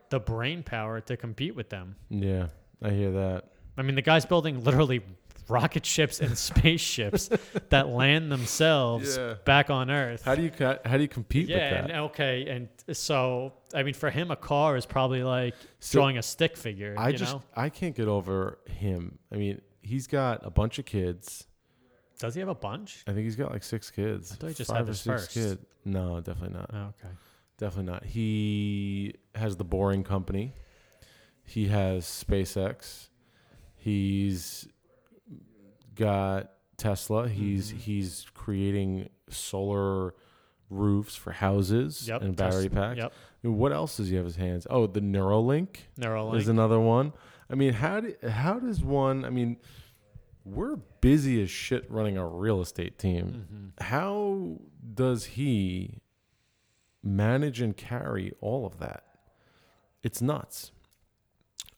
the 0.09 0.19
brain 0.19 0.63
power 0.63 1.01
to 1.01 1.17
compete 1.17 1.55
with 1.55 1.69
them. 1.69 1.95
Yeah, 2.09 2.47
I 2.81 2.91
hear 2.91 3.11
that. 3.11 3.45
I 3.77 3.81
mean, 3.81 3.95
the 3.95 4.01
guy's 4.01 4.25
building 4.25 4.63
literally 4.63 5.01
rocket 5.47 5.85
ships 5.85 6.19
and 6.19 6.37
spaceships 6.49 7.29
that 7.69 7.89
land 7.89 8.31
themselves 8.31 9.17
Yeah. 9.17 9.35
back 9.45 9.69
on 9.69 9.89
Earth. 9.91 10.23
How 10.23 10.35
do 10.35 10.41
you 10.43 10.49
co- 10.51 10.79
how 10.85 10.97
do 10.97 11.03
you 11.03 11.07
compete 11.09 11.47
yeah, 11.49 11.71
with 11.71 11.79
and 11.81 11.89
that? 11.91 11.99
okay, 12.11 12.47
and 12.47 12.67
so 12.97 13.53
I 13.73 13.83
mean, 13.83 13.93
for 13.93 14.09
him, 14.09 14.31
a 14.31 14.35
car 14.35 14.75
is 14.77 14.85
probably 14.85 15.23
like 15.23 15.53
So, 15.79 15.99
drawing 15.99 16.17
a 16.17 16.23
stick 16.23 16.57
figure. 16.57 16.95
I 16.97 17.09
you 17.09 17.17
just 17.17 17.33
know? 17.33 17.43
I 17.55 17.69
can't 17.69 17.95
get 17.95 18.07
over 18.07 18.59
him. 18.67 19.19
I 19.31 19.35
mean, 19.35 19.61
he's 19.81 20.07
got 20.07 20.45
a 20.45 20.49
bunch 20.49 20.79
of 20.79 20.85
kids. 20.85 21.45
does 22.19 22.33
he 22.33 22.39
have 22.39 22.49
a 22.49 22.55
bunch? 22.55 23.03
I 23.07 23.11
think 23.11 23.23
he's 23.25 23.35
got 23.35 23.51
like 23.51 23.63
six 23.63 23.91
kids. 23.91 24.31
I 24.31 24.35
thought 24.35 24.47
he 24.47 24.53
just 24.53 24.69
Five 24.69 24.77
had 24.79 24.85
or 24.87 24.91
his 24.91 25.01
six 25.01 25.21
first. 25.23 25.33
kids. 25.33 25.57
No, 25.83 26.19
definitely 26.21 26.57
not. 26.57 26.69
Oh, 26.73 26.77
okay. 26.99 27.13
Definitely 27.57 27.91
not. 27.91 28.03
He 28.05 29.13
has 29.35 29.55
the 29.57 29.63
Boring 29.63 30.03
Company. 30.03 30.53
He 31.43 31.67
has 31.67 32.05
SpaceX. 32.05 33.09
He's 33.75 34.67
got 35.95 36.51
Tesla. 36.77 37.27
He's 37.29 37.71
Mhm. 37.73 37.77
he's 37.77 38.25
creating 38.33 39.09
solar 39.29 40.13
roofs 40.69 41.15
for 41.15 41.31
houses 41.31 42.07
Yep. 42.07 42.21
and 42.21 42.35
battery 42.35 42.63
Tesla- 42.69 42.81
packs. 42.81 42.97
Yep. 42.97 43.13
I 43.13 43.47
mean, 43.47 43.57
what 43.57 43.71
else 43.71 43.97
does 43.97 44.09
he 44.09 44.15
have 44.15 44.25
his 44.25 44.35
hands? 44.35 44.65
Oh, 44.69 44.87
the 44.87 44.99
Neuralink 45.01 45.77
Neuralink. 45.99 46.37
is 46.37 46.47
another 46.47 46.79
one. 46.79 47.13
I 47.49 47.55
mean, 47.55 47.73
how 47.73 47.99
do, 48.01 48.15
how 48.27 48.59
does 48.59 48.83
one? 48.83 49.23
I 49.23 49.29
mean, 49.29 49.57
we're 50.43 50.75
busy 51.01 51.41
as 51.41 51.49
shit 51.49 51.89
running 51.89 52.17
a 52.17 52.27
real 52.27 52.61
estate 52.61 52.97
team 52.99 53.73
Mhm. 53.77 53.83
how 53.83 54.59
does 54.93 55.25
he 55.25 56.01
manage 57.03 57.61
and 57.61 57.75
carry 57.77 58.33
all 58.41 58.65
of 58.65 58.79
that? 58.79 59.03
It's 60.03 60.21
nuts. 60.21 60.71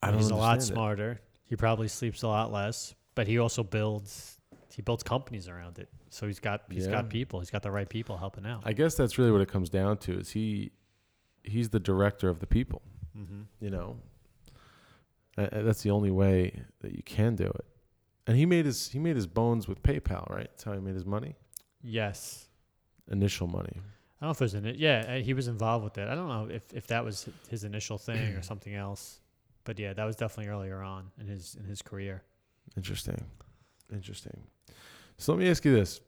I 0.02 0.08
don't 0.12 0.20
He's 0.20 0.30
a 0.30 0.36
lot 0.36 0.54
understand 0.54 0.72
it. 0.72 0.74
smarter. 0.76 1.22
He 1.46 1.56
probably 1.56 1.88
sleeps 1.88 2.24
a 2.24 2.28
lot 2.28 2.52
less, 2.52 2.94
but 3.18 3.28
he 3.28 3.38
also 3.40 3.64
builds. 3.64 4.38
He 4.76 4.82
builds 4.84 5.02
companies 5.04 5.48
around 5.48 5.80
it. 5.80 5.90
So 6.12 6.28
he's 6.28 6.40
got 6.40 6.62
he's 6.72 6.86
Yeah. 6.86 6.92
got 6.98 7.10
people. 7.10 7.40
He's 7.40 7.50
got 7.50 7.64
the 7.64 7.72
right 7.72 7.90
people 7.90 8.16
helping 8.18 8.46
out. 8.46 8.62
I 8.64 8.74
guess 8.74 8.94
that's 8.96 9.18
really 9.18 9.32
what 9.32 9.42
it 9.42 9.50
comes 9.56 9.70
down 9.70 9.98
to. 10.06 10.12
Is 10.20 10.30
he 10.32 10.72
he's 11.44 11.70
the 11.70 11.80
director 11.80 12.30
of 12.30 12.40
the 12.40 12.48
people? 12.48 12.82
mm-hmm. 13.18 13.42
You 13.60 13.72
know, 13.72 13.98
Uh, 15.38 15.48
that's 15.68 15.82
the 15.84 15.92
only 15.92 16.12
way 16.12 16.62
that 16.82 16.92
you 16.94 17.04
can 17.04 17.36
do 17.36 17.46
it. 17.46 17.66
And 18.28 18.36
he 18.38 18.46
made 18.46 18.66
his 18.66 18.90
he 18.90 19.00
made 19.00 19.16
his 19.16 19.28
bones 19.28 19.68
with 19.68 19.82
PayPal, 19.84 20.30
right? 20.30 20.48
That's 20.52 20.64
how 20.64 20.74
he 20.74 20.80
made 20.80 20.96
his 20.96 21.06
money, 21.06 21.36
Yes. 21.82 22.48
initial 23.10 23.48
money. 23.48 23.78
I 24.20 24.26
don't 24.26 24.30
know 24.30 24.32
if 24.32 24.42
it 24.42 24.46
was 24.46 24.54
in 24.56 24.66
it. 24.66 24.76
Yeah, 24.78 25.06
uh, 25.08 25.22
he 25.24 25.34
was 25.34 25.48
involved 25.48 25.84
with 25.84 25.98
it. 25.98 26.08
I 26.08 26.16
don't 26.16 26.28
know 26.28 26.46
if, 26.60 26.64
if 26.74 26.88
that 26.88 27.04
was 27.06 27.30
his 27.50 27.64
initial 27.64 27.98
thing 27.98 28.36
or 28.36 28.42
something 28.52 28.74
else. 28.74 29.22
But 29.64 29.78
yeah, 29.80 29.94
that 29.94 30.06
was 30.06 30.16
definitely 30.16 30.50
earlier 30.52 30.82
on 30.82 31.12
in 31.20 31.28
his 31.28 31.56
in 31.56 31.66
his 31.66 31.82
career. 31.82 32.24
Interesting. 32.78 33.26
Interesting. 33.92 34.44
So 35.18 35.34
let 35.34 35.40
me 35.40 35.50
ask 35.50 35.66
you 35.66 35.74
this. 35.74 36.00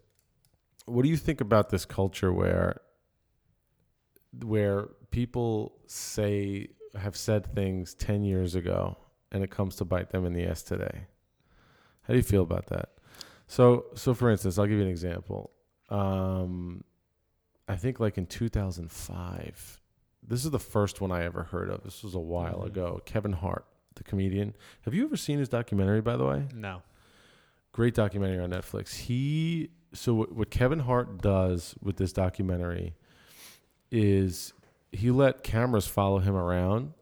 What 0.86 1.02
do 1.04 1.10
you 1.10 1.18
think 1.18 1.42
about 1.42 1.70
this 1.70 1.84
culture 1.86 2.32
where 2.32 2.80
where 4.44 4.88
people 5.12 5.74
say 5.88 6.68
have 6.96 7.16
said 7.16 7.54
things 7.56 7.94
10 7.96 8.24
years 8.24 8.56
ago 8.56 8.98
and 9.32 9.44
it 9.44 9.50
comes 9.52 9.76
to 9.78 9.86
bite 9.86 10.12
them 10.12 10.26
in 10.26 10.34
the 10.34 10.46
ass 10.46 10.62
today? 10.64 11.08
How 12.04 12.14
do 12.14 12.18
you 12.18 12.24
feel 12.24 12.44
about 12.44 12.68
that? 12.68 12.90
So 13.48 13.86
so 13.96 14.14
for 14.14 14.30
instance, 14.30 14.58
I'll 14.58 14.66
give 14.68 14.78
you 14.78 14.84
an 14.84 14.90
example. 14.90 15.52
Um 15.90 16.84
I 17.68 17.76
think 17.76 18.00
like 18.00 18.18
in 18.18 18.26
2005. 18.28 19.82
This 20.28 20.46
is 20.46 20.52
the 20.52 20.60
first 20.60 21.02
one 21.02 21.12
I 21.12 21.24
ever 21.24 21.44
heard 21.44 21.70
of. 21.70 21.84
This 21.84 22.04
was 22.04 22.14
a 22.14 22.20
while 22.20 22.62
Mhm. 22.62 22.68
ago. 22.68 23.02
Kevin 23.06 23.32
Hart, 23.34 23.66
the 23.96 24.04
comedian. 24.04 24.56
Have 24.84 24.94
you 24.94 25.06
ever 25.06 25.18
seen 25.18 25.40
his 25.40 25.50
documentary 25.50 26.02
by 26.02 26.16
the 26.18 26.26
way? 26.26 26.48
No. 26.54 26.82
great 27.72 27.94
documentary 27.96 28.40
on 28.44 28.50
Netflix. 28.52 28.96
He 28.96 29.70
so 29.94 30.14
what, 30.14 30.32
what 30.34 30.52
Kevin 30.52 30.80
Hart 30.80 31.22
does 31.22 31.76
with 31.82 31.98
this 31.98 32.14
documentary 32.14 32.94
is 33.92 34.54
he 34.92 35.12
let 35.12 35.44
cameras 35.44 35.88
follow 35.88 36.20
him 36.20 36.36
around, 36.36 36.94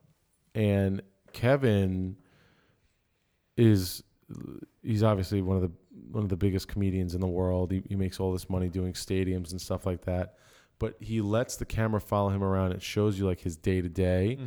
and 0.56 1.02
Kevin 1.34 2.18
is 3.58 4.04
he's 4.84 5.04
obviously 5.04 5.42
one 5.42 5.58
of 5.58 5.64
the 5.64 5.72
one 6.12 6.24
of 6.24 6.30
the 6.30 6.38
biggest 6.38 6.68
comedians 6.68 7.16
in 7.16 7.22
the 7.22 7.28
world. 7.28 7.72
He, 7.72 7.82
he 7.90 7.96
makes 7.96 8.20
all 8.20 8.32
this 8.32 8.50
money 8.50 8.70
doing 8.70 8.94
stadiums 8.94 9.52
and 9.52 9.60
stuff 9.60 9.86
like 9.86 10.06
that. 10.06 10.36
But 10.80 10.96
he 11.00 11.22
lets 11.22 11.56
the 11.56 11.66
camera 11.66 12.00
follow 12.02 12.30
him 12.30 12.44
around. 12.44 12.72
It 12.72 12.82
shows 12.82 13.18
you 13.18 13.26
like 13.26 13.40
his 13.42 13.58
day 13.58 13.82
to 13.82 13.90
day, 13.90 14.38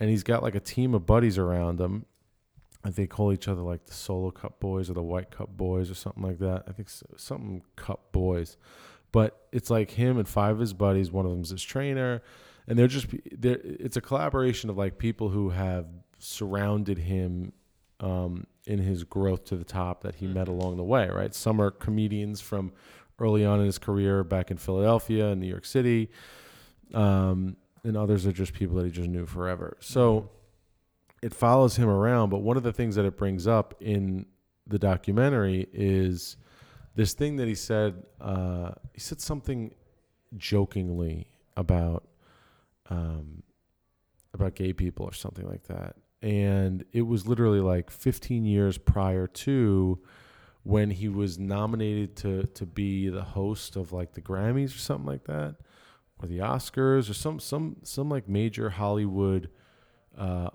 and 0.00 0.10
he's 0.10 0.22
got 0.22 0.42
like 0.42 0.54
a 0.54 0.60
team 0.60 0.94
of 0.94 1.06
buddies 1.06 1.38
around 1.38 1.80
him. 1.80 2.06
I 2.82 2.88
think 2.88 2.96
they 2.96 3.06
call 3.06 3.32
each 3.32 3.48
other 3.48 3.62
like 3.62 3.86
the 3.86 3.94
Solo 3.94 4.30
Cup 4.30 4.60
Boys 4.60 4.90
or 4.90 4.94
the 4.94 5.02
White 5.02 5.30
Cup 5.30 5.56
Boys 5.56 5.90
or 5.90 5.94
something 5.94 6.22
like 6.22 6.38
that. 6.40 6.64
I 6.68 6.72
think 6.72 6.88
s- 6.88 7.02
something 7.16 7.62
Cup 7.76 8.12
Boys, 8.12 8.56
but 9.12 9.46
it's 9.52 9.70
like 9.70 9.92
him 9.92 10.18
and 10.18 10.28
five 10.28 10.52
of 10.56 10.58
his 10.60 10.74
buddies. 10.74 11.10
One 11.10 11.24
of 11.24 11.32
them's 11.32 11.50
his 11.50 11.62
trainer, 11.62 12.22
and 12.68 12.78
they're 12.78 12.86
just 12.86 13.06
they're, 13.38 13.58
it's 13.62 13.96
a 13.96 14.00
collaboration 14.02 14.68
of 14.70 14.76
like 14.76 14.98
people 14.98 15.30
who 15.30 15.50
have 15.50 15.86
surrounded 16.18 16.98
him 16.98 17.52
um, 18.00 18.46
in 18.66 18.78
his 18.80 19.04
growth 19.04 19.44
to 19.44 19.56
the 19.56 19.64
top 19.64 20.02
that 20.02 20.16
he 20.16 20.26
met 20.26 20.46
Mhm. 20.46 20.50
along 20.60 20.76
the 20.76 20.84
way. 20.84 21.08
Right, 21.08 21.34
some 21.34 21.60
are 21.60 21.70
comedians 21.70 22.40
from 22.40 22.72
early 23.18 23.44
on 23.44 23.60
in 23.60 23.66
his 23.66 23.78
career 23.78 24.24
back 24.24 24.50
in 24.50 24.56
Philadelphia 24.56 25.28
and 25.28 25.40
New 25.40 25.46
York 25.46 25.64
City, 25.64 26.10
um, 26.92 27.56
and 27.84 27.96
others 27.96 28.26
are 28.26 28.32
just 28.32 28.52
people 28.52 28.76
that 28.76 28.84
he 28.84 28.90
just 28.90 29.08
knew 29.08 29.26
forever. 29.26 29.76
So 29.80 30.30
it 31.22 31.32
follows 31.32 31.76
him 31.76 31.88
around. 31.88 32.30
But 32.30 32.38
one 32.38 32.56
of 32.56 32.62
the 32.62 32.72
things 32.72 32.96
that 32.96 33.04
it 33.04 33.16
brings 33.16 33.46
up 33.46 33.74
in 33.80 34.26
the 34.66 34.78
documentary 34.78 35.68
is 35.72 36.36
this 36.94 37.14
thing 37.14 37.36
that 37.36 37.48
he 37.48 37.54
said. 37.54 38.04
Uh, 38.20 38.72
he 38.92 39.00
said 39.00 39.20
something 39.20 39.74
jokingly 40.36 41.26
about 41.56 42.04
um, 42.90 43.42
about 44.32 44.54
gay 44.54 44.72
people 44.72 45.06
or 45.06 45.12
something 45.12 45.48
like 45.48 45.64
that, 45.64 45.96
and 46.22 46.84
it 46.92 47.02
was 47.02 47.26
literally 47.26 47.60
like 47.60 47.90
15 47.90 48.44
years 48.44 48.78
prior 48.78 49.26
to 49.26 49.98
when 50.64 50.90
he 50.90 51.08
was 51.08 51.38
nominated 51.38 52.16
to 52.16 52.42
to 52.46 52.66
be 52.66 53.08
the 53.08 53.22
host 53.22 53.76
of 53.76 53.92
like 53.92 54.12
the 54.14 54.20
Grammys 54.20 54.74
or 54.74 54.78
something 54.78 55.06
like 55.06 55.24
that, 55.24 55.54
or 56.20 56.26
the 56.28 56.38
Oscars 56.38 57.08
or 57.08 57.14
some 57.14 57.38
some 57.38 57.76
some 57.84 58.08
like 58.10 58.28
major 58.28 58.70
Hollywood. 58.70 59.48
Uh, 60.18 60.48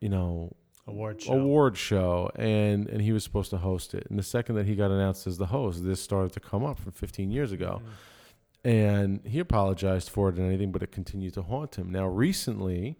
you 0.00 0.08
know, 0.08 0.54
award 0.86 1.20
show. 1.22 1.32
award 1.32 1.76
show 1.76 2.30
and 2.36 2.88
and 2.88 3.00
he 3.02 3.12
was 3.12 3.22
supposed 3.24 3.50
to 3.50 3.56
host 3.58 3.94
it 3.94 4.06
and 4.10 4.18
the 4.18 4.22
second 4.22 4.54
that 4.56 4.64
he 4.66 4.74
got 4.74 4.90
announced 4.90 5.26
as 5.26 5.36
the 5.38 5.46
host 5.46 5.84
this 5.84 6.00
started 6.00 6.32
to 6.32 6.40
come 6.40 6.64
up 6.64 6.78
from 6.78 6.92
15 6.92 7.30
years 7.30 7.52
ago 7.52 7.82
Mhm. 7.84 8.70
and 8.70 9.20
he 9.26 9.38
apologized 9.38 10.08
for 10.08 10.28
it 10.30 10.36
and 10.36 10.46
anything 10.46 10.72
but 10.72 10.82
it 10.82 10.90
continued 10.92 11.34
to 11.34 11.42
haunt 11.42 11.76
him 11.76 11.90
now 11.92 12.06
recently 12.06 12.96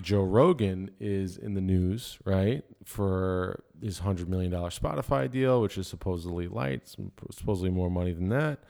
joe 0.00 0.22
rogan 0.22 0.90
is 1.00 1.36
in 1.36 1.54
the 1.54 1.60
news 1.60 2.18
right 2.24 2.64
for 2.84 3.62
his 3.82 4.00
$100 4.00 4.28
million 4.28 4.50
spotify 4.52 5.30
deal 5.30 5.60
which 5.60 5.76
is 5.78 5.86
supposedly 5.86 6.46
light 6.48 6.82
supposedly 7.30 7.70
more 7.70 7.90
money 7.90 8.12
than 8.12 8.28
that 8.28 8.60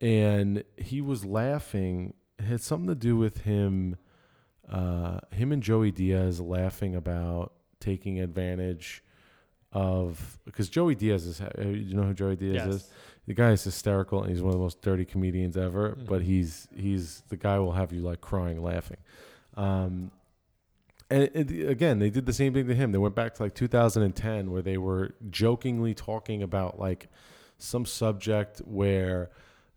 and 0.00 0.64
he 0.76 1.00
was 1.00 1.24
laughing 1.24 2.14
it 2.38 2.44
had 2.44 2.60
something 2.60 2.88
to 2.88 2.94
do 2.94 3.16
with 3.16 3.42
him 3.42 3.96
uh, 4.70 5.18
him 5.32 5.50
and 5.50 5.62
Joey 5.62 5.90
Diaz 5.90 6.40
laughing 6.40 6.94
about 6.94 7.54
taking 7.80 8.20
advantage 8.20 9.02
of 9.72 10.38
because 10.44 10.68
Joey 10.68 10.94
Diaz 10.94 11.26
is 11.26 11.40
you 11.58 11.94
know 11.94 12.02
who 12.04 12.14
Joey 12.14 12.36
Diaz 12.36 12.54
Yes. 12.54 12.74
is 12.74 12.90
the 13.26 13.34
guy 13.34 13.50
is 13.52 13.64
hysterical 13.64 14.22
and 14.22 14.30
he's 14.30 14.40
one 14.42 14.48
of 14.50 14.58
the 14.58 14.62
most 14.62 14.80
dirty 14.82 15.04
comedians 15.04 15.56
ever 15.56 15.96
but 16.08 16.20
Mhm. 16.20 16.24
he's 16.24 16.68
he's 16.76 17.22
the 17.28 17.36
guy 17.36 17.58
will 17.58 17.72
have 17.72 17.92
you 17.92 18.00
like 18.02 18.20
crying 18.20 18.62
laughing 18.62 18.96
um 19.56 20.10
and 21.10 21.22
it, 21.22 21.68
again 21.68 21.98
they 21.98 22.10
did 22.10 22.26
the 22.26 22.32
same 22.32 22.52
thing 22.52 22.66
to 22.66 22.74
him 22.74 22.92
they 22.92 22.98
went 22.98 23.14
back 23.14 23.34
to 23.34 23.42
like 23.42 23.54
2010 23.54 24.50
where 24.50 24.62
they 24.62 24.76
were 24.76 25.14
jokingly 25.30 25.94
talking 25.94 26.42
about 26.42 26.78
like 26.78 27.08
some 27.58 27.84
subject 27.84 28.58
where 28.64 29.30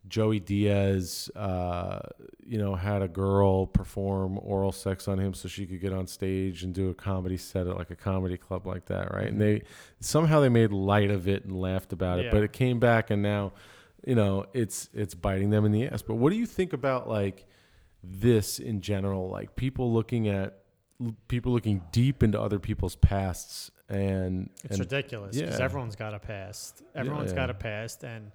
Joey 0.07 0.39
Diaz, 0.39 1.29
uh, 1.35 1.99
you 2.45 2.57
know, 2.57 2.75
had 2.75 3.01
a 3.03 3.07
girl 3.07 3.67
perform 3.67 4.39
oral 4.41 4.71
sex 4.71 5.07
on 5.07 5.19
him 5.19 5.33
so 5.33 5.47
she 5.47 5.65
could 5.67 5.79
get 5.79 5.93
on 5.93 6.07
stage 6.07 6.63
and 6.63 6.73
do 6.73 6.89
a 6.89 6.93
comedy 6.93 7.37
set 7.37 7.67
at 7.67 7.77
like 7.77 7.91
a 7.91 7.95
comedy 7.95 8.35
club 8.37 8.65
like 8.65 8.85
that, 8.85 9.13
right? 9.13 9.27
And 9.27 9.39
they 9.39 9.61
somehow 9.99 10.39
they 10.39 10.49
made 10.49 10.71
light 10.71 11.11
of 11.11 11.27
it 11.27 11.45
and 11.45 11.59
laughed 11.59 11.93
about 11.93 12.19
it, 12.19 12.31
but 12.31 12.43
it 12.43 12.51
came 12.51 12.79
back 12.79 13.11
and 13.11 13.21
now, 13.21 13.53
you 14.05 14.15
know, 14.15 14.45
it's 14.53 14.89
it's 14.93 15.13
biting 15.13 15.51
them 15.51 15.65
in 15.65 15.71
the 15.71 15.87
ass. 15.87 16.01
But 16.01 16.15
what 16.15 16.31
do 16.31 16.35
you 16.35 16.47
think 16.47 16.73
about 16.73 17.07
like 17.07 17.45
this 18.03 18.57
in 18.57 18.81
general? 18.81 19.29
Like 19.29 19.55
people 19.55 19.93
looking 19.93 20.27
at 20.27 20.60
people 21.27 21.51
looking 21.51 21.81
deep 21.91 22.23
into 22.23 22.39
other 22.39 22.59
people's 22.59 22.95
pasts 22.95 23.71
and 23.89 24.49
It's 24.63 24.71
and 24.77 24.79
ridiculous 24.79 25.37
because 25.37 25.59
yeah. 25.59 25.65
everyone's 25.65 25.95
got 25.95 26.13
a 26.13 26.19
past. 26.19 26.81
Everyone's 26.95 27.31
yeah. 27.31 27.35
got 27.35 27.49
a 27.49 27.53
past, 27.53 28.03
and 28.03 28.31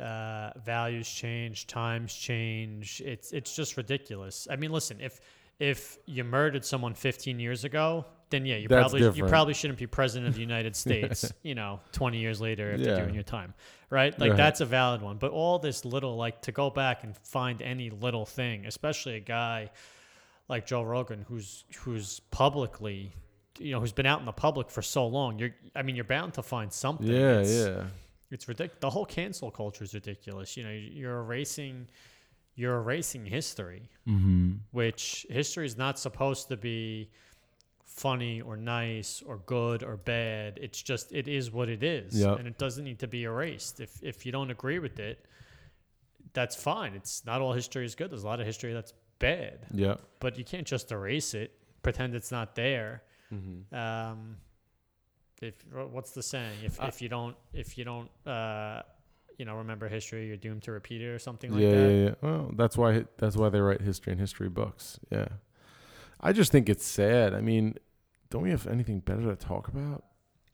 uh, 0.00 0.50
values 0.64 1.08
change, 1.08 1.66
times 1.66 2.14
change. 2.14 3.00
It's 3.04 3.32
it's 3.32 3.54
just 3.54 3.76
ridiculous. 3.76 4.48
I 4.50 4.56
mean, 4.56 4.72
listen, 4.72 5.00
if 5.00 5.20
if 5.60 5.98
you 6.06 6.24
murdered 6.24 6.64
someone 6.64 6.94
15 6.94 7.38
years 7.38 7.64
ago, 7.64 8.04
then 8.30 8.44
yeah, 8.44 8.56
you 8.56 8.66
That's 8.66 8.90
probably 8.92 9.16
you 9.16 9.24
probably 9.26 9.54
shouldn't 9.54 9.78
be 9.78 9.86
president 9.86 10.28
of 10.28 10.34
the 10.34 10.40
United 10.52 10.74
States. 10.74 11.32
you 11.42 11.54
know, 11.54 11.80
20 11.92 12.18
years 12.18 12.40
later 12.40 12.72
after 12.72 12.84
Yeah. 12.84 13.00
doing 13.00 13.14
your 13.14 13.22
time, 13.22 13.54
right? 13.90 14.18
Like 14.18 14.30
Right. 14.30 14.36
that's 14.36 14.60
a 14.60 14.66
valid 14.66 15.00
one. 15.02 15.18
But 15.18 15.30
all 15.30 15.60
this 15.60 15.84
little, 15.84 16.16
like 16.16 16.42
to 16.42 16.52
go 16.52 16.70
back 16.70 17.04
and 17.04 17.16
find 17.16 17.62
any 17.62 17.90
little 17.90 18.26
thing, 18.26 18.66
especially 18.66 19.14
a 19.14 19.20
guy 19.20 19.70
like 20.48 20.66
Joe 20.66 20.82
Rogan, 20.82 21.24
who's 21.28 21.64
who's 21.76 22.20
publicly, 22.30 23.12
you 23.58 23.72
know, 23.72 23.80
who's 23.80 23.92
been 23.92 24.06
out 24.06 24.20
in 24.20 24.26
the 24.26 24.32
public 24.32 24.70
for 24.70 24.82
so 24.82 25.06
long. 25.06 25.38
You're, 25.38 25.54
I 25.74 25.82
mean, 25.82 25.96
you're 25.96 26.04
bound 26.04 26.34
to 26.34 26.42
find 26.42 26.72
something. 26.72 27.06
yeah, 27.06 27.38
it's, 27.38 27.50
yeah. 27.66 27.84
It's 28.30 28.48
ridiculous. 28.48 28.80
The 28.80 28.90
whole 28.90 29.06
cancel 29.06 29.50
culture 29.50 29.84
is 29.84 29.94
ridiculous. 29.94 30.56
You 30.56 30.64
know, 30.64 30.70
you're 30.72 31.20
erasing, 31.20 31.86
you're 32.56 32.76
erasing 32.78 33.24
history, 33.26 33.88
Mm-hmm. 34.08 34.52
which 34.72 35.24
history 35.30 35.66
is 35.66 35.76
not 35.78 35.98
supposed 35.98 36.48
to 36.48 36.56
be 36.56 37.10
funny 37.84 38.40
or 38.40 38.56
nice 38.56 39.22
or 39.24 39.38
good 39.46 39.82
or 39.84 39.96
bad. 39.96 40.58
It's 40.60 40.82
just 40.82 41.12
it 41.12 41.28
is 41.28 41.50
what 41.52 41.68
it 41.68 41.82
is, 41.84 42.18
Yep. 42.20 42.38
and 42.40 42.48
it 42.48 42.58
doesn't 42.58 42.84
need 42.84 42.98
to 43.00 43.06
be 43.08 43.22
erased. 43.24 43.80
If 43.80 44.02
if 44.02 44.26
you 44.26 44.32
don't 44.32 44.50
agree 44.50 44.78
with 44.80 44.98
it, 44.98 45.24
that's 46.32 46.56
fine. 46.56 46.94
It's 46.94 47.24
not 47.24 47.40
all 47.40 47.52
history 47.52 47.84
is 47.84 47.94
good. 47.94 48.10
There's 48.10 48.24
a 48.24 48.26
lot 48.26 48.40
of 48.40 48.46
history 48.46 48.72
that's 48.72 48.92
bad 49.28 49.58
Yeah. 49.72 49.96
but 50.20 50.36
you 50.38 50.44
can't 50.44 50.66
just 50.66 50.86
erase 50.92 51.34
it, 51.42 51.48
pretend 51.82 52.14
it's 52.14 52.30
not 52.38 52.54
there. 52.54 53.02
Mm-hmm. 53.32 53.74
Um, 53.74 54.36
if 55.42 55.54
what's 55.96 56.12
the 56.12 56.22
saying? 56.22 56.58
If 56.64 56.80
I- 56.80 56.88
if 56.88 57.02
you 57.02 57.08
don't 57.08 57.36
if 57.52 57.76
you 57.78 57.84
don't 57.84 58.10
uh, 58.26 58.82
you 59.38 59.44
know 59.44 59.56
remember 59.56 59.88
history, 59.88 60.26
you're 60.28 60.36
doomed 60.46 60.62
to 60.64 60.72
repeat 60.72 61.00
it 61.02 61.08
or 61.08 61.18
something 61.18 61.50
like 61.52 61.60
yeah, 61.62 61.70
that. 61.70 61.90
yeah, 61.92 62.04
yeah. 62.08 62.14
Well, 62.22 62.50
that's 62.60 62.76
why 62.78 63.04
that's 63.18 63.36
why 63.36 63.48
they 63.48 63.60
write 63.60 63.80
history 63.80 64.12
and 64.12 64.20
history 64.20 64.48
books. 64.48 64.98
Yeah, 65.10 65.28
I 66.20 66.32
just 66.32 66.52
think 66.52 66.68
it's 66.68 66.86
sad. 66.86 67.34
I 67.34 67.40
mean, 67.40 67.74
don't 68.30 68.42
we 68.42 68.50
have 68.50 68.66
anything 68.66 69.00
better 69.00 69.22
to 69.22 69.36
talk 69.36 69.68
about? 69.68 70.04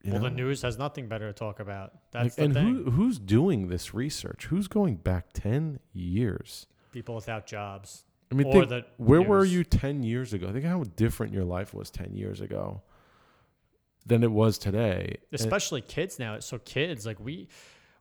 You 0.02 0.12
Well, 0.12 0.22
the 0.22 0.30
news 0.30 0.62
has 0.62 0.78
nothing 0.78 1.08
better 1.08 1.26
to 1.32 1.34
talk 1.34 1.60
about. 1.60 1.92
Like, 1.92 2.22
That's 2.24 2.36
the 2.36 2.44
and 2.44 2.54
thing. 2.54 2.64
who 2.84 2.90
who's 2.92 3.18
doing 3.18 3.68
this 3.68 3.92
research? 3.92 4.46
Who's 4.46 4.66
going 4.66 4.96
back 4.96 5.26
ten 5.34 5.78
years? 5.92 6.66
People 6.90 7.14
without 7.16 7.46
jobs. 7.46 8.04
I 8.30 8.34
mean, 8.34 8.52
think, 8.52 8.68
the 8.68 8.84
where 8.96 9.20
were 9.22 9.40
news. 9.40 9.52
you 9.52 9.64
ten 9.64 10.02
years 10.02 10.32
ago? 10.32 10.52
Think 10.52 10.64
how 10.64 10.84
different 10.96 11.32
your 11.32 11.44
life 11.44 11.74
was 11.74 11.90
ten 11.90 12.14
years 12.14 12.40
ago 12.40 12.82
than 14.06 14.22
it 14.22 14.30
was 14.30 14.58
today. 14.58 15.16
And- 15.30 15.40
especially 15.40 15.80
kids 15.80 16.18
now. 16.18 16.38
So 16.40 16.58
kids 16.58 17.06
like 17.06 17.18
we 17.20 17.48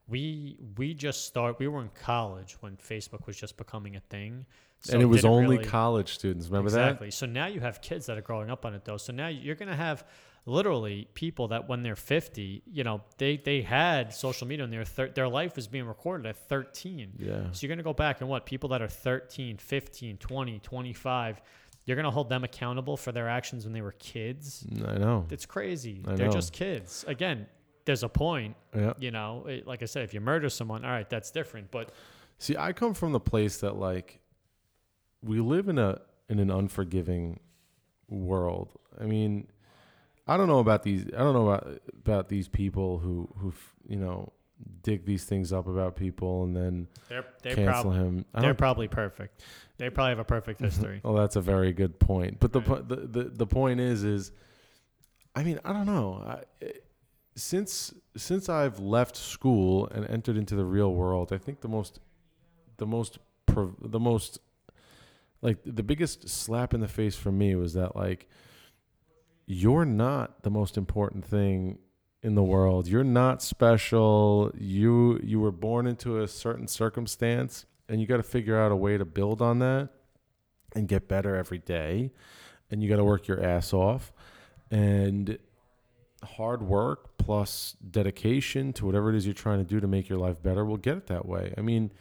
we 0.08 0.58
we 0.78 0.94
just 0.94 1.26
start. 1.26 1.60
We 1.60 1.68
were 1.68 1.82
in 1.82 1.90
college 2.04 2.58
when 2.62 2.78
Facebook 2.78 3.26
was 3.28 3.38
just 3.38 3.58
becoming 3.58 3.96
a 3.96 4.02
thing. 4.02 4.46
So 4.82 4.94
and 4.94 5.02
it 5.02 5.08
was 5.08 5.26
only 5.26 5.58
really- 5.58 5.70
college 5.70 6.14
students. 6.14 6.48
Remember 6.48 6.70
that? 6.72 6.86
exactly. 6.86 7.12
So 7.12 7.26
now 7.26 7.48
you 7.48 7.60
have 7.60 7.82
kids 7.82 8.06
that 8.06 8.18
are 8.18 8.22
growing 8.22 8.50
up 8.50 8.66
on 8.66 8.74
it 8.74 8.86
though. 8.86 8.98
So 8.98 9.12
now 9.12 9.28
you're 9.28 9.56
gonna 9.56 9.76
have 9.76 10.06
literally 10.50 11.08
people 11.14 11.48
that 11.50 11.70
when 11.70 11.84
they're 11.84 11.96
50, 11.96 12.64
you 12.66 12.84
know, 12.84 13.02
they 13.18 13.38
they 13.38 13.62
had 13.62 14.14
social 14.14 14.48
media 14.48 14.64
and 14.66 14.74
their 14.74 14.84
thir- 14.86 15.10
their 15.10 15.28
life 15.28 15.56
was 15.56 15.68
being 15.68 15.86
recorded 15.86 16.26
at 16.28 16.36
13. 16.36 17.14
Yeah. 17.18 17.44
So 17.52 17.66
you're 17.66 17.74
gonna 17.74 17.84
go 17.84 17.94
back 17.94 18.22
and 18.22 18.30
what 18.30 18.46
people 18.46 18.70
that 18.70 18.82
are 18.82 18.88
13, 18.88 19.58
15, 19.58 20.18
20, 20.18 20.60
25, 20.60 21.42
you're 21.86 21.96
gonna 21.96 22.12
hold 22.12 22.30
them 22.30 22.44
accountable 22.44 22.98
for 22.98 23.12
their 23.12 23.30
actions 23.30 23.64
when 23.66 23.74
they 23.74 23.82
were 23.82 23.94
kids. 23.94 24.66
Mm, 24.70 24.90
I 24.90 24.98
know. 24.98 25.26
It's 25.30 25.46
crazy. 25.46 26.04
I 26.08 26.16
They're 26.16 26.28
know. 26.28 26.34
just 26.34 26.52
kids. 26.54 27.06
Again, 27.08 27.48
there's 27.86 28.04
a 28.04 28.10
point. 28.10 28.56
Yeah. 28.76 28.94
You 29.00 29.12
know, 29.12 29.46
it, 29.48 29.66
like 29.66 29.82
I 29.82 29.86
said, 29.86 30.04
if 30.04 30.14
you 30.14 30.22
murder 30.22 30.50
someone, 30.50 30.84
all 30.84 30.92
right, 30.92 31.10
that's 31.10 31.32
different. 31.32 31.72
But 31.72 31.92
See, 32.38 32.56
I 32.58 32.74
come 32.74 32.94
from 32.94 33.12
the 33.12 33.20
place 33.20 33.58
that 33.58 33.76
like 33.78 34.20
we 35.22 35.40
live 35.40 35.68
in 35.70 35.78
a 35.78 36.00
in 36.30 36.40
an 36.40 36.50
unforgiving 36.52 37.40
world. 38.08 38.74
I 39.00 39.06
mean, 39.06 39.48
I 40.30 40.38
don't 40.38 40.48
know 40.48 40.60
about 40.60 40.84
these. 40.84 41.06
I 41.08 41.20
don't 41.20 41.34
know 41.34 41.50
about 41.50 41.82
about 42.06 42.30
these 42.30 42.48
people 42.48 43.00
who 43.00 43.30
who 43.38 43.54
you 43.88 43.98
know 43.98 44.32
dig 44.84 45.06
these 45.06 45.24
things 45.24 45.54
up 45.54 45.68
about 45.68 45.96
people 45.96 46.44
and 46.44 46.56
then 46.56 46.88
they're 47.08 47.26
they 47.42 47.56
cancel 47.56 47.66
probably 47.66 47.98
him. 47.98 48.26
I 48.34 48.42
they're 48.42 48.54
probably 48.54 48.88
perfect. 48.88 49.42
They 49.78 49.90
probably 49.90 50.12
have 50.12 50.20
a 50.20 50.24
perfect 50.26 50.60
mm-hmm. 50.60 50.66
history. 50.66 51.02
Well, 51.04 51.14
that's 51.14 51.36
a 51.36 51.42
very 51.42 51.74
good 51.74 52.00
point. 52.00 52.40
But 52.40 52.54
the 52.54 52.62
Right. 52.62 52.88
the, 52.88 52.96
the 52.96 53.24
the 53.24 53.48
point 53.48 53.80
is 53.80 54.04
is, 54.04 54.32
I 55.36 55.44
mean, 55.44 55.60
I 55.64 55.74
don't 55.74 55.86
know. 55.86 56.24
I, 56.26 56.74
since 57.36 57.94
since 58.16 58.50
I've 58.50 58.80
left 58.80 59.16
school 59.16 59.88
and 59.88 60.06
entered 60.10 60.38
into 60.38 60.56
the 60.56 60.66
real 60.66 60.94
world, 60.94 61.34
I 61.34 61.38
think 61.38 61.62
the 61.62 61.70
most 61.70 62.00
the 62.78 62.86
most 62.86 63.18
prov- 63.46 63.78
the 63.80 64.00
most 64.00 64.40
like 65.42 65.58
the 65.66 65.84
biggest 65.84 66.30
slap 66.30 66.74
in 66.74 66.82
the 66.82 66.88
face 66.88 67.16
for 67.16 67.32
me 67.32 67.56
was 67.56 67.74
that 67.74 67.96
like 67.96 68.28
you're 69.52 69.84
not 69.84 70.44
the 70.44 70.52
most 70.52 70.78
important 70.78 71.26
thing 71.26 71.80
in 72.22 72.36
the 72.36 72.44
world. 72.44 72.88
You're 72.88 73.04
not 73.04 73.42
special. 73.42 74.52
You 74.56 75.20
you 75.24 75.40
were 75.40 75.52
born 75.52 75.88
into 75.88 76.22
a 76.22 76.28
certain 76.28 76.68
circumstance 76.68 77.66
and 77.90 78.00
you 78.00 78.06
got 78.06 78.18
to 78.18 78.24
figure 78.24 78.56
out 78.56 78.72
a 78.72 78.76
way 78.76 78.96
to 78.96 79.06
build 79.06 79.42
on 79.42 79.58
that 79.58 79.90
and 80.76 80.88
get 80.88 81.08
better 81.08 81.36
every 81.36 81.58
day. 81.58 82.12
And 82.70 82.84
you 82.84 82.90
got 82.90 82.98
to 82.98 83.04
work 83.04 83.28
your 83.28 83.44
ass 83.44 83.74
off 83.74 84.14
and 84.70 85.40
hard 86.24 86.62
work 86.62 87.18
plus 87.18 87.76
dedication 87.90 88.72
to 88.74 88.86
whatever 88.86 89.10
it 89.10 89.16
is 89.16 89.26
you're 89.26 89.34
trying 89.34 89.58
to 89.58 89.66
do 89.66 89.80
to 89.80 89.88
make 89.88 90.10
your 90.10 90.20
life 90.20 90.44
better 90.44 90.64
will 90.64 90.78
get 90.78 90.96
it 90.96 91.08
that 91.08 91.26
way. 91.26 91.56
I 91.58 91.62
mean, 91.62 91.92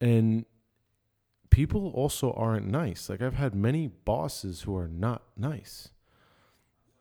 and 0.00 0.44
people 1.50 1.92
also 1.94 2.32
aren't 2.32 2.66
nice. 2.66 3.08
Like 3.08 3.22
I've 3.22 3.34
had 3.34 3.54
many 3.54 3.86
bosses 3.86 4.62
who 4.62 4.76
are 4.76 4.88
not 4.88 5.22
nice. 5.36 5.90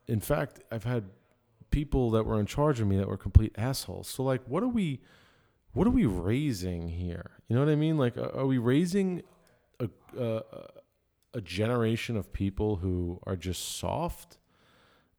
In 0.08 0.20
fact, 0.20 0.62
I've 0.72 0.84
had 0.84 1.06
people 1.74 2.12
that 2.12 2.24
were 2.24 2.40
in 2.40 2.46
charge 2.46 2.80
of 2.80 2.88
me 2.88 2.98
that 2.98 3.08
were 3.08 3.18
complete 3.18 3.54
assholes. 3.58 4.08
So 4.08 4.24
like 4.24 4.42
what 4.46 4.62
are 4.62 4.68
we 4.68 5.02
what 5.74 5.88
are 5.88 5.92
we 5.92 6.06
raising 6.06 6.90
here? 6.90 7.32
You 7.48 7.56
know 7.56 7.64
what 7.66 7.72
I 7.72 7.76
mean? 7.76 7.98
Like 7.98 8.16
are 8.16 8.46
we 8.46 8.60
raising 8.60 9.24
a 9.80 9.90
a, 10.18 10.44
a 11.34 11.42
generation 11.42 12.16
of 12.16 12.32
people 12.32 12.78
who 12.78 13.20
are 13.24 13.36
just 13.36 13.78
soft? 13.78 14.38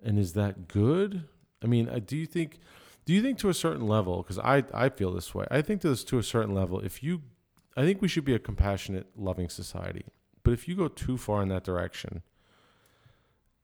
And 0.00 0.16
is 0.16 0.34
that 0.34 0.68
good? 0.68 1.24
I 1.60 1.66
mean, 1.66 1.88
uh, 1.88 1.98
do 2.04 2.16
you 2.16 2.26
think 2.26 2.60
do 3.04 3.12
you 3.12 3.20
think 3.20 3.38
to 3.38 3.48
a 3.48 3.54
certain 3.54 3.88
level 3.88 4.22
because 4.22 4.38
I 4.38 4.62
I 4.72 4.90
feel 4.90 5.12
this 5.12 5.34
way. 5.34 5.46
I 5.50 5.60
think 5.60 5.80
this 5.80 6.04
to 6.04 6.18
a 6.18 6.22
certain 6.22 6.54
level 6.54 6.78
if 6.80 7.02
you 7.02 7.22
I 7.76 7.82
think 7.82 8.00
we 8.00 8.06
should 8.06 8.24
be 8.24 8.34
a 8.34 8.38
compassionate, 8.38 9.08
loving 9.16 9.48
society. 9.48 10.04
But 10.44 10.52
if 10.52 10.68
you 10.68 10.76
go 10.76 10.86
too 10.86 11.16
far 11.16 11.42
in 11.42 11.48
that 11.48 11.64
direction, 11.64 12.22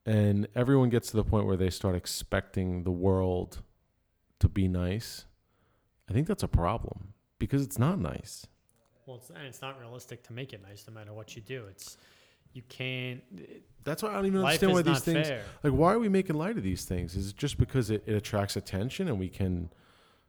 and 0.06 0.48
everyone 0.54 0.88
gets 0.88 1.10
to 1.10 1.16
the 1.16 1.24
point 1.24 1.46
where 1.46 1.56
they 1.56 1.70
start 1.70 1.94
expecting 1.94 2.84
the 2.84 2.90
world 2.90 3.62
to 4.38 4.48
be 4.48 4.68
nice, 4.68 5.26
I 6.08 6.12
think 6.12 6.26
that's 6.26 6.42
a 6.42 6.48
problem 6.48 7.14
because 7.38 7.62
it's 7.62 7.78
not 7.78 7.98
nice. 7.98 8.46
Well, 9.06 9.16
it's, 9.16 9.30
and 9.30 9.44
it's 9.44 9.62
not 9.62 9.78
realistic 9.78 10.22
to 10.24 10.32
make 10.32 10.52
it 10.52 10.62
nice 10.62 10.84
no 10.86 10.94
matter 10.94 11.12
what 11.12 11.36
you 11.36 11.42
do. 11.42 11.64
It's 11.70 11.96
you 12.52 12.62
can't. 12.68 13.22
That's 13.84 14.02
why 14.02 14.10
I 14.10 14.14
don't 14.14 14.26
even 14.26 14.40
understand 14.40 14.72
why 14.72 14.82
these 14.82 15.00
things. 15.00 15.28
Fair. 15.28 15.42
Like, 15.62 15.72
why 15.72 15.92
are 15.92 15.98
we 15.98 16.08
making 16.08 16.36
light 16.36 16.56
of 16.56 16.62
these 16.62 16.84
things? 16.84 17.14
Is 17.16 17.30
it 17.30 17.36
just 17.36 17.58
because 17.58 17.90
it, 17.90 18.02
it 18.06 18.14
attracts 18.14 18.56
attention 18.56 19.08
and 19.08 19.18
we 19.18 19.28
can 19.28 19.70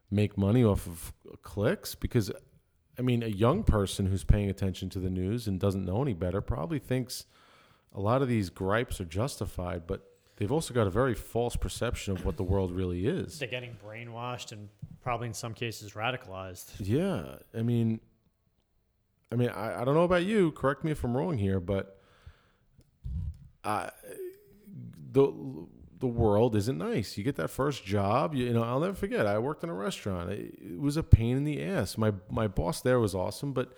make 0.09 0.38
money 0.38 0.63
off 0.63 0.88
of 0.88 1.13
clicks? 1.41 1.95
Because 1.95 2.32
I 2.97 3.01
mean, 3.01 3.24
a 3.24 3.28
young 3.28 3.63
person 3.63 4.05
who's 4.05 4.24
paying 4.24 4.49
attention 4.49 4.89
to 4.91 4.99
the 4.99 5.09
news 5.09 5.47
and 5.47 5.59
doesn't 5.59 5.86
know 5.86 6.01
any 6.01 6.13
better 6.13 6.41
probably 6.41 6.80
thinks 6.80 7.26
a 7.94 8.00
lot 8.00 8.22
of 8.22 8.28
these 8.28 8.50
gripes 8.50 9.02
are 9.02 9.06
justified, 9.06 9.86
but 9.88 10.02
they've 10.38 10.52
also 10.52 10.74
got 10.74 10.88
a 10.88 10.89
very 10.89 11.14
false 11.14 11.56
perception 11.56 12.14
of 12.14 12.26
what 12.26 12.38
the 12.38 12.44
world 12.44 12.72
really 12.72 13.06
is. 13.06 13.39
They're 13.39 13.48
getting 13.48 13.76
brainwashed 13.86 14.52
and 14.52 14.70
probably 15.04 15.28
in 15.28 15.34
some 15.34 15.54
cases 15.54 15.94
radicalized. 15.94 16.72
Yeah, 16.80 17.36
I 17.58 17.62
mean, 17.62 18.00
I 19.32 19.36
mean, 19.36 19.50
I, 19.50 19.82
I 19.82 19.86
don't 19.86 19.96
know 19.96 20.04
about 20.04 20.26
you. 20.26 20.52
Correct 20.52 20.84
me 20.84 20.92
if 20.92 21.04
I'm 21.04 21.16
wrong 21.16 21.38
here, 21.38 21.60
but 21.60 22.00
I 23.64 23.92
the 25.12 25.32
the 26.00 26.08
world 26.08 26.56
isn't 26.56 26.78
nice. 26.78 27.18
You 27.18 27.24
get 27.24 27.36
that 27.36 27.50
first 27.50 27.86
job, 27.86 28.34
you, 28.34 28.46
you, 28.46 28.54
know, 28.54 28.64
I'll 28.64 28.80
never 28.80 28.96
forget. 28.96 29.28
I 29.28 29.38
worked 29.38 29.64
in 29.64 29.70
a 29.70 29.74
restaurant. 29.74 30.32
It, 30.32 30.56
it, 30.60 30.80
was 30.80 30.98
a 30.98 31.04
pain 31.04 31.38
in 31.38 31.44
the 31.44 31.64
ass. 31.64 31.98
My 31.98 32.14
my 32.30 32.48
boss 32.48 32.82
there 32.82 33.00
was 33.00 33.14
awesome, 33.14 33.54
but 33.54 33.74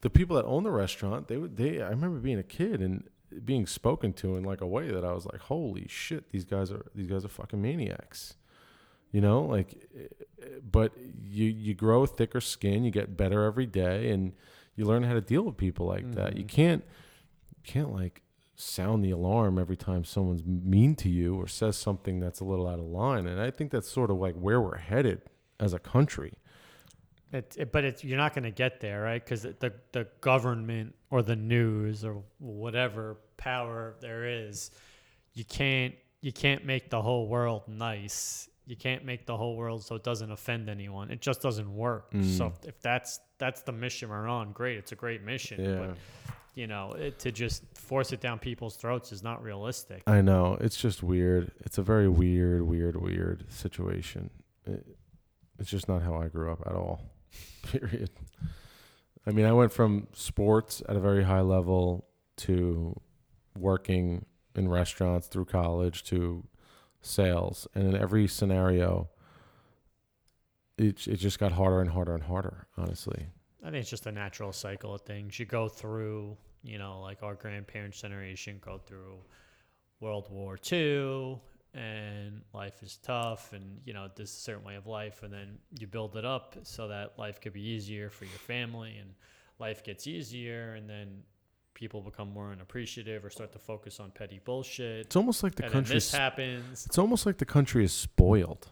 the 0.00 0.10
people 0.10 0.36
that 0.36 0.44
own 0.46 0.62
the 0.62 0.70
restaurant, 0.70 1.28
they 1.28 1.36
would 1.36 1.56
they 1.56 1.82
I 1.82 1.90
remember 1.90 2.18
being 2.18 2.38
a 2.38 2.44
kid 2.44 2.80
and 2.80 3.04
being 3.44 3.66
spoken 3.66 4.12
to 4.14 4.36
in 4.36 4.44
like 4.44 4.60
a 4.60 4.66
way 4.66 4.90
that 4.90 5.04
I 5.04 5.12
was 5.12 5.26
like, 5.26 5.40
"Holy 5.40 5.86
shit, 5.88 6.30
these 6.30 6.44
guys 6.44 6.70
are 6.70 6.86
these 6.94 7.06
guys 7.06 7.24
are 7.24 7.28
fucking 7.28 7.60
maniacs." 7.60 8.36
You 9.12 9.20
know, 9.20 9.42
like 9.42 9.88
but 10.70 10.92
you 11.22 11.46
you 11.46 11.74
grow 11.74 12.06
thicker 12.06 12.40
skin, 12.40 12.84
you 12.84 12.90
get 12.90 13.16
better 13.16 13.44
every 13.44 13.66
day 13.66 14.10
and 14.10 14.32
you 14.74 14.84
learn 14.84 15.02
how 15.02 15.14
to 15.14 15.20
deal 15.20 15.42
with 15.42 15.56
people 15.56 15.86
like 15.86 16.04
mm-hmm. 16.04 16.14
that. 16.14 16.36
You 16.36 16.44
mm-hmm. 16.44 16.56
can't 16.56 16.84
you 17.56 17.62
can't 17.64 17.92
like 17.92 18.22
sound 18.56 19.04
the 19.04 19.10
alarm 19.10 19.58
every 19.58 19.76
time 19.76 20.04
someone's 20.04 20.44
mean 20.44 20.94
to 20.96 21.08
you 21.08 21.36
or 21.36 21.46
says 21.46 21.76
something 21.76 22.20
that's 22.20 22.40
a 22.40 22.44
little 22.44 22.66
out 22.66 22.78
of 22.78 22.86
line. 22.86 23.26
And 23.26 23.40
I 23.40 23.50
think 23.50 23.70
that's 23.70 23.90
sort 23.90 24.10
of 24.10 24.16
like 24.16 24.34
where 24.34 24.60
we're 24.60 24.78
headed 24.78 25.22
as 25.60 25.72
a 25.72 25.78
country. 25.78 26.34
It, 27.36 27.54
it, 27.58 27.72
but 27.72 27.84
it's 27.84 28.02
you're 28.02 28.16
not 28.16 28.34
going 28.34 28.44
to 28.44 28.50
get 28.50 28.80
there, 28.80 29.02
right? 29.02 29.22
Because 29.22 29.42
the 29.42 29.72
the 29.92 30.06
government 30.20 30.94
or 31.10 31.22
the 31.22 31.36
news 31.36 32.04
or 32.04 32.22
whatever 32.38 33.18
power 33.36 33.94
there 34.00 34.24
is, 34.24 34.70
you 35.34 35.44
can't 35.44 35.94
you 36.22 36.32
can't 36.32 36.64
make 36.64 36.88
the 36.90 37.02
whole 37.02 37.28
world 37.28 37.62
nice. 37.68 38.48
You 38.66 38.74
can't 38.74 39.04
make 39.04 39.26
the 39.26 39.36
whole 39.36 39.54
world 39.56 39.84
so 39.84 39.94
it 39.94 40.02
doesn't 40.02 40.32
offend 40.32 40.68
anyone. 40.68 41.10
It 41.10 41.20
just 41.20 41.40
doesn't 41.40 41.72
work. 41.72 42.10
Mm. 42.12 42.36
So 42.36 42.46
if, 42.46 42.68
if 42.70 42.80
that's 42.80 43.20
that's 43.38 43.62
the 43.62 43.72
mission 43.72 44.08
we're 44.08 44.26
on, 44.26 44.52
great. 44.52 44.78
It's 44.78 44.92
a 44.92 44.96
great 44.96 45.22
mission. 45.22 45.62
Yeah. 45.62 45.86
But 45.86 45.96
you 46.54 46.66
know, 46.66 46.92
it, 46.92 47.18
to 47.18 47.30
just 47.30 47.64
force 47.74 48.12
it 48.12 48.20
down 48.20 48.38
people's 48.38 48.76
throats 48.76 49.12
is 49.12 49.22
not 49.22 49.42
realistic. 49.42 50.02
I 50.06 50.22
know. 50.22 50.56
It's 50.60 50.76
just 50.76 51.02
weird. 51.02 51.52
It's 51.60 51.76
a 51.76 51.82
very 51.82 52.08
weird, 52.08 52.62
weird, 52.62 52.96
weird 52.96 53.44
situation. 53.52 54.30
It, 54.64 54.86
it's 55.58 55.70
just 55.70 55.86
not 55.86 56.02
how 56.02 56.14
I 56.16 56.28
grew 56.28 56.50
up 56.50 56.62
at 56.66 56.72
all. 56.72 57.02
Period. 57.62 58.10
I 59.26 59.32
mean, 59.32 59.46
I 59.46 59.52
went 59.52 59.72
from 59.72 60.06
sports 60.12 60.82
at 60.88 60.96
a 60.96 61.00
very 61.00 61.24
high 61.24 61.40
level 61.40 62.06
to 62.38 63.00
working 63.58 64.24
in 64.54 64.68
restaurants 64.68 65.26
through 65.26 65.46
college 65.46 66.04
to 66.04 66.44
sales. 67.00 67.66
And 67.74 67.94
in 67.94 68.00
every 68.00 68.28
scenario, 68.28 69.08
it, 70.78 71.06
it 71.08 71.16
just 71.16 71.38
got 71.38 71.52
harder 71.52 71.80
and 71.80 71.90
harder 71.90 72.14
and 72.14 72.22
harder, 72.22 72.68
honestly. 72.76 73.26
I 73.62 73.70
think 73.70 73.76
it's 73.76 73.90
just 73.90 74.06
a 74.06 74.12
natural 74.12 74.52
cycle 74.52 74.94
of 74.94 75.00
things. 75.02 75.38
You 75.38 75.46
go 75.46 75.68
through 75.68 76.36
you 76.66 76.78
know, 76.78 77.00
like 77.00 77.22
our 77.22 77.34
grandparents' 77.34 78.00
generation 78.00 78.58
go 78.60 78.78
through 78.78 79.18
World 80.00 80.26
War 80.30 80.58
II 80.70 81.38
and 81.76 82.40
life 82.54 82.82
is 82.82 82.98
tough 83.02 83.52
and, 83.52 83.80
you 83.84 83.92
know, 83.92 84.08
this 84.16 84.30
is 84.30 84.36
a 84.36 84.40
certain 84.40 84.64
way 84.64 84.76
of 84.76 84.86
life. 84.86 85.22
And 85.22 85.32
then 85.32 85.58
you 85.78 85.86
build 85.86 86.16
it 86.16 86.24
up 86.24 86.56
so 86.62 86.88
that 86.88 87.18
life 87.18 87.40
could 87.40 87.52
be 87.52 87.60
easier 87.60 88.08
for 88.08 88.24
your 88.24 88.38
family 88.38 88.96
and 88.96 89.10
life 89.58 89.84
gets 89.84 90.06
easier. 90.06 90.74
And 90.74 90.88
then 90.88 91.22
people 91.74 92.00
become 92.00 92.32
more 92.32 92.50
unappreciative 92.50 93.24
or 93.24 93.30
start 93.30 93.52
to 93.52 93.58
focus 93.58 94.00
on 94.00 94.10
petty 94.10 94.40
bullshit. 94.42 95.06
It's 95.06 95.16
almost 95.16 95.42
like 95.42 95.54
the 95.54 95.68
country. 95.68 95.96
This 95.96 96.10
happens. 96.10 96.86
It's 96.86 96.96
almost 96.96 97.26
like 97.26 97.36
the 97.36 97.44
country 97.44 97.84
is 97.84 97.92
spoiled. 97.92 98.68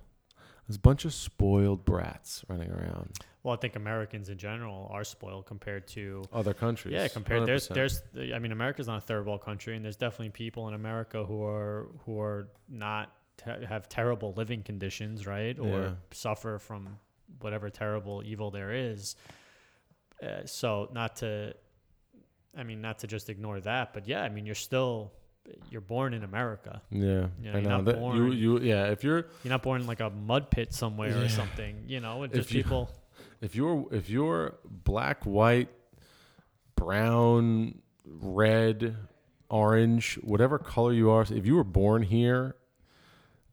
There's 0.67 0.77
a 0.77 0.81
bunch 0.81 1.05
of 1.05 1.13
spoiled 1.13 1.85
brats 1.85 2.45
running 2.49 2.71
around. 2.71 3.19
Well, 3.43 3.55
I 3.55 3.59
think 3.59 3.77
Americans 3.77 4.31
in 4.31 4.39
general 4.39 4.89
are 4.91 5.05
spoiled 5.05 5.45
compared 5.45 5.87
to 5.89 6.25
other 6.33 6.55
countries. 6.55 6.95
Yeah, 6.95 7.09
compared 7.09 7.43
100%. 7.43 7.47
there's 7.47 7.69
there's 7.69 8.03
I 8.35 8.39
mean 8.39 8.53
America's 8.53 8.87
not 8.87 8.99
a 8.99 9.01
third 9.03 9.27
world 9.27 9.43
country, 9.43 9.77
and 9.77 9.85
there's 9.85 9.97
definitely 9.97 10.31
people 10.31 10.69
in 10.69 10.75
America 10.75 11.25
who 11.25 11.45
are 11.45 11.89
who 12.07 12.19
are 12.21 12.49
not 12.69 13.13
te- 13.37 13.67
have 13.67 13.89
terrible 13.89 14.33
living 14.37 14.63
conditions, 14.63 15.27
right, 15.27 15.59
or 15.59 15.81
yeah. 15.81 15.91
suffer 16.13 16.59
from 16.59 16.99
whatever 17.41 17.69
terrible 17.69 18.23
evil 18.25 18.51
there 18.51 18.73
is. 18.73 19.17
Uh, 20.23 20.47
so 20.47 20.89
not 20.93 21.17
to, 21.17 21.55
I 22.57 22.63
mean, 22.63 22.81
not 22.81 23.01
to 23.01 23.07
just 23.07 23.29
ignore 23.29 23.61
that, 23.61 23.93
but 23.93 24.07
yeah, 24.07 24.23
I 24.23 24.29
mean, 24.29 24.47
you're 24.47 24.55
still 24.55 25.13
you're 25.71 25.81
born 25.81 26.15
in 26.15 26.25
America. 26.25 26.83
Yeah, 26.91 27.27
you 27.41 27.53
know, 27.53 27.59
I 27.59 27.61
know. 27.61 27.83
That, 27.83 27.99
born, 27.99 28.17
you, 28.17 28.33
you, 28.33 28.61
yeah, 28.61 28.87
if 28.87 29.05
you're 29.05 29.27
you're 29.43 29.51
not 29.51 29.63
born 29.63 29.81
in 29.81 29.87
like 29.87 30.01
a 30.01 30.11
mud 30.11 30.51
pit 30.51 30.73
somewhere 30.73 31.11
yeah. 31.11 31.25
or 31.25 31.29
something, 31.29 31.85
you 31.87 32.01
know, 32.01 32.23
it's 32.23 32.35
just 32.35 32.53
you, 32.53 32.63
people. 32.63 32.91
If 33.41 33.55
you're 33.55 33.87
if 33.93 34.09
you're 34.09 34.55
black, 34.65 35.25
white, 35.25 35.69
brown, 36.77 37.83
red, 38.07 38.97
orange, 39.51 40.15
whatever 40.23 40.59
color 40.59 40.95
you 40.95 41.11
are, 41.11 41.23
if 41.23 41.45
you 41.45 41.57
were 41.57 41.65
born 41.65 42.03
here, 42.03 42.57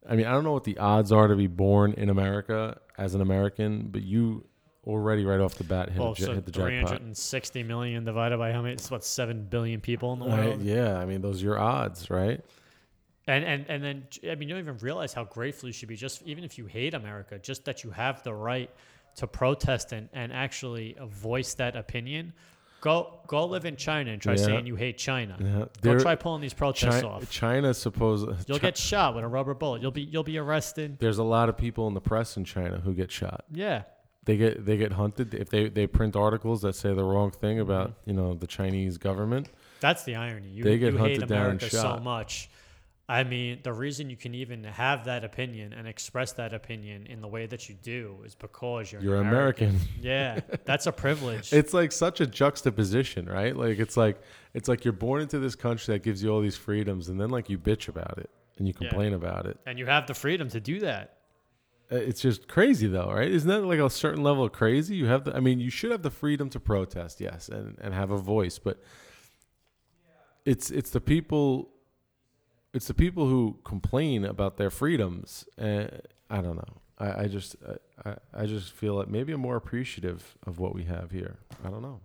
I 0.08 0.16
mean, 0.16 0.24
I 0.24 0.32
don't 0.32 0.44
know 0.44 0.52
what 0.52 0.64
the 0.64 0.78
odds 0.78 1.12
are 1.12 1.28
to 1.28 1.36
be 1.36 1.46
born 1.46 1.92
in 1.92 2.08
America 2.08 2.80
as 2.96 3.14
an 3.14 3.20
American, 3.20 3.88
but 3.90 4.02
you 4.02 4.46
already 4.86 5.24
right 5.24 5.40
off 5.40 5.54
the 5.54 5.64
bat 5.64 5.90
hit, 5.90 6.00
well, 6.00 6.12
a, 6.12 6.16
so 6.16 6.34
hit 6.34 6.44
the 6.44 6.50
jackpot. 6.50 6.88
360 6.88 7.62
million 7.62 8.04
divided 8.04 8.38
by 8.38 8.52
how 8.52 8.62
many? 8.62 8.74
It's 8.74 8.90
what 8.90 9.04
seven 9.04 9.44
billion 9.44 9.80
people 9.80 10.12
in 10.12 10.18
the 10.18 10.26
world. 10.26 10.62
yeah, 10.62 10.98
I 10.98 11.04
mean 11.04 11.20
those 11.20 11.42
are 11.42 11.46
your 11.46 11.58
odds, 11.58 12.10
right? 12.10 12.40
And 13.26 13.44
and 13.44 13.66
and 13.68 13.84
then 13.84 14.06
I 14.28 14.34
mean 14.34 14.48
you 14.48 14.54
don't 14.54 14.64
even 14.64 14.78
realize 14.78 15.12
how 15.12 15.24
grateful 15.24 15.68
you 15.68 15.72
should 15.72 15.88
be. 15.88 15.96
Just 15.96 16.22
even 16.22 16.42
if 16.44 16.58
you 16.58 16.66
hate 16.66 16.94
America, 16.94 17.38
just 17.38 17.64
that 17.66 17.84
you 17.84 17.90
have 17.90 18.22
the 18.22 18.34
right 18.34 18.70
to 19.16 19.26
protest 19.26 19.92
and, 19.92 20.08
and 20.12 20.32
actually 20.32 20.96
voice 21.00 21.54
that 21.54 21.76
opinion. 21.76 22.32
Go 22.80 23.20
go 23.28 23.46
live 23.46 23.64
in 23.64 23.76
China 23.76 24.10
and 24.10 24.20
try 24.20 24.34
yeah. 24.34 24.44
saying 24.44 24.66
you 24.66 24.74
hate 24.74 24.98
China. 24.98 25.36
Yeah. 25.38 25.66
Go 25.82 26.00
try 26.00 26.16
pulling 26.16 26.40
these 26.40 26.52
protests 26.52 26.96
China, 26.96 27.08
off. 27.10 27.30
China 27.30 27.72
suppose 27.74 28.44
you'll 28.48 28.58
get 28.58 28.76
shot 28.76 29.14
with 29.14 29.22
a 29.22 29.28
rubber 29.28 29.54
bullet. 29.54 29.82
You'll 29.82 29.92
be 29.92 30.02
you'll 30.02 30.24
be 30.24 30.38
arrested. 30.38 30.98
There's 30.98 31.18
a 31.18 31.22
lot 31.22 31.48
of 31.48 31.56
people 31.56 31.86
in 31.86 31.94
the 31.94 32.00
press 32.00 32.36
in 32.36 32.44
China 32.44 32.80
who 32.80 32.92
get 32.92 33.12
shot. 33.12 33.44
Yeah, 33.52 33.82
they 34.24 34.36
get 34.36 34.64
they 34.64 34.76
get 34.76 34.92
hunted 34.92 35.34
if 35.34 35.48
they 35.50 35.68
they 35.68 35.86
print 35.86 36.14
articles 36.16 36.62
that 36.62 36.74
say 36.74 36.94
the 36.94 37.04
wrong 37.04 37.30
thing 37.30 37.58
about 37.60 37.88
Mm-hmm. 37.90 38.10
you 38.10 38.16
know 38.16 38.34
the 38.34 38.46
Chinese 38.46 38.98
government. 38.98 39.48
That's 39.80 40.04
the 40.04 40.14
irony. 40.14 40.48
You, 40.48 40.62
They 40.64 40.78
get 40.78 40.92
you 40.92 40.98
hate 40.98 41.12
hunted 41.20 41.28
down 41.28 41.38
and 41.50 41.60
America 41.62 41.70
so 41.70 41.98
much. 41.98 42.48
I 43.08 43.24
mean, 43.24 43.58
the 43.64 43.72
reason 43.72 44.08
you 44.08 44.16
can 44.16 44.32
even 44.34 44.62
have 44.64 45.04
that 45.06 45.24
opinion 45.24 45.72
and 45.72 45.88
express 45.88 46.32
that 46.34 46.54
opinion 46.54 47.06
in 47.08 47.20
the 47.20 47.26
way 47.26 47.46
that 47.46 47.68
you 47.68 47.74
do 47.82 48.18
is 48.24 48.34
because 48.36 48.92
you're, 48.92 49.02
You're 49.02 49.16
American. 49.20 49.76
Yeah, 50.00 50.40
that's 50.64 50.86
a 50.86 50.92
privilege. 50.92 51.52
It's 51.60 51.74
like 51.74 51.90
such 51.90 52.20
a 52.20 52.26
juxtaposition, 52.28 53.26
right? 53.26 53.54
Like 53.56 53.80
it's 53.80 53.96
like 53.96 54.22
it's 54.54 54.68
like 54.68 54.84
you're 54.84 54.92
born 54.92 55.20
into 55.20 55.40
this 55.40 55.56
country 55.56 55.94
that 55.94 56.04
gives 56.04 56.22
you 56.22 56.30
all 56.30 56.40
these 56.40 56.56
freedoms, 56.56 57.08
and 57.08 57.20
then 57.20 57.28
like 57.30 57.50
you 57.50 57.58
bitch 57.58 57.88
about 57.88 58.18
it 58.18 58.30
and 58.58 58.68
you 58.68 58.72
Yeah. 58.78 58.88
complain 58.88 59.14
about 59.14 59.46
it. 59.46 59.58
and 59.66 59.78
you 59.80 59.86
have 59.86 60.06
the 60.06 60.14
freedom 60.14 60.48
to 60.50 60.60
do 60.60 60.78
that. 60.80 61.16
Uh, 61.92 61.96
It's 61.96 62.20
just 62.22 62.48
crazy, 62.48 62.86
though, 62.86 63.12
right? 63.12 63.30
Isn't 63.30 63.48
that 63.48 63.64
like 63.64 63.78
a 63.78 63.90
certain 63.90 64.22
level 64.22 64.44
of 64.44 64.52
crazy? 64.52 64.94
You 64.96 65.06
have 65.06 65.24
the, 65.24 65.36
I 65.36 65.40
mean, 65.40 65.60
you 65.60 65.70
should 65.70 65.90
have 65.90 66.02
the 66.02 66.10
freedom 66.10 66.48
to 66.50 66.60
protest, 66.60 67.20
yes, 67.20 67.48
and, 67.48 67.76
and 67.80 67.92
have 67.94 68.10
a 68.10 68.16
voice, 68.18 68.58
but 68.58 68.82
it's 70.44 70.70
it's 70.70 70.90
the 70.90 71.00
people, 71.00 71.70
it's 72.74 72.86
the 72.88 72.94
people 72.94 73.26
who 73.28 73.58
complain 73.64 74.24
about 74.24 74.56
their 74.56 74.70
freedoms. 74.70 75.44
and 75.58 76.00
I 76.30 76.40
don't 76.40 76.56
know. 76.56 76.80
I, 76.98 77.22
I 77.24 77.26
just 77.28 77.56
I, 78.04 78.10
I- 78.10 78.16
I 78.34 78.46
just 78.46 78.72
feel 78.72 78.98
that 78.98 79.08
maybe 79.10 79.32
I'm 79.32 79.40
more 79.40 79.56
appreciative 79.56 80.36
of 80.46 80.58
what 80.58 80.74
we 80.74 80.84
have 80.84 81.10
here. 81.10 81.36
I 81.64 81.68
don't 81.68 81.82
know. 81.82 82.00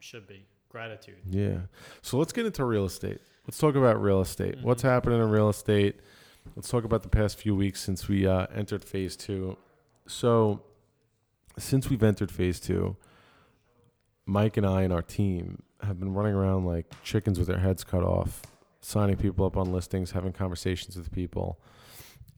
Should 0.00 0.26
be 0.28 0.46
gratitude. 0.70 1.16
Yeah. 1.28 1.58
So 2.02 2.16
let's 2.18 2.32
get 2.32 2.46
into 2.46 2.64
real 2.64 2.84
estate. 2.84 3.18
Let's 3.46 3.58
talk 3.58 3.74
about 3.74 4.00
real 4.00 4.20
estate. 4.20 4.56
What's 4.62 4.82
happening 4.82 5.20
in 5.20 5.28
real 5.30 5.48
estate? 5.48 5.96
Let's 6.54 6.68
talk 6.68 6.84
about 6.84 7.02
the 7.02 7.08
past 7.08 7.38
few 7.38 7.54
weeks 7.54 7.80
since 7.80 8.08
we 8.08 8.26
uh, 8.26 8.46
entered 8.54 8.84
phase 8.84 9.16
two. 9.16 9.56
So, 10.06 10.62
since 11.58 11.90
we've 11.90 12.02
entered 12.02 12.30
phase 12.30 12.60
two, 12.60 12.96
Mike 14.26 14.56
and 14.56 14.66
I 14.66 14.82
and 14.82 14.92
our 14.92 15.02
team 15.02 15.62
have 15.82 15.98
been 15.98 16.14
running 16.14 16.34
around 16.34 16.64
like 16.64 16.86
chickens 17.02 17.38
with 17.38 17.48
their 17.48 17.58
heads 17.58 17.84
cut 17.84 18.02
off, 18.02 18.42
signing 18.80 19.16
people 19.16 19.44
up 19.44 19.56
on 19.56 19.72
listings, 19.72 20.12
having 20.12 20.32
conversations 20.32 20.96
with 20.96 21.12
people. 21.12 21.60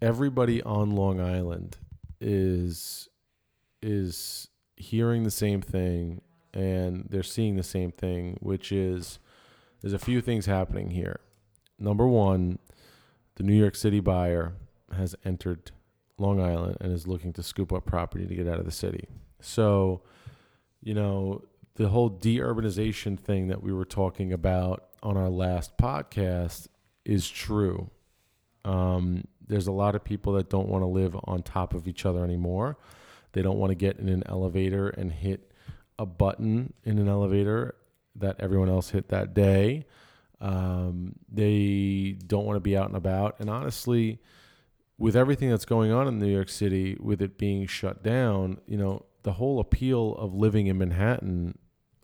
Everybody 0.00 0.62
on 0.62 0.94
Long 0.94 1.20
Island 1.20 1.76
is 2.20 3.08
is 3.82 4.48
hearing 4.76 5.24
the 5.24 5.30
same 5.30 5.60
thing 5.60 6.20
and 6.52 7.06
they're 7.08 7.22
seeing 7.22 7.56
the 7.56 7.62
same 7.62 7.92
thing, 7.92 8.36
which 8.40 8.72
is 8.72 9.18
there's 9.80 9.92
a 9.92 9.98
few 9.98 10.20
things 10.20 10.46
happening 10.46 10.90
here. 10.90 11.20
Number 11.78 12.06
one, 12.06 12.58
the 13.38 13.44
New 13.44 13.54
York 13.54 13.76
City 13.76 14.00
buyer 14.00 14.52
has 14.96 15.14
entered 15.24 15.70
Long 16.18 16.40
Island 16.40 16.76
and 16.80 16.92
is 16.92 17.06
looking 17.06 17.32
to 17.34 17.42
scoop 17.42 17.72
up 17.72 17.86
property 17.86 18.26
to 18.26 18.34
get 18.34 18.48
out 18.48 18.58
of 18.58 18.64
the 18.64 18.72
city. 18.72 19.06
So, 19.40 20.02
you 20.82 20.92
know, 20.92 21.44
the 21.76 21.88
whole 21.88 22.10
deurbanization 22.10 23.16
thing 23.16 23.46
that 23.46 23.62
we 23.62 23.72
were 23.72 23.84
talking 23.84 24.32
about 24.32 24.88
on 25.04 25.16
our 25.16 25.28
last 25.28 25.76
podcast 25.76 26.66
is 27.04 27.28
true. 27.28 27.90
Um, 28.64 29.22
there's 29.46 29.68
a 29.68 29.72
lot 29.72 29.94
of 29.94 30.02
people 30.02 30.32
that 30.32 30.50
don't 30.50 30.68
want 30.68 30.82
to 30.82 30.88
live 30.88 31.16
on 31.22 31.44
top 31.44 31.74
of 31.74 31.86
each 31.86 32.04
other 32.04 32.24
anymore. 32.24 32.76
They 33.32 33.42
don't 33.42 33.58
want 33.58 33.70
to 33.70 33.76
get 33.76 34.00
in 34.00 34.08
an 34.08 34.24
elevator 34.26 34.88
and 34.88 35.12
hit 35.12 35.52
a 35.96 36.06
button 36.06 36.72
in 36.82 36.98
an 36.98 37.08
elevator 37.08 37.76
that 38.16 38.34
everyone 38.40 38.68
else 38.68 38.90
hit 38.90 39.10
that 39.10 39.32
day. 39.32 39.86
Um, 40.40 41.16
they 41.30 42.16
don't 42.26 42.44
want 42.44 42.56
to 42.56 42.60
be 42.60 42.76
out 42.76 42.86
and 42.86 42.96
about. 42.96 43.36
And 43.40 43.50
honestly, 43.50 44.20
with 44.96 45.16
everything 45.16 45.50
that's 45.50 45.64
going 45.64 45.92
on 45.92 46.08
in 46.08 46.18
New 46.18 46.32
York 46.32 46.48
City, 46.48 46.96
with 47.00 47.22
it 47.22 47.38
being 47.38 47.66
shut 47.66 48.02
down, 48.02 48.58
you 48.66 48.76
know, 48.76 49.04
the 49.22 49.32
whole 49.32 49.60
appeal 49.60 50.14
of 50.16 50.34
living 50.34 50.66
in 50.66 50.78
Manhattan 50.78 51.58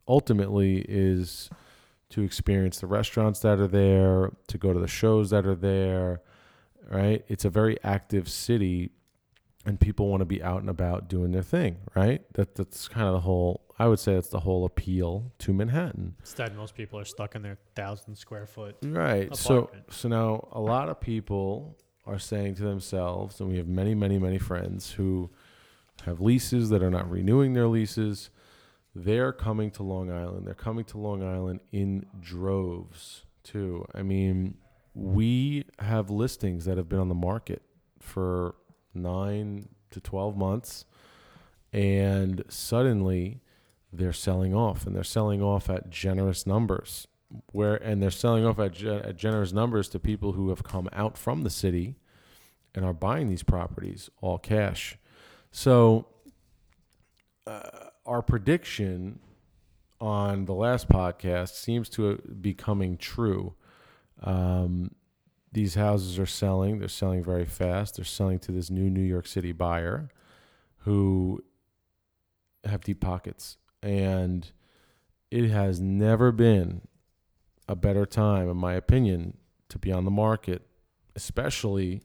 ultimately 0.06 0.84
is 0.88 1.50
to 2.10 2.22
experience 2.22 2.80
the 2.80 2.86
restaurants 2.86 3.40
that 3.40 3.58
are 3.58 3.66
there, 3.66 4.32
to 4.48 4.58
go 4.58 4.72
to 4.72 4.78
the 4.78 4.88
shows 4.88 5.30
that 5.30 5.46
are 5.46 5.54
there, 5.54 6.20
right? 6.88 7.24
It's 7.28 7.44
a 7.44 7.50
very 7.50 7.78
active 7.82 8.28
city 8.28 8.92
and 9.66 9.80
people 9.80 10.08
want 10.08 10.20
to 10.20 10.26
be 10.26 10.42
out 10.42 10.60
and 10.60 10.68
about 10.68 11.08
doing 11.08 11.32
their 11.32 11.42
thing, 11.42 11.78
right? 11.94 12.22
That 12.34 12.54
that's 12.54 12.88
kind 12.88 13.06
of 13.06 13.14
the 13.14 13.20
whole 13.20 13.62
I 13.78 13.86
would 13.88 13.98
say 13.98 14.14
that's 14.14 14.28
the 14.28 14.40
whole 14.40 14.64
appeal 14.64 15.32
to 15.38 15.52
Manhattan. 15.52 16.14
Instead, 16.20 16.56
most 16.56 16.74
people 16.74 16.98
are 16.98 17.04
stuck 17.04 17.34
in 17.34 17.42
their 17.42 17.58
thousand 17.74 18.16
square 18.16 18.46
foot. 18.46 18.76
Right. 18.82 19.34
So 19.34 19.70
so 19.90 20.08
now 20.08 20.48
a 20.52 20.60
lot 20.60 20.88
of 20.88 21.00
people 21.00 21.76
are 22.06 22.18
saying 22.18 22.54
to 22.56 22.62
themselves, 22.62 23.40
and 23.40 23.48
we 23.48 23.56
have 23.56 23.66
many, 23.66 23.94
many, 23.94 24.18
many 24.18 24.38
friends 24.38 24.92
who 24.92 25.30
have 26.04 26.20
leases 26.20 26.68
that 26.70 26.82
are 26.82 26.90
not 26.90 27.10
renewing 27.10 27.54
their 27.54 27.66
leases. 27.66 28.30
They're 28.94 29.32
coming 29.32 29.70
to 29.72 29.82
Long 29.82 30.10
Island. 30.10 30.46
They're 30.46 30.54
coming 30.54 30.84
to 30.86 30.98
Long 30.98 31.22
Island 31.22 31.60
in 31.72 32.06
droves 32.20 33.24
too. 33.42 33.86
I 33.94 34.02
mean, 34.02 34.56
we 34.94 35.64
have 35.80 36.10
listings 36.10 36.64
that 36.66 36.76
have 36.76 36.88
been 36.88 37.00
on 37.00 37.08
the 37.08 37.14
market 37.14 37.62
for 37.98 38.54
nine 38.94 39.68
to 39.90 40.00
twelve 40.00 40.36
months, 40.36 40.84
and 41.72 42.44
suddenly 42.48 43.40
they're 43.92 44.12
selling 44.12 44.54
off, 44.54 44.86
and 44.86 44.94
they're 44.94 45.04
selling 45.04 45.42
off 45.42 45.70
at 45.70 45.90
generous 45.90 46.46
numbers 46.46 47.06
where 47.52 47.74
and 47.76 48.02
they're 48.02 48.10
selling 48.10 48.46
off 48.46 48.58
at, 48.58 48.80
at 48.82 49.16
generous 49.16 49.52
numbers 49.52 49.88
to 49.88 49.98
people 49.98 50.32
who 50.32 50.50
have 50.50 50.62
come 50.62 50.88
out 50.92 51.18
from 51.18 51.42
the 51.42 51.50
city 51.50 51.96
and 52.74 52.84
are 52.84 52.92
buying 52.92 53.28
these 53.28 53.42
properties 53.42 54.10
all 54.20 54.38
cash. 54.38 54.98
So 55.50 56.06
uh, 57.46 57.88
our 58.06 58.22
prediction 58.22 59.20
on 60.00 60.44
the 60.44 60.54
last 60.54 60.88
podcast 60.88 61.54
seems 61.54 61.88
to 61.90 62.16
be 62.40 62.54
coming 62.54 62.96
true. 62.96 63.54
Um, 64.22 64.94
these 65.54 65.76
houses 65.76 66.18
are 66.18 66.26
selling. 66.26 66.80
They're 66.80 66.88
selling 66.88 67.22
very 67.22 67.46
fast. 67.46 67.96
They're 67.96 68.04
selling 68.04 68.40
to 68.40 68.52
this 68.52 68.70
new 68.70 68.90
New 68.90 69.02
York 69.02 69.26
City 69.26 69.52
buyer 69.52 70.08
who 70.78 71.42
have 72.64 72.82
deep 72.82 73.00
pockets. 73.00 73.56
And 73.82 74.50
it 75.30 75.50
has 75.50 75.80
never 75.80 76.32
been 76.32 76.82
a 77.68 77.76
better 77.76 78.04
time, 78.04 78.48
in 78.48 78.56
my 78.56 78.74
opinion, 78.74 79.36
to 79.68 79.78
be 79.78 79.92
on 79.92 80.04
the 80.04 80.10
market, 80.10 80.62
especially 81.14 82.02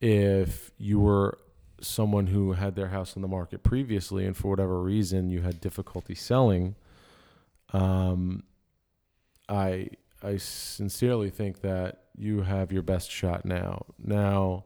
if 0.00 0.72
you 0.76 0.98
were 0.98 1.38
someone 1.80 2.26
who 2.26 2.52
had 2.52 2.74
their 2.74 2.88
house 2.88 3.16
on 3.16 3.22
the 3.22 3.28
market 3.28 3.62
previously 3.62 4.26
and 4.26 4.36
for 4.36 4.48
whatever 4.48 4.82
reason 4.82 5.30
you 5.30 5.42
had 5.42 5.60
difficulty 5.60 6.14
selling. 6.14 6.74
Um, 7.72 8.42
I 9.48 9.90
I 10.22 10.38
sincerely 10.38 11.30
think 11.30 11.60
that 11.60 12.03
you 12.16 12.42
have 12.42 12.72
your 12.72 12.82
best 12.82 13.10
shot 13.10 13.44
now. 13.44 13.86
Now, 13.98 14.64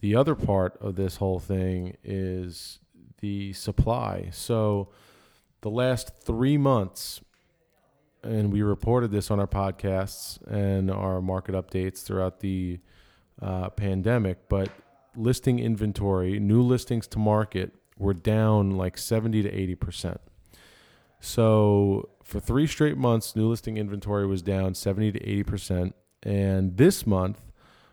the 0.00 0.16
other 0.16 0.34
part 0.34 0.76
of 0.80 0.96
this 0.96 1.16
whole 1.16 1.38
thing 1.38 1.96
is 2.02 2.78
the 3.20 3.52
supply. 3.52 4.28
So, 4.32 4.88
the 5.60 5.70
last 5.70 6.12
three 6.24 6.58
months, 6.58 7.20
and 8.22 8.52
we 8.52 8.62
reported 8.62 9.10
this 9.12 9.30
on 9.30 9.38
our 9.38 9.46
podcasts 9.46 10.40
and 10.46 10.90
our 10.90 11.20
market 11.20 11.54
updates 11.54 12.02
throughout 12.02 12.40
the 12.40 12.80
uh, 13.40 13.70
pandemic, 13.70 14.48
but 14.48 14.70
listing 15.16 15.58
inventory, 15.58 16.38
new 16.38 16.62
listings 16.62 17.06
to 17.08 17.18
market, 17.18 17.72
were 17.96 18.14
down 18.14 18.72
like 18.72 18.98
70 18.98 19.42
to 19.42 19.50
80 19.50 19.74
percent. 19.76 20.20
So 21.20 22.10
for 22.24 22.40
three 22.40 22.66
straight 22.66 22.96
months, 22.96 23.36
new 23.36 23.48
listing 23.48 23.76
inventory 23.76 24.26
was 24.26 24.42
down 24.42 24.74
70 24.74 25.12
to 25.12 25.22
80 25.22 25.42
percent. 25.44 25.94
And 26.22 26.76
this 26.76 27.06
month, 27.06 27.40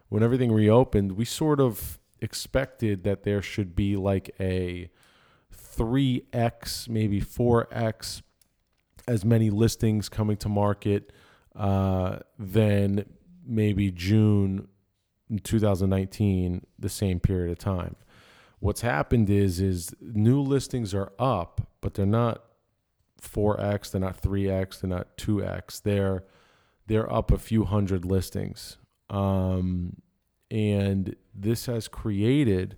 when 0.09 0.23
everything 0.23 0.51
reopened, 0.51 1.13
we 1.13 1.25
sort 1.25 1.59
of 1.59 1.99
expected 2.21 3.03
that 3.03 3.23
there 3.23 3.41
should 3.41 3.75
be 3.75 3.95
like 3.95 4.35
a 4.39 4.89
3x, 5.53 6.89
maybe 6.89 7.21
4x 7.21 8.21
as 9.07 9.25
many 9.25 9.49
listings 9.49 10.09
coming 10.09 10.37
to 10.37 10.49
market 10.49 11.11
uh, 11.55 12.19
than 12.37 13.05
maybe 13.45 13.91
June 13.91 14.67
2019, 15.43 16.65
the 16.77 16.89
same 16.89 17.19
period 17.19 17.51
of 17.51 17.57
time. 17.57 17.95
What's 18.59 18.81
happened 18.81 19.29
is 19.29 19.59
is 19.59 19.95
new 20.01 20.41
listings 20.41 20.93
are 20.93 21.13
up, 21.17 21.61
but 21.81 21.93
they're 21.93 22.05
not 22.05 22.43
4x, 23.21 23.91
they're 23.91 24.01
not 24.01 24.21
3x, 24.21 24.81
they're 24.81 24.89
not 24.89 25.17
2x. 25.17 25.81
They're 25.81 26.23
they're 26.89 27.11
up 27.11 27.31
a 27.31 27.37
few 27.37 27.65
hundred 27.65 28.03
listings. 28.03 28.77
Um, 29.11 29.97
and 30.51 31.15
this 31.35 31.67
has 31.67 31.87
created 31.87 32.77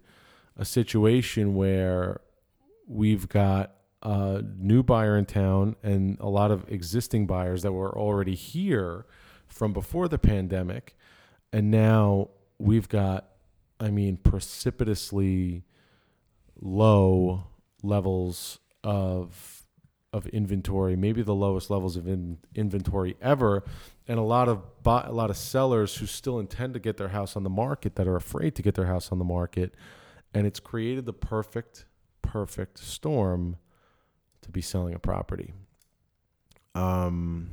a 0.58 0.66
situation 0.66 1.56
where 1.56 2.20
we've 2.86 3.30
got 3.30 3.74
a 4.04 4.44
new 4.58 4.84
buyer 4.84 5.18
in 5.18 5.26
town 5.26 5.78
and 5.82 6.18
a 6.20 6.28
lot 6.28 6.52
of 6.52 6.70
existing 6.70 7.26
buyers 7.26 7.62
that 7.64 7.72
were 7.72 7.98
already 7.98 8.36
here 8.36 9.06
from 9.48 9.72
before 9.72 10.10
the 10.10 10.20
pandemic. 10.20 10.98
And 11.54 11.72
now 11.72 12.32
we've 12.60 12.90
got, 12.90 13.30
I 13.80 13.92
mean, 13.92 14.18
precipitously 14.18 15.64
low 16.60 17.48
levels 17.82 18.60
of 18.84 19.61
of 20.14 20.28
inventory, 20.28 20.96
maybe 20.96 21.22
the 21.22 21.34
lowest 21.34 21.70
levels 21.70 21.96
of 21.96 22.08
in, 22.08 22.38
inventory 22.54 23.16
ever, 23.22 23.64
and 24.08 24.20
a 24.20 24.24
lot 24.24 24.50
of 24.50 24.84
buy, 24.84 25.04
a 25.04 25.12
lot 25.12 25.30
of 25.30 25.38
sellers 25.38 25.96
who 25.96 26.06
still 26.06 26.38
intend 26.40 26.74
to 26.74 26.80
get 26.80 26.98
their 26.98 27.10
house 27.10 27.36
on 27.36 27.44
the 27.44 27.50
market 27.50 27.96
that 27.96 28.08
are 28.08 28.18
afraid 28.18 28.56
to 28.56 28.62
get 28.62 28.76
their 28.76 28.88
house 28.88 29.12
on 29.12 29.20
the 29.20 29.26
market, 29.26 29.74
and 30.34 30.46
it's 30.46 30.60
created 30.60 31.06
the 31.06 31.14
perfect 31.14 31.86
perfect 32.22 32.78
storm 32.78 33.58
to 34.42 34.52
be 34.52 34.62
selling 34.62 34.94
a 34.94 35.00
property. 35.00 35.54
Um 36.76 37.50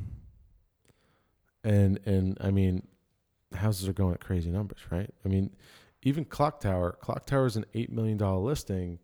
and 1.62 2.00
and 2.06 2.38
I 2.40 2.50
mean 2.50 2.86
houses 3.54 3.88
are 3.88 3.92
going 3.92 4.14
at 4.14 4.20
crazy 4.20 4.50
numbers, 4.50 4.80
right? 4.90 5.11
I 5.24 5.28
mean, 5.28 5.54
even 6.02 6.24
Clock 6.24 6.61
Tower, 6.61 6.98
Clock 7.00 7.26
Tower 7.26 7.46
is 7.46 7.56
an 7.56 7.64
8 7.74 7.90
million 7.90 8.18
dollar 8.18 8.38
listing. 8.38 8.98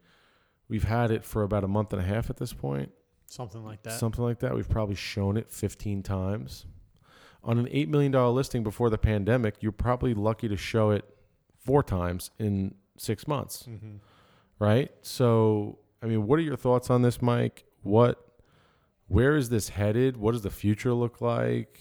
We've 0.68 0.84
had 0.84 1.10
it 1.10 1.24
for 1.24 1.42
about 1.42 1.64
a 1.64 1.68
month 1.68 1.92
and 1.92 2.02
a 2.02 2.04
half 2.04 2.30
at 2.30 2.36
this 2.36 2.52
point. 2.52 2.90
Something 3.34 3.64
like 3.64 3.82
that. 3.82 3.94
Something 3.94 4.22
like 4.22 4.38
that. 4.38 4.54
We've 4.54 4.68
probably 4.68 4.94
shown 4.94 5.36
it 5.36 5.50
15 5.50 6.04
times. 6.04 6.66
On 7.42 7.58
an 7.58 7.66
$8 7.66 7.88
million 7.88 8.12
listing 8.12 8.62
before 8.62 8.90
the 8.90 8.96
pandemic, 8.96 9.56
you're 9.60 9.72
probably 9.72 10.14
lucky 10.14 10.46
to 10.48 10.56
show 10.56 10.92
it 10.92 11.04
four 11.58 11.82
times 11.82 12.30
in 12.38 12.76
six 12.96 13.26
months, 13.26 13.66
mm-hmm. 13.68 13.96
right? 14.60 14.92
So, 15.02 15.80
I 16.00 16.06
mean, 16.06 16.28
what 16.28 16.38
are 16.38 16.42
your 16.42 16.54
thoughts 16.54 16.90
on 16.90 17.02
this, 17.02 17.20
Mike? 17.20 17.64
What, 17.82 18.24
where 19.08 19.36
is 19.36 19.48
this 19.48 19.70
headed? 19.70 20.16
What 20.16 20.30
does 20.30 20.42
the 20.42 20.50
future 20.50 20.94
look 20.94 21.20
like? 21.20 21.80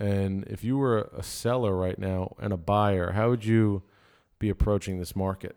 And 0.00 0.42
if 0.48 0.64
you 0.64 0.76
were 0.76 1.08
a 1.16 1.22
seller 1.22 1.76
right 1.76 2.00
now 2.00 2.34
and 2.40 2.52
a 2.52 2.56
buyer, 2.56 3.12
how 3.12 3.30
would 3.30 3.44
you 3.44 3.84
be 4.40 4.48
approaching 4.48 4.98
this 4.98 5.14
market? 5.14 5.54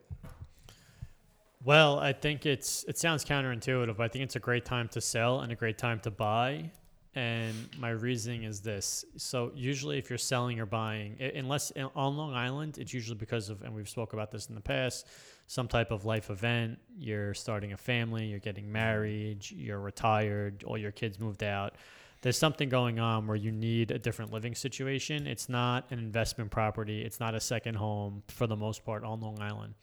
Well, 1.65 1.97
I 1.97 2.13
think 2.13 2.45
it's 2.45 2.85
it 2.87 2.95
sounds 2.99 3.25
counterintuitive. 3.25 3.99
I 3.99 4.07
think 4.07 4.23
it's 4.23 4.35
a 4.35 4.39
great 4.39 4.65
time 4.65 4.87
to 4.89 5.01
sell 5.01 5.39
and 5.39 5.51
a 5.51 5.55
great 5.55 5.79
time 5.79 5.99
to 6.01 6.11
buy. 6.11 6.69
And 7.15 7.55
my 7.79 7.89
reasoning 7.89 8.43
is 8.43 8.61
this. 8.61 9.03
So 9.17 9.51
usually 9.55 9.97
if 9.97 10.07
you're 10.11 10.19
selling 10.19 10.59
or 10.59 10.67
buying, 10.67 11.17
unless 11.19 11.71
uh, 11.75 11.87
on 11.95 12.17
Long 12.17 12.35
Island, 12.35 12.77
it's 12.77 12.93
usually 12.93 13.17
because 13.17 13.49
of 13.49 13.63
and 13.63 13.73
we've 13.73 13.89
spoke 13.89 14.13
about 14.13 14.29
this 14.29 14.47
in 14.47 14.53
the 14.53 14.61
past, 14.61 15.07
some 15.47 15.67
type 15.67 15.89
of 15.89 16.05
life 16.05 16.29
event, 16.29 16.77
you're 16.95 17.33
starting 17.33 17.73
a 17.73 17.77
family, 17.77 18.25
you're 18.27 18.37
getting 18.37 18.71
married, 18.71 19.49
you're 19.49 19.79
retired, 19.79 20.63
all 20.67 20.77
your 20.77 20.91
kids 20.91 21.19
moved 21.19 21.41
out. 21.41 21.77
There's 22.21 22.37
something 22.37 22.69
going 22.69 22.99
on 22.99 23.25
where 23.25 23.37
you 23.37 23.51
need 23.51 23.89
a 23.89 23.97
different 23.97 24.31
living 24.31 24.53
situation. 24.53 25.25
It's 25.25 25.49
not 25.49 25.89
an 25.89 25.97
investment 25.97 26.51
property, 26.51 27.01
it's 27.01 27.19
not 27.19 27.33
a 27.33 27.39
second 27.39 27.73
home 27.73 28.21
for 28.27 28.45
the 28.45 28.55
most 28.55 28.85
part 28.85 29.03
on 29.03 29.19
Long 29.19 29.41
Island. 29.41 29.73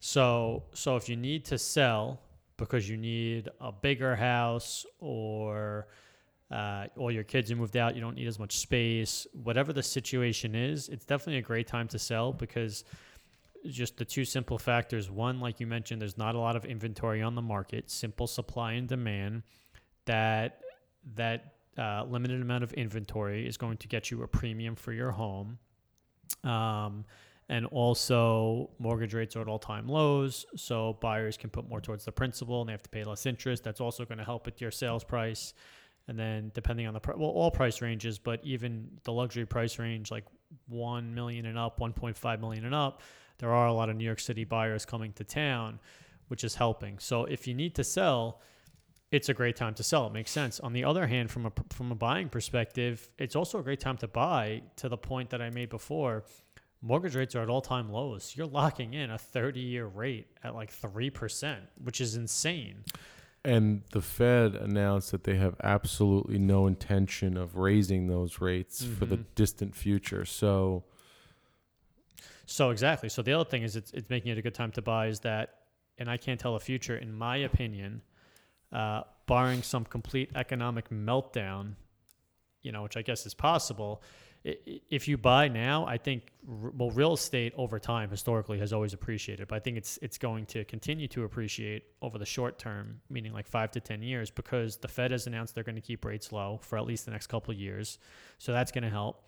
So 0.00 0.64
so 0.72 0.96
if 0.96 1.08
you 1.08 1.16
need 1.16 1.44
to 1.46 1.58
sell 1.58 2.20
because 2.56 2.88
you 2.88 2.96
need 2.96 3.48
a 3.60 3.72
bigger 3.72 4.16
house 4.16 4.86
or 5.00 5.88
uh, 6.50 6.86
or 6.96 7.10
your 7.10 7.24
kids 7.24 7.50
have 7.50 7.58
moved 7.58 7.76
out, 7.76 7.94
you 7.94 8.00
don't 8.00 8.14
need 8.14 8.28
as 8.28 8.38
much 8.38 8.58
space, 8.58 9.26
whatever 9.42 9.72
the 9.72 9.82
situation 9.82 10.54
is, 10.54 10.88
it's 10.88 11.04
definitely 11.04 11.38
a 11.38 11.42
great 11.42 11.66
time 11.66 11.88
to 11.88 11.98
sell 11.98 12.32
because 12.32 12.84
just 13.66 13.96
the 13.96 14.04
two 14.04 14.24
simple 14.24 14.58
factors. 14.58 15.10
One, 15.10 15.40
like 15.40 15.58
you 15.58 15.66
mentioned, 15.66 16.00
there's 16.00 16.16
not 16.16 16.36
a 16.36 16.38
lot 16.38 16.54
of 16.54 16.64
inventory 16.64 17.20
on 17.20 17.34
the 17.34 17.42
market, 17.42 17.90
simple 17.90 18.28
supply 18.28 18.72
and 18.72 18.86
demand. 18.86 19.42
That 20.04 20.60
that 21.14 21.54
uh, 21.76 22.04
limited 22.04 22.40
amount 22.40 22.64
of 22.64 22.72
inventory 22.74 23.46
is 23.46 23.56
going 23.56 23.76
to 23.78 23.88
get 23.88 24.10
you 24.10 24.22
a 24.22 24.28
premium 24.28 24.76
for 24.76 24.92
your 24.92 25.10
home. 25.10 25.58
Um, 26.44 27.04
and 27.48 27.66
also 27.66 28.70
mortgage 28.78 29.14
rates 29.14 29.36
are 29.36 29.40
at 29.40 29.48
all-time 29.48 29.86
lows 29.86 30.46
so 30.56 30.98
buyers 31.00 31.36
can 31.36 31.50
put 31.50 31.68
more 31.68 31.80
towards 31.80 32.04
the 32.04 32.12
principal 32.12 32.60
and 32.60 32.68
they 32.68 32.72
have 32.72 32.82
to 32.82 32.90
pay 32.90 33.04
less 33.04 33.26
interest 33.26 33.62
that's 33.62 33.80
also 33.80 34.04
going 34.04 34.18
to 34.18 34.24
help 34.24 34.46
with 34.46 34.60
your 34.60 34.70
sales 34.70 35.04
price 35.04 35.54
and 36.08 36.18
then 36.18 36.50
depending 36.54 36.86
on 36.86 36.94
the 36.94 37.00
well 37.16 37.30
all 37.30 37.50
price 37.50 37.80
ranges 37.80 38.18
but 38.18 38.40
even 38.44 38.88
the 39.04 39.12
luxury 39.12 39.46
price 39.46 39.78
range 39.78 40.10
like 40.10 40.24
1 40.68 41.14
million 41.14 41.46
and 41.46 41.58
up 41.58 41.78
1.5 41.78 42.40
million 42.40 42.64
and 42.64 42.74
up 42.74 43.02
there 43.38 43.52
are 43.52 43.66
a 43.66 43.72
lot 43.72 43.88
of 43.88 43.96
new 43.96 44.04
york 44.04 44.20
city 44.20 44.44
buyers 44.44 44.84
coming 44.84 45.12
to 45.12 45.24
town 45.24 45.78
which 46.28 46.42
is 46.42 46.54
helping 46.54 46.98
so 46.98 47.24
if 47.24 47.46
you 47.46 47.54
need 47.54 47.74
to 47.74 47.84
sell 47.84 48.40
it's 49.12 49.28
a 49.28 49.34
great 49.34 49.54
time 49.54 49.72
to 49.74 49.82
sell. 49.82 50.08
It 50.08 50.12
makes 50.12 50.30
sense. 50.30 50.58
On 50.60 50.72
the 50.72 50.84
other 50.84 51.06
hand, 51.06 51.30
from 51.30 51.46
a 51.46 51.52
from 51.70 51.92
a 51.92 51.94
buying 51.94 52.28
perspective, 52.28 53.08
it's 53.18 53.36
also 53.36 53.60
a 53.60 53.62
great 53.62 53.80
time 53.80 53.96
to 53.98 54.08
buy. 54.08 54.62
To 54.76 54.88
the 54.88 54.96
point 54.96 55.30
that 55.30 55.40
I 55.40 55.50
made 55.50 55.70
before, 55.70 56.24
mortgage 56.82 57.16
rates 57.16 57.34
are 57.34 57.42
at 57.42 57.48
all 57.48 57.60
time 57.60 57.90
lows. 57.90 58.34
You're 58.36 58.46
locking 58.46 58.94
in 58.94 59.10
a 59.10 59.18
30 59.18 59.60
year 59.60 59.86
rate 59.86 60.28
at 60.42 60.54
like 60.54 60.72
3%, 60.72 61.58
which 61.82 62.00
is 62.00 62.16
insane. 62.16 62.84
And 63.44 63.82
the 63.92 64.02
Fed 64.02 64.56
announced 64.56 65.12
that 65.12 65.22
they 65.22 65.36
have 65.36 65.54
absolutely 65.62 66.38
no 66.38 66.66
intention 66.66 67.36
of 67.36 67.56
raising 67.56 68.08
those 68.08 68.40
rates 68.40 68.82
mm-hmm. 68.82 68.94
for 68.94 69.06
the 69.06 69.16
mm-hmm. 69.16 69.30
distant 69.36 69.76
future. 69.76 70.24
So, 70.24 70.82
so 72.44 72.70
exactly. 72.70 73.08
So 73.08 73.22
the 73.22 73.32
other 73.32 73.48
thing 73.48 73.62
is 73.62 73.76
it's, 73.76 73.92
it's 73.92 74.10
making 74.10 74.32
it 74.32 74.38
a 74.38 74.42
good 74.42 74.54
time 74.54 74.72
to 74.72 74.82
buy 74.82 75.06
is 75.06 75.20
that, 75.20 75.54
and 75.96 76.10
I 76.10 76.16
can't 76.16 76.40
tell 76.40 76.54
the 76.54 76.60
future, 76.60 76.96
in 76.96 77.12
my 77.12 77.36
opinion, 77.36 78.02
uh, 78.72 79.02
barring 79.26 79.62
some 79.62 79.84
complete 79.84 80.30
economic 80.34 80.90
meltdown, 80.90 81.74
you 82.62 82.72
know, 82.72 82.82
which 82.82 82.96
I 82.96 83.02
guess 83.02 83.26
is 83.26 83.34
possible, 83.34 84.02
if 84.46 85.08
you 85.08 85.18
buy 85.18 85.48
now, 85.48 85.84
I 85.86 85.98
think 85.98 86.32
well, 86.46 86.90
real 86.90 87.14
estate 87.14 87.52
over 87.56 87.80
time 87.80 88.10
historically 88.10 88.60
has 88.60 88.72
always 88.72 88.92
appreciated, 88.92 89.48
but 89.48 89.56
I 89.56 89.58
think 89.58 89.76
it's 89.76 89.98
it's 90.02 90.18
going 90.18 90.46
to 90.46 90.64
continue 90.64 91.08
to 91.08 91.24
appreciate 91.24 91.84
over 92.00 92.16
the 92.16 92.26
short 92.26 92.58
term, 92.58 93.00
meaning 93.10 93.32
like 93.32 93.48
five 93.48 93.72
to 93.72 93.80
ten 93.80 94.02
years, 94.02 94.30
because 94.30 94.76
the 94.76 94.86
Fed 94.86 95.10
has 95.10 95.26
announced 95.26 95.54
they're 95.54 95.64
going 95.64 95.74
to 95.74 95.80
keep 95.80 96.04
rates 96.04 96.30
low 96.30 96.60
for 96.62 96.78
at 96.78 96.86
least 96.86 97.06
the 97.06 97.10
next 97.10 97.26
couple 97.26 97.52
of 97.52 97.58
years, 97.58 97.98
so 98.38 98.52
that's 98.52 98.70
going 98.70 98.84
to 98.84 98.90
help. 98.90 99.24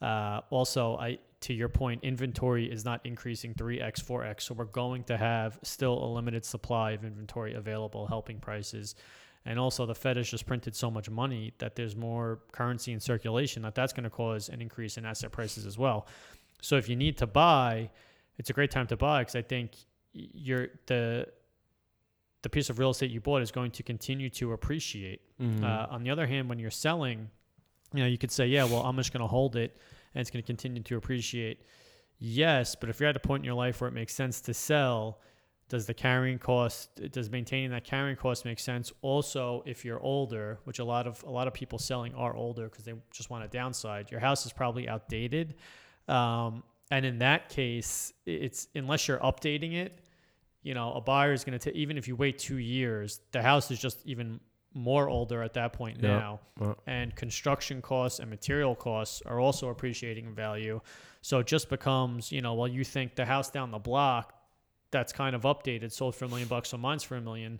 Uh, 0.00 0.40
also, 0.48 0.96
I 0.96 1.18
to 1.40 1.52
your 1.52 1.68
point, 1.68 2.02
inventory 2.02 2.70
is 2.70 2.84
not 2.84 3.04
increasing 3.04 3.52
3x, 3.54 4.02
4x, 4.02 4.42
so 4.42 4.54
we're 4.54 4.64
going 4.64 5.04
to 5.04 5.18
have 5.18 5.58
still 5.62 6.02
a 6.02 6.08
limited 6.14 6.46
supply 6.46 6.92
of 6.92 7.04
inventory 7.04 7.54
available, 7.54 8.06
helping 8.06 8.38
prices. 8.38 8.94
And 9.44 9.58
also, 9.58 9.86
the 9.86 9.94
Fed 9.94 10.16
has 10.16 10.30
just 10.30 10.46
printed 10.46 10.76
so 10.76 10.90
much 10.90 11.10
money 11.10 11.52
that 11.58 11.74
there's 11.74 11.96
more 11.96 12.40
currency 12.52 12.92
in 12.92 13.00
circulation 13.00 13.62
that 13.62 13.74
that's 13.74 13.92
going 13.92 14.04
to 14.04 14.10
cause 14.10 14.48
an 14.48 14.62
increase 14.62 14.96
in 14.96 15.04
asset 15.04 15.32
prices 15.32 15.66
as 15.66 15.76
well. 15.76 16.06
So, 16.60 16.76
if 16.76 16.88
you 16.88 16.94
need 16.94 17.18
to 17.18 17.26
buy, 17.26 17.90
it's 18.38 18.50
a 18.50 18.52
great 18.52 18.70
time 18.70 18.86
to 18.88 18.96
buy 18.96 19.22
because 19.22 19.34
I 19.34 19.42
think 19.42 19.72
you're 20.12 20.68
the 20.86 21.26
the 22.42 22.48
piece 22.48 22.70
of 22.70 22.78
real 22.78 22.90
estate 22.90 23.10
you 23.10 23.20
bought 23.20 23.40
is 23.40 23.50
going 23.50 23.70
to 23.70 23.82
continue 23.82 24.28
to 24.30 24.52
appreciate. 24.52 25.20
Mm-hmm. 25.40 25.64
Uh, 25.64 25.86
on 25.90 26.02
the 26.02 26.10
other 26.10 26.26
hand, 26.26 26.48
when 26.48 26.58
you're 26.58 26.70
selling, 26.70 27.30
you 27.94 28.00
know, 28.00 28.08
you 28.08 28.18
could 28.18 28.32
say, 28.32 28.46
yeah, 28.46 28.64
well, 28.64 28.82
I'm 28.82 28.96
just 28.96 29.12
going 29.12 29.20
to 29.20 29.28
hold 29.28 29.54
it 29.56 29.76
and 30.14 30.20
it's 30.20 30.30
going 30.30 30.42
to 30.42 30.46
continue 30.46 30.82
to 30.82 30.96
appreciate. 30.96 31.60
Yes, 32.18 32.74
but 32.74 32.88
if 32.88 33.00
you're 33.00 33.08
at 33.08 33.16
a 33.16 33.20
point 33.20 33.42
in 33.42 33.44
your 33.44 33.54
life 33.54 33.80
where 33.80 33.88
it 33.88 33.94
makes 33.94 34.14
sense 34.14 34.40
to 34.42 34.54
sell, 34.54 35.20
does 35.72 35.86
the 35.86 35.94
carrying 35.94 36.38
cost 36.38 36.94
does 37.12 37.30
maintaining 37.30 37.70
that 37.70 37.82
carrying 37.82 38.14
cost 38.14 38.44
make 38.44 38.60
sense? 38.60 38.92
Also 39.00 39.62
if 39.64 39.86
you're 39.86 40.00
older 40.00 40.58
which 40.64 40.80
a 40.80 40.84
lot 40.84 41.06
of 41.06 41.24
a 41.26 41.30
lot 41.30 41.48
of 41.48 41.54
people 41.54 41.78
selling 41.78 42.14
are 42.14 42.36
older 42.36 42.68
because 42.68 42.84
they 42.84 42.92
just 43.10 43.30
want 43.30 43.42
a 43.42 43.48
downside 43.48 44.10
your 44.10 44.20
house 44.20 44.44
is 44.44 44.52
probably 44.52 44.86
outdated. 44.86 45.54
Um, 46.08 46.62
and 46.90 47.06
in 47.06 47.20
that 47.20 47.48
case 47.48 48.12
it's 48.26 48.68
unless 48.74 49.08
you're 49.08 49.18
updating 49.20 49.72
it 49.74 49.98
you 50.62 50.74
know 50.74 50.92
a 50.92 51.00
buyer 51.00 51.32
is 51.32 51.42
going 51.42 51.58
to 51.58 51.70
take 51.70 51.74
even 51.74 51.96
if 51.96 52.06
you 52.06 52.16
wait 52.16 52.38
two 52.38 52.58
years 52.58 53.22
the 53.32 53.40
house 53.40 53.70
is 53.70 53.78
just 53.78 54.04
even 54.04 54.40
more 54.74 55.08
older 55.08 55.42
at 55.42 55.54
that 55.54 55.72
point 55.72 56.02
now. 56.02 56.40
and 56.86 57.16
construction 57.16 57.80
costs 57.80 58.20
and 58.20 58.28
material 58.28 58.74
costs 58.74 59.22
are 59.24 59.40
also 59.40 59.68
appreciating 59.70 60.26
in 60.26 60.34
value. 60.34 60.80
So 61.22 61.38
it 61.38 61.46
just 61.46 61.70
becomes 61.70 62.30
you 62.30 62.42
know 62.42 62.52
well 62.52 62.68
you 62.68 62.84
think 62.84 63.14
the 63.14 63.24
house 63.24 63.50
down 63.50 63.70
the 63.70 63.78
block 63.78 64.34
that's 64.92 65.12
kind 65.12 65.34
of 65.34 65.42
updated, 65.42 65.90
sold 65.90 66.14
for 66.14 66.26
a 66.26 66.28
million 66.28 66.48
bucks, 66.48 66.68
so 66.68 66.76
mine's 66.76 67.02
for 67.02 67.16
a 67.16 67.20
million. 67.20 67.58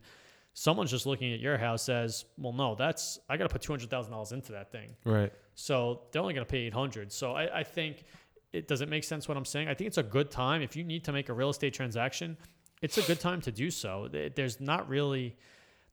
Someone's 0.54 0.90
just 0.90 1.06
looking 1.06 1.32
at 1.32 1.40
your 1.40 1.56
house 1.56 1.82
says, 1.82 2.26
well, 2.38 2.52
no, 2.52 2.74
that's 2.74 3.18
I 3.28 3.36
got 3.36 3.44
to 3.44 3.48
put 3.48 3.62
two 3.62 3.72
hundred 3.72 3.90
thousand 3.90 4.12
dollars 4.12 4.32
into 4.32 4.52
that 4.52 4.70
thing. 4.70 4.94
Right. 5.04 5.32
So 5.54 6.02
they're 6.12 6.22
only 6.22 6.34
going 6.34 6.46
to 6.46 6.50
pay 6.50 6.58
eight 6.58 6.74
hundred. 6.74 7.10
So 7.10 7.32
I, 7.32 7.60
I 7.60 7.62
think 7.64 8.04
it 8.52 8.68
does 8.68 8.82
it 8.82 8.88
make 8.88 9.02
sense 9.02 9.26
what 9.26 9.36
I'm 9.36 9.46
saying. 9.46 9.68
I 9.68 9.74
think 9.74 9.88
it's 9.88 9.98
a 9.98 10.02
good 10.02 10.30
time 10.30 10.62
if 10.62 10.76
you 10.76 10.84
need 10.84 11.04
to 11.04 11.12
make 11.12 11.30
a 11.30 11.32
real 11.32 11.50
estate 11.50 11.72
transaction. 11.72 12.36
It's 12.82 12.98
a 12.98 13.02
good 13.02 13.20
time 13.20 13.40
to 13.42 13.52
do 13.52 13.70
so. 13.70 14.08
There's 14.34 14.60
not 14.60 14.88
really 14.88 15.36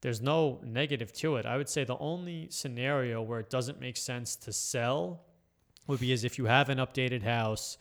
there's 0.02 0.22
no 0.22 0.60
negative 0.64 1.12
to 1.14 1.36
it. 1.38 1.46
I 1.46 1.58
would 1.58 1.70
say 1.70 1.84
the 1.84 1.98
only 1.98 2.48
scenario 2.50 3.22
where 3.22 3.40
it 3.40 3.50
doesn't 3.50 3.80
make 3.80 3.98
sense 3.98 4.36
to 4.38 4.54
sell 4.54 5.22
would 5.88 6.00
be 6.00 6.14
as 6.14 6.24
if 6.24 6.38
you 6.38 6.46
have 6.46 6.70
an 6.70 6.78
updated 6.78 7.24
house 7.24 7.78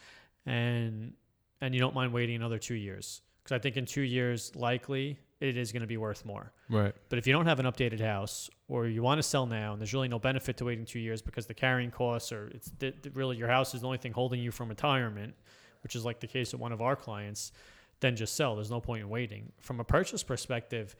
and 0.47 1.13
and 1.61 1.75
you 1.75 1.81
don't 1.81 1.95
mind 1.95 2.13
waiting 2.13 2.37
another 2.37 2.59
two 2.59 2.75
years 2.75 3.21
because 3.49 3.59
I 3.59 3.63
think 3.63 3.79
in 3.79 3.87
two 3.87 4.03
years, 4.03 4.55
likely 4.55 5.19
it 5.41 5.57
is 5.57 5.73
going 5.73 5.81
to 5.81 5.87
be 5.87 5.97
worth 5.97 6.25
more. 6.27 6.53
Right. 6.69 6.95
But 7.09 7.19
if 7.19 7.27
you 7.27 7.33
don't 7.33 7.47
have 7.47 7.61
an 7.61 7.67
updated 7.67 8.01
house 8.01 8.51
or 8.69 8.87
you 8.87 9.03
want 9.03 9.19
to 9.19 9.23
sell 9.23 9.47
now 9.47 9.73
and 9.73 9.81
there's 9.81 9.95
really 9.95 10.09
no 10.09 10.19
benefit 10.19 10.59
to 10.59 10.67
waiting 10.67 10.85
two 10.85 10.99
years 10.99 11.23
because 11.23 11.47
the 11.47 11.55
carrying 11.55 11.91
costs 11.91 12.31
or 12.31 12.49
it's 12.49 12.71
really 13.15 13.37
your 13.37 13.49
house 13.49 13.75
is 13.75 13.81
the 13.81 13.87
only 13.87 13.99
thing 13.99 14.13
holding 14.13 14.41
you 14.41 14.51
from 14.51 14.69
retirement, 14.69 15.35
which 15.83 15.97
is 15.97 16.05
like 16.05 16.21
the 16.21 16.27
case 16.27 16.53
of 16.53 16.61
one 16.61 16.73
of 16.73 16.83
our 16.83 16.95
clients, 16.95 17.53
then 18.01 18.17
just 18.17 18.37
sell. 18.37 18.55
There's 18.55 18.71
no 18.71 18.81
point 18.81 19.03
in 19.03 19.09
waiting. 19.09 19.51
From 19.61 19.81
a 19.81 19.85
purchase 19.85 20.23
perspective, 20.23 20.95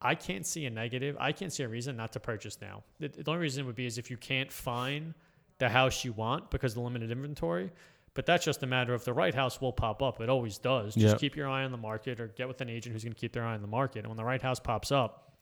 I 0.00 0.16
can't 0.16 0.44
see 0.44 0.66
a 0.66 0.70
negative. 0.70 1.16
I 1.20 1.30
can't 1.30 1.52
see 1.52 1.62
a 1.62 1.68
reason 1.68 1.96
not 1.96 2.12
to 2.14 2.20
purchase 2.20 2.58
now. 2.60 2.82
The, 2.98 3.08
the 3.08 3.30
only 3.30 3.42
reason 3.42 3.66
would 3.66 3.76
be 3.76 3.86
is 3.86 3.98
if 3.98 4.10
you 4.10 4.16
can't 4.16 4.50
find 4.50 5.14
the 5.58 5.68
house 5.68 6.04
you 6.04 6.12
want 6.12 6.50
because 6.50 6.72
of 6.72 6.76
the 6.76 6.80
limited 6.80 7.12
inventory. 7.12 7.70
But 8.14 8.26
that's 8.26 8.44
just 8.44 8.62
a 8.62 8.66
matter 8.66 8.94
of 8.94 9.04
the 9.04 9.12
right 9.12 9.34
house 9.34 9.60
will 9.60 9.72
pop 9.72 10.00
up. 10.00 10.20
It 10.20 10.28
always 10.28 10.58
does. 10.58 10.94
Just 10.94 11.06
Yep. 11.14 11.18
keep 11.18 11.36
your 11.36 11.48
eye 11.48 11.64
on 11.64 11.72
the 11.72 11.76
market 11.76 12.20
or 12.20 12.28
get 12.28 12.46
with 12.46 12.60
an 12.60 12.68
agent 12.70 12.92
who's 12.92 13.02
going 13.02 13.12
to 13.12 13.18
keep 13.18 13.32
their 13.32 13.44
eye 13.44 13.54
on 13.54 13.60
the 13.60 13.66
market. 13.66 14.00
And 14.00 14.08
when 14.08 14.16
the 14.16 14.24
right 14.24 14.40
house 14.40 14.60
pops 14.60 14.92
up, 14.92 15.36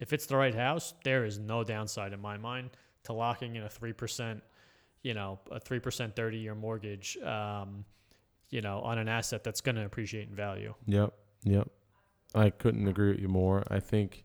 if 0.00 0.12
it's 0.12 0.26
the 0.26 0.36
right 0.36 0.54
house, 0.54 0.94
there 1.04 1.24
is 1.24 1.38
no 1.38 1.62
downside 1.62 2.12
in 2.12 2.20
my 2.20 2.36
mind 2.36 2.70
to 3.04 3.12
locking 3.12 3.54
in 3.54 3.62
a 3.62 3.68
3%, 3.68 4.40
you 5.02 5.14
know, 5.14 5.38
a 5.50 5.60
3% 5.60 6.14
30 6.16 6.38
year 6.38 6.54
mortgage, 6.56 7.16
um, 7.18 7.84
you 8.50 8.62
know, 8.62 8.80
on 8.80 8.98
an 8.98 9.08
asset 9.08 9.44
that's 9.44 9.60
going 9.60 9.76
to 9.76 9.84
appreciate 9.84 10.28
in 10.28 10.34
value. 10.34 10.74
Yep, 10.86 11.12
yep. 11.44 11.68
I 12.34 12.50
couldn't 12.50 12.88
agree 12.88 13.10
with 13.10 13.20
you 13.20 13.28
more. 13.28 13.62
I 13.68 13.78
think, 13.78 14.24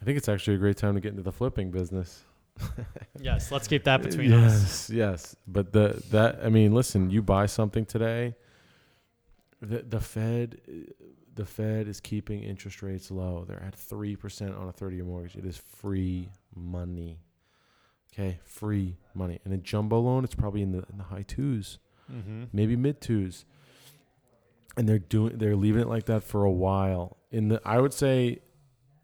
I 0.00 0.04
think 0.04 0.16
it's 0.16 0.28
actually 0.28 0.56
a 0.56 0.58
great 0.58 0.76
time 0.78 0.94
to 0.94 1.00
get 1.00 1.10
into 1.10 1.22
the 1.22 1.32
flipping 1.32 1.70
business. 1.70 2.24
Yes, 3.20 3.52
let's 3.52 3.68
keep 3.68 3.84
that 3.84 4.02
between 4.02 4.32
us. 4.32 4.90
yes, 4.90 4.90
yes. 4.90 5.36
But 5.46 5.72
the 5.72 6.02
that 6.10 6.40
I 6.42 6.48
mean, 6.48 6.74
listen, 6.74 7.10
you 7.10 7.22
buy 7.22 7.46
something 7.46 7.84
today. 7.86 8.34
The 9.60 9.82
the 9.82 10.00
Fed, 10.00 10.58
the 11.34 11.44
Fed 11.44 11.86
is 11.86 12.00
keeping 12.00 12.42
interest 12.42 12.82
rates 12.82 13.10
low. 13.12 13.44
They're 13.46 13.62
at 13.62 13.76
three 13.76 14.16
percent 14.16 14.54
on 14.56 14.66
a 14.68 14.72
thirty-year 14.72 15.04
mortgage. 15.04 15.36
It 15.36 15.44
is 15.46 15.56
free 15.76 16.30
money. 16.56 17.20
Okay, 18.12 18.40
free 18.44 18.96
money. 19.14 19.38
And 19.44 19.54
a 19.54 19.58
jumbo 19.58 20.00
loan, 20.00 20.24
it's 20.24 20.34
probably 20.34 20.62
in 20.62 20.72
the 20.72 20.84
in 20.90 20.98
the 20.98 21.04
high 21.04 21.22
twos, 21.22 21.78
Mm-hmm. 22.12 22.44
maybe 22.52 22.74
mid 22.76 23.00
twos. 23.00 23.44
And 24.76 24.88
they're 24.88 24.98
doing 24.98 25.38
they're 25.38 25.54
leaving 25.54 25.82
it 25.82 25.88
like 25.88 26.06
that 26.06 26.24
for 26.24 26.44
a 26.44 26.50
while. 26.50 27.18
In 27.30 27.48
the 27.48 27.60
I 27.64 27.78
would 27.78 27.92
say 27.94 28.40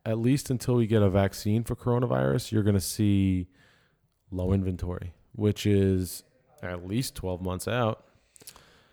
at 0.08 0.18
least 0.18 0.48
until 0.48 0.74
we 0.76 0.86
get 0.86 1.02
a 1.02 1.10
vaccine 1.10 1.64
for 1.64 1.76
coronavirus, 1.76 2.50
you're 2.50 2.62
going 2.62 2.74
to 2.74 2.80
see 2.80 3.46
low 4.30 4.52
inventory, 4.52 5.12
which 5.32 5.66
is 5.66 6.22
at 6.62 6.86
least 6.86 7.14
12 7.14 7.42
months 7.42 7.68
out. 7.68 8.04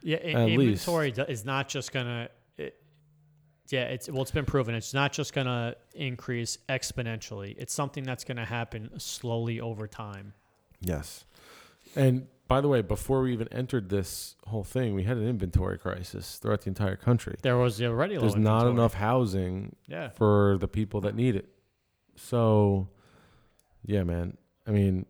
Yeah, 0.04 0.18
At 0.18 0.50
inventory 0.50 1.12
do- 1.12 1.24
is 1.24 1.46
not 1.46 1.68
just 1.70 1.92
gonna. 1.92 2.30
Yeah, 3.72 3.86
it's 3.86 4.08
well, 4.08 4.22
it's 4.22 4.30
been 4.30 4.46
proven. 4.46 4.76
It's 4.76 4.94
not 4.94 5.12
just 5.12 5.34
gonna 5.34 5.76
increase 5.96 6.60
exponentially. 6.70 7.56
It's 7.58 7.74
something 7.74 8.04
that's 8.04 8.24
gonna 8.24 8.46
happen 8.46 8.92
slowly 9.00 9.60
over 9.60 9.88
time. 9.88 10.34
Yes. 10.82 11.26
And 11.96 12.28
by 12.48 12.62
the 12.62 12.68
way, 12.68 12.82
before 12.82 13.22
we 13.22 13.34
even 13.34 13.48
entered 13.52 13.90
this 13.90 14.36
whole 14.48 14.64
thing, 14.64 14.94
we 14.94 15.04
had 15.04 15.18
an 15.18 15.28
inventory 15.28 15.78
crisis 15.80 16.38
throughout 16.38 16.62
the 16.62 16.68
entire 16.70 16.96
country. 16.96 17.36
There 17.42 17.58
was 17.58 17.82
already 17.82 18.18
There's 18.18 18.36
not 18.36 18.60
inventory. 18.68 18.72
enough 18.74 18.94
housing 18.94 19.76
Yeah, 19.88 20.10
for 20.10 20.58
the 20.60 20.68
people 20.68 21.02
that 21.02 21.16
need 21.16 21.36
it. 21.36 21.50
So, 22.16 22.88
yeah, 23.84 24.04
man. 24.04 24.38
I 24.68 24.72
mean, 24.72 25.06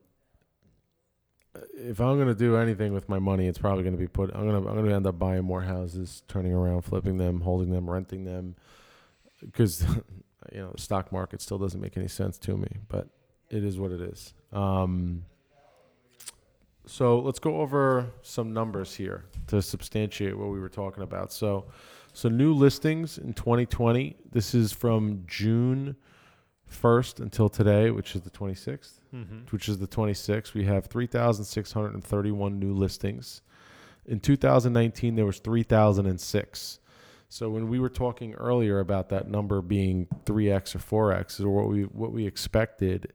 if 1.74 2.00
I'm 2.02 2.18
gonna 2.18 2.34
do 2.36 2.56
anything 2.58 2.94
with 2.94 3.08
my 3.08 3.20
money, 3.20 3.48
it's 3.48 3.58
probably 3.60 3.84
gonna 3.84 3.98
be 3.98 4.08
put. 4.08 4.32
I'm 4.34 4.46
gonna 4.46 4.68
I'm 4.68 4.76
gonna 4.76 4.96
end 4.96 5.08
up 5.08 5.18
buying 5.20 5.44
more 5.44 5.62
houses, 5.62 6.24
turning 6.28 6.54
around, 6.54 6.82
flipping 6.82 7.18
them, 7.18 7.42
holding 7.42 7.70
them, 7.72 7.90
renting 7.90 8.26
them, 8.26 8.56
because 9.42 9.82
you 10.52 10.60
know 10.60 10.72
the 10.74 10.82
stock 10.82 11.12
market 11.12 11.42
still 11.42 11.58
doesn't 11.58 11.80
make 11.80 11.96
any 11.98 12.08
sense 12.08 12.38
to 12.40 12.58
me. 12.58 12.68
But 12.90 13.08
it 13.50 13.64
is 13.64 13.80
what 13.80 13.92
it 13.92 14.02
is. 14.02 14.34
Um, 14.52 15.24
so 16.88 17.20
let's 17.20 17.40
go 17.40 17.62
over 17.62 18.08
some 18.22 18.54
numbers 18.54 18.96
here 18.96 19.26
to 19.48 19.62
substantiate 19.62 20.38
what 20.38 20.50
we 20.50 20.60
were 20.60 20.70
talking 20.70 21.04
about. 21.04 21.32
So, 21.32 21.66
so 22.14 22.30
new 22.30 22.54
listings 22.54 23.18
in 23.18 23.34
2020. 23.34 24.16
This 24.32 24.54
is 24.54 24.72
from 24.72 25.24
June 25.28 25.96
1st 26.72 27.20
until 27.20 27.50
today, 27.50 27.92
which 27.92 28.16
is 28.16 28.22
the 28.22 28.30
26th. 28.30 29.00
mm-hmm. 29.14 29.40
Which 29.50 29.70
is 29.70 29.80
the 29.80 29.88
26th. 29.88 30.54
We 30.54 30.66
have 30.66 30.88
3,631 30.88 32.60
new 32.60 32.74
listings. 32.74 33.42
In 34.06 34.20
2019, 34.20 35.16
there 35.16 35.26
was 35.26 35.40
3,006. 35.40 36.80
So 37.28 37.50
when 37.50 37.70
we 37.70 37.80
were 37.80 37.90
talking 37.90 38.34
earlier 38.36 38.80
about 38.80 39.10
that 39.10 39.28
number 39.28 39.62
being 39.62 40.08
3x 40.26 40.76
or 40.76 41.14
4x, 41.14 41.42
or 41.44 41.50
what 41.50 41.68
we 41.68 41.84
what 41.84 42.12
we 42.12 42.26
expected, 42.26 43.14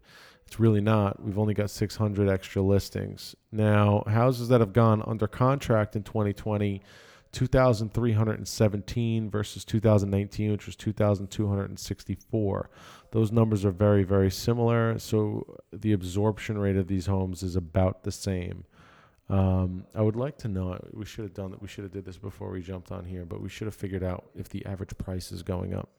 it's 0.50 0.58
really 0.58 0.80
not. 0.80 1.22
We've 1.22 1.38
only 1.38 1.54
got 1.54 1.70
600 1.70 2.28
extra 2.28 2.60
listings. 2.60 3.36
Now, 3.52 4.02
houses 4.08 4.48
that 4.48 4.58
have 4.58 4.72
gone 4.72 5.00
under 5.06 5.28
contract 5.28 5.94
in 5.94 6.02
2020, 6.02 6.82
2,317 7.30 9.30
versus 9.30 9.64
2019, 9.64 10.50
which 10.50 10.66
was 10.66 10.74
2,264. 10.74 12.70
Those 13.12 13.30
numbers 13.30 13.64
are 13.64 13.70
very, 13.70 14.02
very 14.02 14.28
similar. 14.28 14.98
So 14.98 15.60
the 15.72 15.92
absorption 15.92 16.58
rate 16.58 16.74
of 16.74 16.88
these 16.88 17.06
homes 17.06 17.44
is 17.44 17.54
about 17.54 18.02
the 18.02 18.10
same. 18.10 18.64
Um, 19.28 19.86
I 19.94 20.02
would 20.02 20.16
like 20.16 20.36
to 20.38 20.48
know. 20.48 20.84
We 20.92 21.04
should 21.04 21.22
have 21.22 21.34
done 21.34 21.52
that. 21.52 21.62
We 21.62 21.68
should 21.68 21.84
have 21.84 21.92
did 21.92 22.04
this 22.04 22.18
before 22.18 22.50
we 22.50 22.60
jumped 22.60 22.90
on 22.90 23.04
here, 23.04 23.24
but 23.24 23.40
we 23.40 23.48
should 23.48 23.68
have 23.68 23.76
figured 23.76 24.02
out 24.02 24.24
if 24.34 24.48
the 24.48 24.66
average 24.66 24.98
price 24.98 25.30
is 25.30 25.44
going 25.44 25.74
up 25.74 25.90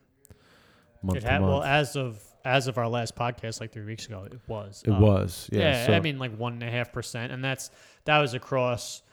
month 1.04 1.18
It 1.18 1.24
had 1.24 1.41
month. 1.41 1.52
well 1.52 1.64
as 1.64 1.95
of 1.95 2.22
as 2.43 2.68
of 2.68 2.78
our 2.80 2.88
last 2.88 3.16
podcast, 3.16 3.62
like 3.62 3.72
three 3.72 3.86
weeks 3.86 4.08
ago, 4.08 4.24
it 4.26 4.39
was. 4.47 4.82
it 4.86 4.91
up. 4.91 4.99
was, 4.99 5.47
yeah. 5.52 5.60
Yeah, 5.60 5.86
so- 5.88 5.93
I 5.93 5.99
mean 5.99 6.18
like 6.20 6.36
one 6.38 6.54
and 6.54 6.64
a 6.64 6.72
half 6.72 6.91
percent, 6.91 7.32
and 7.32 7.43
that's 7.43 7.70
that 8.06 8.18
was 8.20 8.34
across 8.34 9.04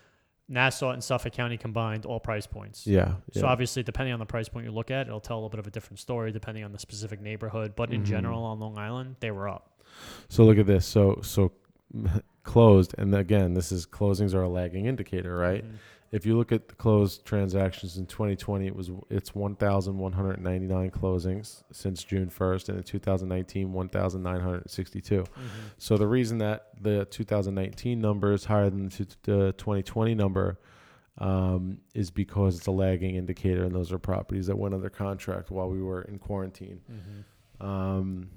Nassau 0.48 0.90
and 0.92 1.04
Suffolk 1.04 1.34
County 1.34 1.58
combined, 1.58 2.06
all 2.06 2.18
price 2.20 2.46
points. 2.46 2.86
yeah, 2.86 3.16
So 3.34 3.46
obviously, 3.46 3.82
depending 3.82 4.14
on 4.14 4.18
the 4.18 4.24
price 4.24 4.48
point 4.48 4.64
you 4.64 4.72
look 4.72 4.90
at, 4.90 5.06
it'll 5.06 5.20
tell 5.20 5.36
a 5.36 5.40
little 5.40 5.50
bit 5.50 5.60
of 5.60 5.66
a 5.66 5.70
different 5.70 5.98
story 5.98 6.32
depending 6.32 6.64
on 6.64 6.72
the 6.72 6.78
specific 6.78 7.20
neighborhood. 7.20 7.74
But 7.76 7.92
in 7.92 8.00
Mhm. 8.02 8.06
general, 8.06 8.42
on 8.44 8.58
Long 8.58 8.78
Island, 8.78 9.16
they 9.20 9.30
were 9.30 9.46
up. 9.46 9.82
So 10.30 10.44
look 10.44 10.56
at 10.56 10.66
this. 10.66 10.86
So 10.86 11.20
so 11.22 11.52
closed, 12.44 12.94
and 12.96 13.14
again, 13.14 13.52
this 13.54 13.70
is 13.72 13.86
closings 13.86 14.34
are 14.34 14.42
a 14.42 14.48
lagging 14.48 14.86
indicator, 14.86 15.36
right? 15.36 15.64
Mhm. 15.66 15.74
If 16.10 16.24
you 16.24 16.38
look 16.38 16.52
at 16.52 16.68
the 16.68 16.74
closed 16.74 17.26
transactions 17.26 17.98
in 17.98 18.06
2020, 18.06 18.66
it 18.66 18.74
was 18.74 18.90
it's 19.10 19.34
1,199 19.34 20.90
closings 20.90 21.62
since 21.70 22.02
June 22.02 22.30
1st, 22.30 22.70
and 22.70 22.78
in 22.78 22.84
2019, 22.84 23.72
1,962. 23.72 25.22
Mhm. 25.22 25.26
So 25.76 25.98
the 25.98 26.06
reason 26.06 26.38
that 26.38 26.68
the 26.80 27.04
2019 27.06 28.00
number 28.00 28.32
is 28.32 28.46
higher 28.46 28.70
than 28.70 28.88
the 29.24 29.52
2020 29.58 30.14
number 30.14 30.58
um, 31.18 31.80
is 31.94 32.10
because 32.10 32.56
it's 32.56 32.66
a 32.68 32.70
lagging 32.70 33.16
indicator, 33.16 33.64
and 33.64 33.74
those 33.74 33.92
are 33.92 33.98
properties 33.98 34.46
that 34.46 34.56
went 34.56 34.72
under 34.74 34.88
contract 34.88 35.50
while 35.50 35.68
we 35.68 35.82
were 35.82 36.02
in 36.02 36.18
quarantine. 36.18 36.80
Mhm. 37.60 37.66
Um, 37.66 38.30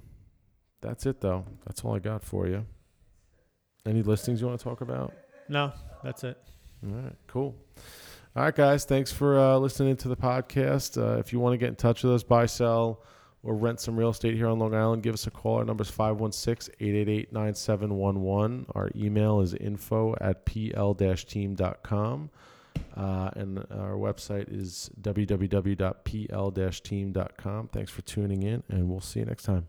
that's 0.80 1.06
it, 1.06 1.20
though. 1.20 1.44
That's 1.64 1.84
all 1.84 1.94
I 1.94 2.00
got 2.00 2.24
for 2.24 2.48
you. 2.48 2.66
Any 3.86 4.02
listings 4.02 4.40
you 4.40 4.48
want 4.48 4.58
to 4.58 4.64
talk 4.64 4.80
about? 4.80 5.12
No, 5.48 5.72
that's 6.02 6.24
it. 6.24 6.36
All 6.84 6.94
right, 6.94 7.14
cool. 7.26 7.56
All 8.34 8.44
right, 8.44 8.54
guys. 8.54 8.84
Thanks 8.84 9.12
for 9.12 9.38
uh, 9.38 9.58
listening 9.58 9.96
to 9.98 10.08
the 10.08 10.16
podcast. 10.16 10.96
Uh, 10.96 11.18
if 11.18 11.32
you 11.32 11.40
want 11.40 11.52
to 11.52 11.58
get 11.58 11.68
in 11.68 11.76
touch 11.76 12.02
with 12.02 12.14
us, 12.14 12.22
buy, 12.22 12.46
sell, 12.46 13.02
or 13.42 13.54
rent 13.54 13.80
some 13.80 13.96
real 13.96 14.10
estate 14.10 14.34
here 14.34 14.48
on 14.48 14.58
Long 14.58 14.74
Island, 14.74 15.02
give 15.02 15.14
us 15.14 15.26
a 15.26 15.30
call. 15.30 15.56
Our 15.56 15.64
number 15.64 15.82
is 15.82 15.90
516 15.90 16.74
888 16.80 17.32
9711. 17.32 18.66
Our 18.74 18.90
email 18.96 19.40
is 19.40 19.54
info 19.54 20.14
at 20.20 20.44
pl-team.com. 20.46 22.30
Uh, 22.96 23.30
and 23.36 23.58
our 23.70 23.96
website 23.96 24.50
is 24.50 24.90
www.pl-team.com. 25.00 27.68
Thanks 27.68 27.90
for 27.90 28.02
tuning 28.02 28.42
in, 28.42 28.62
and 28.68 28.88
we'll 28.88 29.00
see 29.00 29.20
you 29.20 29.26
next 29.26 29.44
time. 29.44 29.66